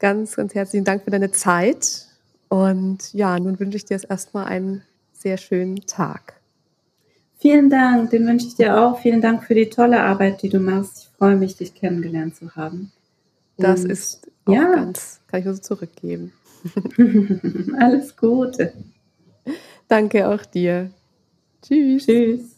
Ganz, 0.03 0.35
ganz 0.35 0.53
herzlichen 0.53 0.83
Dank 0.83 1.05
für 1.05 1.11
deine 1.11 1.31
Zeit. 1.31 2.07
Und 2.49 3.13
ja, 3.13 3.39
nun 3.39 3.57
wünsche 3.57 3.77
ich 3.77 3.85
dir 3.85 3.93
jetzt 3.93 4.09
erstmal 4.09 4.47
einen 4.47 4.81
sehr 5.13 5.37
schönen 5.37 5.77
Tag. 5.85 6.41
Vielen 7.37 7.69
Dank, 7.69 8.09
den 8.09 8.27
wünsche 8.27 8.47
ich 8.47 8.55
dir 8.55 8.77
auch. 8.81 8.99
Vielen 8.99 9.21
Dank 9.21 9.45
für 9.45 9.55
die 9.55 9.69
tolle 9.69 10.01
Arbeit, 10.03 10.41
die 10.41 10.49
du 10.49 10.59
machst. 10.59 11.03
Ich 11.03 11.17
freue 11.17 11.37
mich, 11.37 11.55
dich 11.55 11.73
kennengelernt 11.73 12.35
zu 12.35 12.53
haben. 12.53 12.91
Und 13.55 13.65
das 13.65 13.85
ist 13.85 14.29
ja. 14.45 14.75
ganz, 14.75 15.21
kann 15.27 15.39
ich 15.39 15.45
nur 15.45 15.55
so 15.55 15.61
zurückgeben. 15.61 16.33
Alles 17.79 18.17
Gute. 18.17 18.73
Danke 19.87 20.27
auch 20.27 20.43
dir. 20.43 20.91
Tschüss. 21.61 22.05
Tschüss. 22.05 22.52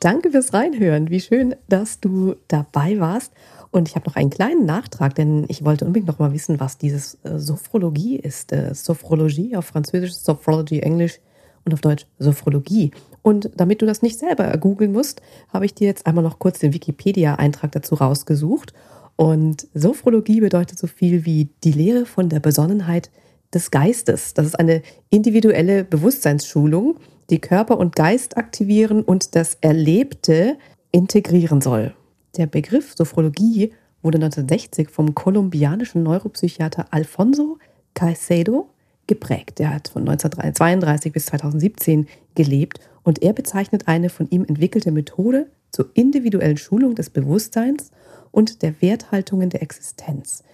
Danke 0.00 0.30
fürs 0.30 0.54
Reinhören. 0.54 1.10
Wie 1.10 1.20
schön, 1.20 1.56
dass 1.68 1.98
du 1.98 2.36
dabei 2.46 3.00
warst. 3.00 3.32
Und 3.70 3.88
ich 3.88 3.96
habe 3.96 4.08
noch 4.08 4.16
einen 4.16 4.30
kleinen 4.30 4.64
Nachtrag, 4.64 5.14
denn 5.16 5.44
ich 5.48 5.64
wollte 5.64 5.84
unbedingt 5.84 6.06
noch 6.06 6.20
mal 6.20 6.32
wissen, 6.32 6.60
was 6.60 6.78
dieses 6.78 7.18
äh, 7.24 7.38
Sophrologie 7.38 8.16
ist. 8.16 8.52
Äh, 8.52 8.74
Sophrologie 8.74 9.56
auf 9.56 9.66
Französisch, 9.66 10.14
Sophrology 10.14 10.80
Englisch 10.80 11.18
und 11.64 11.74
auf 11.74 11.80
Deutsch 11.80 12.06
Sophrologie. 12.18 12.92
Und 13.22 13.50
damit 13.56 13.82
du 13.82 13.86
das 13.86 14.00
nicht 14.00 14.18
selber 14.18 14.56
googeln 14.56 14.92
musst, 14.92 15.20
habe 15.52 15.66
ich 15.66 15.74
dir 15.74 15.88
jetzt 15.88 16.06
einmal 16.06 16.24
noch 16.24 16.38
kurz 16.38 16.60
den 16.60 16.72
Wikipedia-Eintrag 16.72 17.72
dazu 17.72 17.96
rausgesucht. 17.96 18.72
Und 19.16 19.66
Sophrologie 19.74 20.40
bedeutet 20.40 20.78
so 20.78 20.86
viel 20.86 21.24
wie 21.24 21.48
die 21.64 21.72
Lehre 21.72 22.06
von 22.06 22.28
der 22.28 22.40
Besonnenheit 22.40 23.10
des 23.52 23.70
Geistes. 23.70 24.32
Das 24.32 24.46
ist 24.46 24.58
eine 24.58 24.82
individuelle 25.10 25.82
Bewusstseinsschulung, 25.82 26.98
die 27.30 27.40
Körper 27.40 27.78
und 27.78 27.94
Geist 27.94 28.36
aktivieren 28.36 29.02
und 29.02 29.34
das 29.34 29.58
Erlebte 29.60 30.56
integrieren 30.92 31.60
soll. 31.60 31.94
Der 32.36 32.46
Begriff 32.46 32.94
Sophrologie 32.96 33.72
wurde 34.02 34.16
1960 34.18 34.88
vom 34.88 35.14
kolumbianischen 35.14 36.02
Neuropsychiater 36.02 36.86
Alfonso 36.90 37.58
Caicedo 37.94 38.70
geprägt. 39.06 39.60
Er 39.60 39.74
hat 39.74 39.88
von 39.88 40.02
1932 40.02 41.12
bis 41.12 41.26
2017 41.26 42.06
gelebt 42.34 42.80
und 43.02 43.22
er 43.22 43.32
bezeichnet 43.32 43.88
eine 43.88 44.08
von 44.08 44.28
ihm 44.30 44.44
entwickelte 44.44 44.92
Methode 44.92 45.50
zur 45.70 45.90
individuellen 45.94 46.56
Schulung 46.56 46.94
des 46.94 47.10
Bewusstseins 47.10 47.90
und 48.30 48.62
der 48.62 48.80
Werthaltungen 48.80 49.50
der 49.50 49.62
Existenz. 49.62 50.44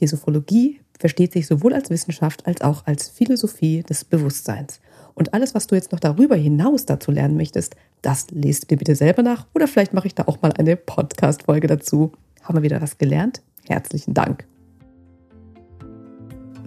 Die 0.00 0.06
Sophrologie 0.06 0.80
versteht 0.98 1.32
sich 1.32 1.46
sowohl 1.46 1.74
als 1.74 1.90
Wissenschaft 1.90 2.46
als 2.46 2.60
auch 2.60 2.86
als 2.86 3.08
Philosophie 3.08 3.82
des 3.82 4.04
Bewusstseins. 4.04 4.80
Und 5.14 5.32
alles, 5.32 5.54
was 5.54 5.66
du 5.66 5.74
jetzt 5.74 5.92
noch 5.92 6.00
darüber 6.00 6.34
hinaus 6.34 6.86
dazu 6.86 7.10
lernen 7.10 7.36
möchtest, 7.36 7.76
das 8.02 8.26
lest 8.30 8.70
dir 8.70 8.76
bitte 8.76 8.96
selber 8.96 9.22
nach 9.22 9.46
oder 9.54 9.68
vielleicht 9.68 9.94
mache 9.94 10.06
ich 10.06 10.14
da 10.14 10.24
auch 10.26 10.42
mal 10.42 10.52
eine 10.52 10.76
Podcast-Folge 10.76 11.68
dazu. 11.68 12.12
Haben 12.42 12.58
wir 12.58 12.62
wieder 12.62 12.82
was 12.82 12.98
gelernt? 12.98 13.42
Herzlichen 13.66 14.12
Dank. 14.12 14.44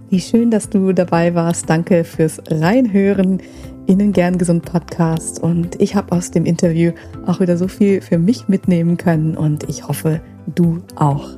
Wie 0.10 0.22
schön, 0.22 0.50
dass 0.50 0.70
du 0.70 0.93
dabei 0.93 1.36
warst. 1.36 1.70
Danke 1.70 2.06
fürs 2.06 2.41
Reinhören. 2.50 3.41
Ihnen 3.88 4.14
gern 4.14 4.38
gesund 4.38 4.64
Podcast. 4.64 5.43
Und 5.43 5.80
ich 5.82 5.95
habe 5.95 6.14
aus 6.14 6.32
dem 6.32 6.45
Interview 6.45 6.93
auch 7.26 7.41
wieder 7.41 7.58
so 7.58 7.68
viel 7.68 8.02
für 8.02 8.18
mich 8.18 8.48
mitnehmen 8.48 8.95
können 8.95 9.36
und 9.36 9.70
ich 9.70 9.88
hoffe, 9.88 10.22
du 10.56 10.82
auch. 10.95 11.32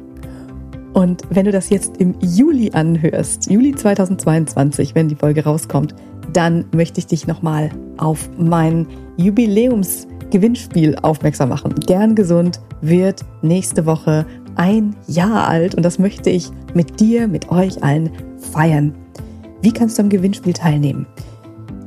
Und 0.93 1.23
wenn 1.29 1.45
du 1.45 1.51
das 1.51 1.69
jetzt 1.69 1.97
im 1.97 2.15
Juli 2.19 2.71
anhörst, 2.73 3.49
Juli 3.49 3.73
2022, 3.73 4.95
wenn 4.95 5.07
die 5.07 5.15
Folge 5.15 5.43
rauskommt, 5.43 5.95
dann 6.33 6.65
möchte 6.73 6.99
ich 6.99 7.07
dich 7.07 7.27
nochmal 7.27 7.69
auf 7.97 8.29
mein 8.37 8.87
Jubiläumsgewinnspiel 9.17 10.95
aufmerksam 11.01 11.49
machen. 11.49 11.75
Gern 11.85 12.15
gesund 12.15 12.59
wird 12.81 13.25
nächste 13.41 13.85
Woche 13.85 14.25
ein 14.55 14.95
Jahr 15.07 15.47
alt 15.47 15.75
und 15.75 15.83
das 15.83 15.99
möchte 15.99 16.29
ich 16.29 16.49
mit 16.73 16.99
dir, 16.99 17.27
mit 17.27 17.49
euch 17.49 17.83
allen 17.83 18.11
feiern. 18.51 18.93
Wie 19.61 19.71
kannst 19.71 19.97
du 19.97 20.03
am 20.03 20.09
Gewinnspiel 20.09 20.53
teilnehmen? 20.53 21.05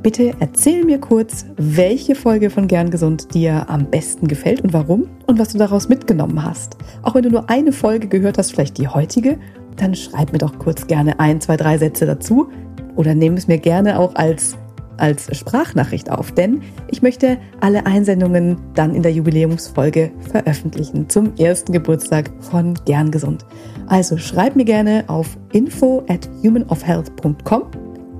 Bitte 0.03 0.33
erzähl 0.39 0.83
mir 0.83 0.99
kurz, 0.99 1.45
welche 1.55 2.13
Folge 2.13 2.49
von 2.49 2.67
Gern 2.67 2.91
Gesund 2.91 3.33
dir 3.33 3.69
am 3.69 3.85
besten 3.85 4.27
gefällt 4.27 4.61
und 4.61 4.73
warum 4.73 5.07
und 5.27 5.39
was 5.39 5.53
du 5.53 5.57
daraus 5.57 5.87
mitgenommen 5.87 6.43
hast. 6.43 6.75
Auch 7.03 7.15
wenn 7.15 7.23
du 7.23 7.29
nur 7.29 7.49
eine 7.49 7.71
Folge 7.71 8.09
gehört 8.09 8.37
hast, 8.37 8.51
vielleicht 8.51 8.77
die 8.77 8.87
heutige, 8.89 9.37
dann 9.77 9.95
schreib 9.95 10.33
mir 10.33 10.39
doch 10.39 10.59
kurz 10.59 10.87
gerne 10.87 11.19
ein, 11.19 11.39
zwei, 11.39 11.55
drei 11.55 11.77
Sätze 11.77 12.05
dazu 12.05 12.49
oder 12.95 13.15
nehme 13.15 13.37
es 13.37 13.47
mir 13.47 13.57
gerne 13.57 13.99
auch 13.99 14.15
als, 14.15 14.57
als 14.97 15.35
Sprachnachricht 15.35 16.11
auf, 16.11 16.31
denn 16.31 16.61
ich 16.89 17.01
möchte 17.01 17.37
alle 17.59 17.85
Einsendungen 17.85 18.57
dann 18.75 18.95
in 18.95 19.03
der 19.03 19.11
Jubiläumsfolge 19.11 20.11
veröffentlichen 20.31 21.09
zum 21.09 21.35
ersten 21.37 21.71
Geburtstag 21.71 22.31
von 22.39 22.75
Gern 22.85 23.11
Gesund. 23.11 23.45
Also 23.87 24.17
schreib 24.17 24.55
mir 24.55 24.65
gerne 24.65 25.03
auf 25.07 25.37
info 25.51 26.03
at 26.07 26.29
humanofhealth.com 26.43 27.63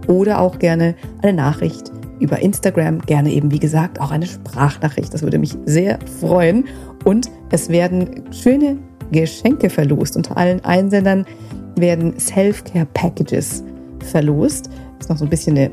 oder 0.08 0.40
auch 0.40 0.60
gerne 0.60 0.96
eine 1.22 1.34
Nachricht 1.34 1.92
über 2.20 2.40
Instagram, 2.40 3.00
gerne 3.02 3.32
eben 3.32 3.52
wie 3.52 3.60
gesagt 3.60 4.00
auch 4.00 4.12
eine 4.12 4.26
Sprachnachricht. 4.26 5.14
Das 5.14 5.22
würde 5.22 5.38
mich 5.38 5.58
sehr 5.66 6.00
freuen. 6.20 6.66
Und 7.04 7.30
es 7.52 7.70
werden 7.70 8.24
schöne 8.32 8.78
Geschenke 9.12 9.70
verlost. 9.70 10.16
Unter 10.16 10.38
allen 10.38 10.64
Einsendern 10.64 11.26
werden 11.76 12.18
Self-Care 12.20 12.88
Packages 12.94 13.64
verlost. 14.04 14.70
Ist 15.00 15.10
noch 15.10 15.18
so 15.18 15.26
ein 15.26 15.30
bisschen 15.30 15.58
eine 15.58 15.72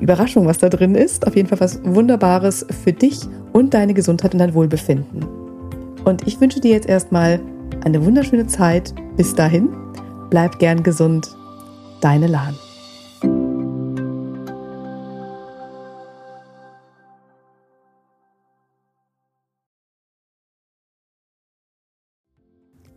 Überraschung, 0.00 0.46
was 0.46 0.58
da 0.58 0.68
drin 0.68 0.94
ist. 0.94 1.26
Auf 1.26 1.36
jeden 1.36 1.48
Fall 1.48 1.60
was 1.60 1.80
Wunderbares 1.84 2.66
für 2.84 2.92
dich 2.92 3.20
und 3.52 3.74
deine 3.74 3.94
Gesundheit 3.94 4.32
und 4.32 4.40
dein 4.40 4.54
Wohlbefinden. 4.54 5.24
Und 6.04 6.26
ich 6.26 6.40
wünsche 6.40 6.60
dir 6.60 6.72
jetzt 6.72 6.88
erstmal 6.88 7.40
eine 7.84 8.04
wunderschöne 8.04 8.46
Zeit. 8.46 8.94
Bis 9.16 9.34
dahin, 9.34 9.68
bleib 10.30 10.58
gern 10.58 10.82
gesund. 10.82 11.28
Deine 12.00 12.26
Lahn. 12.26 12.54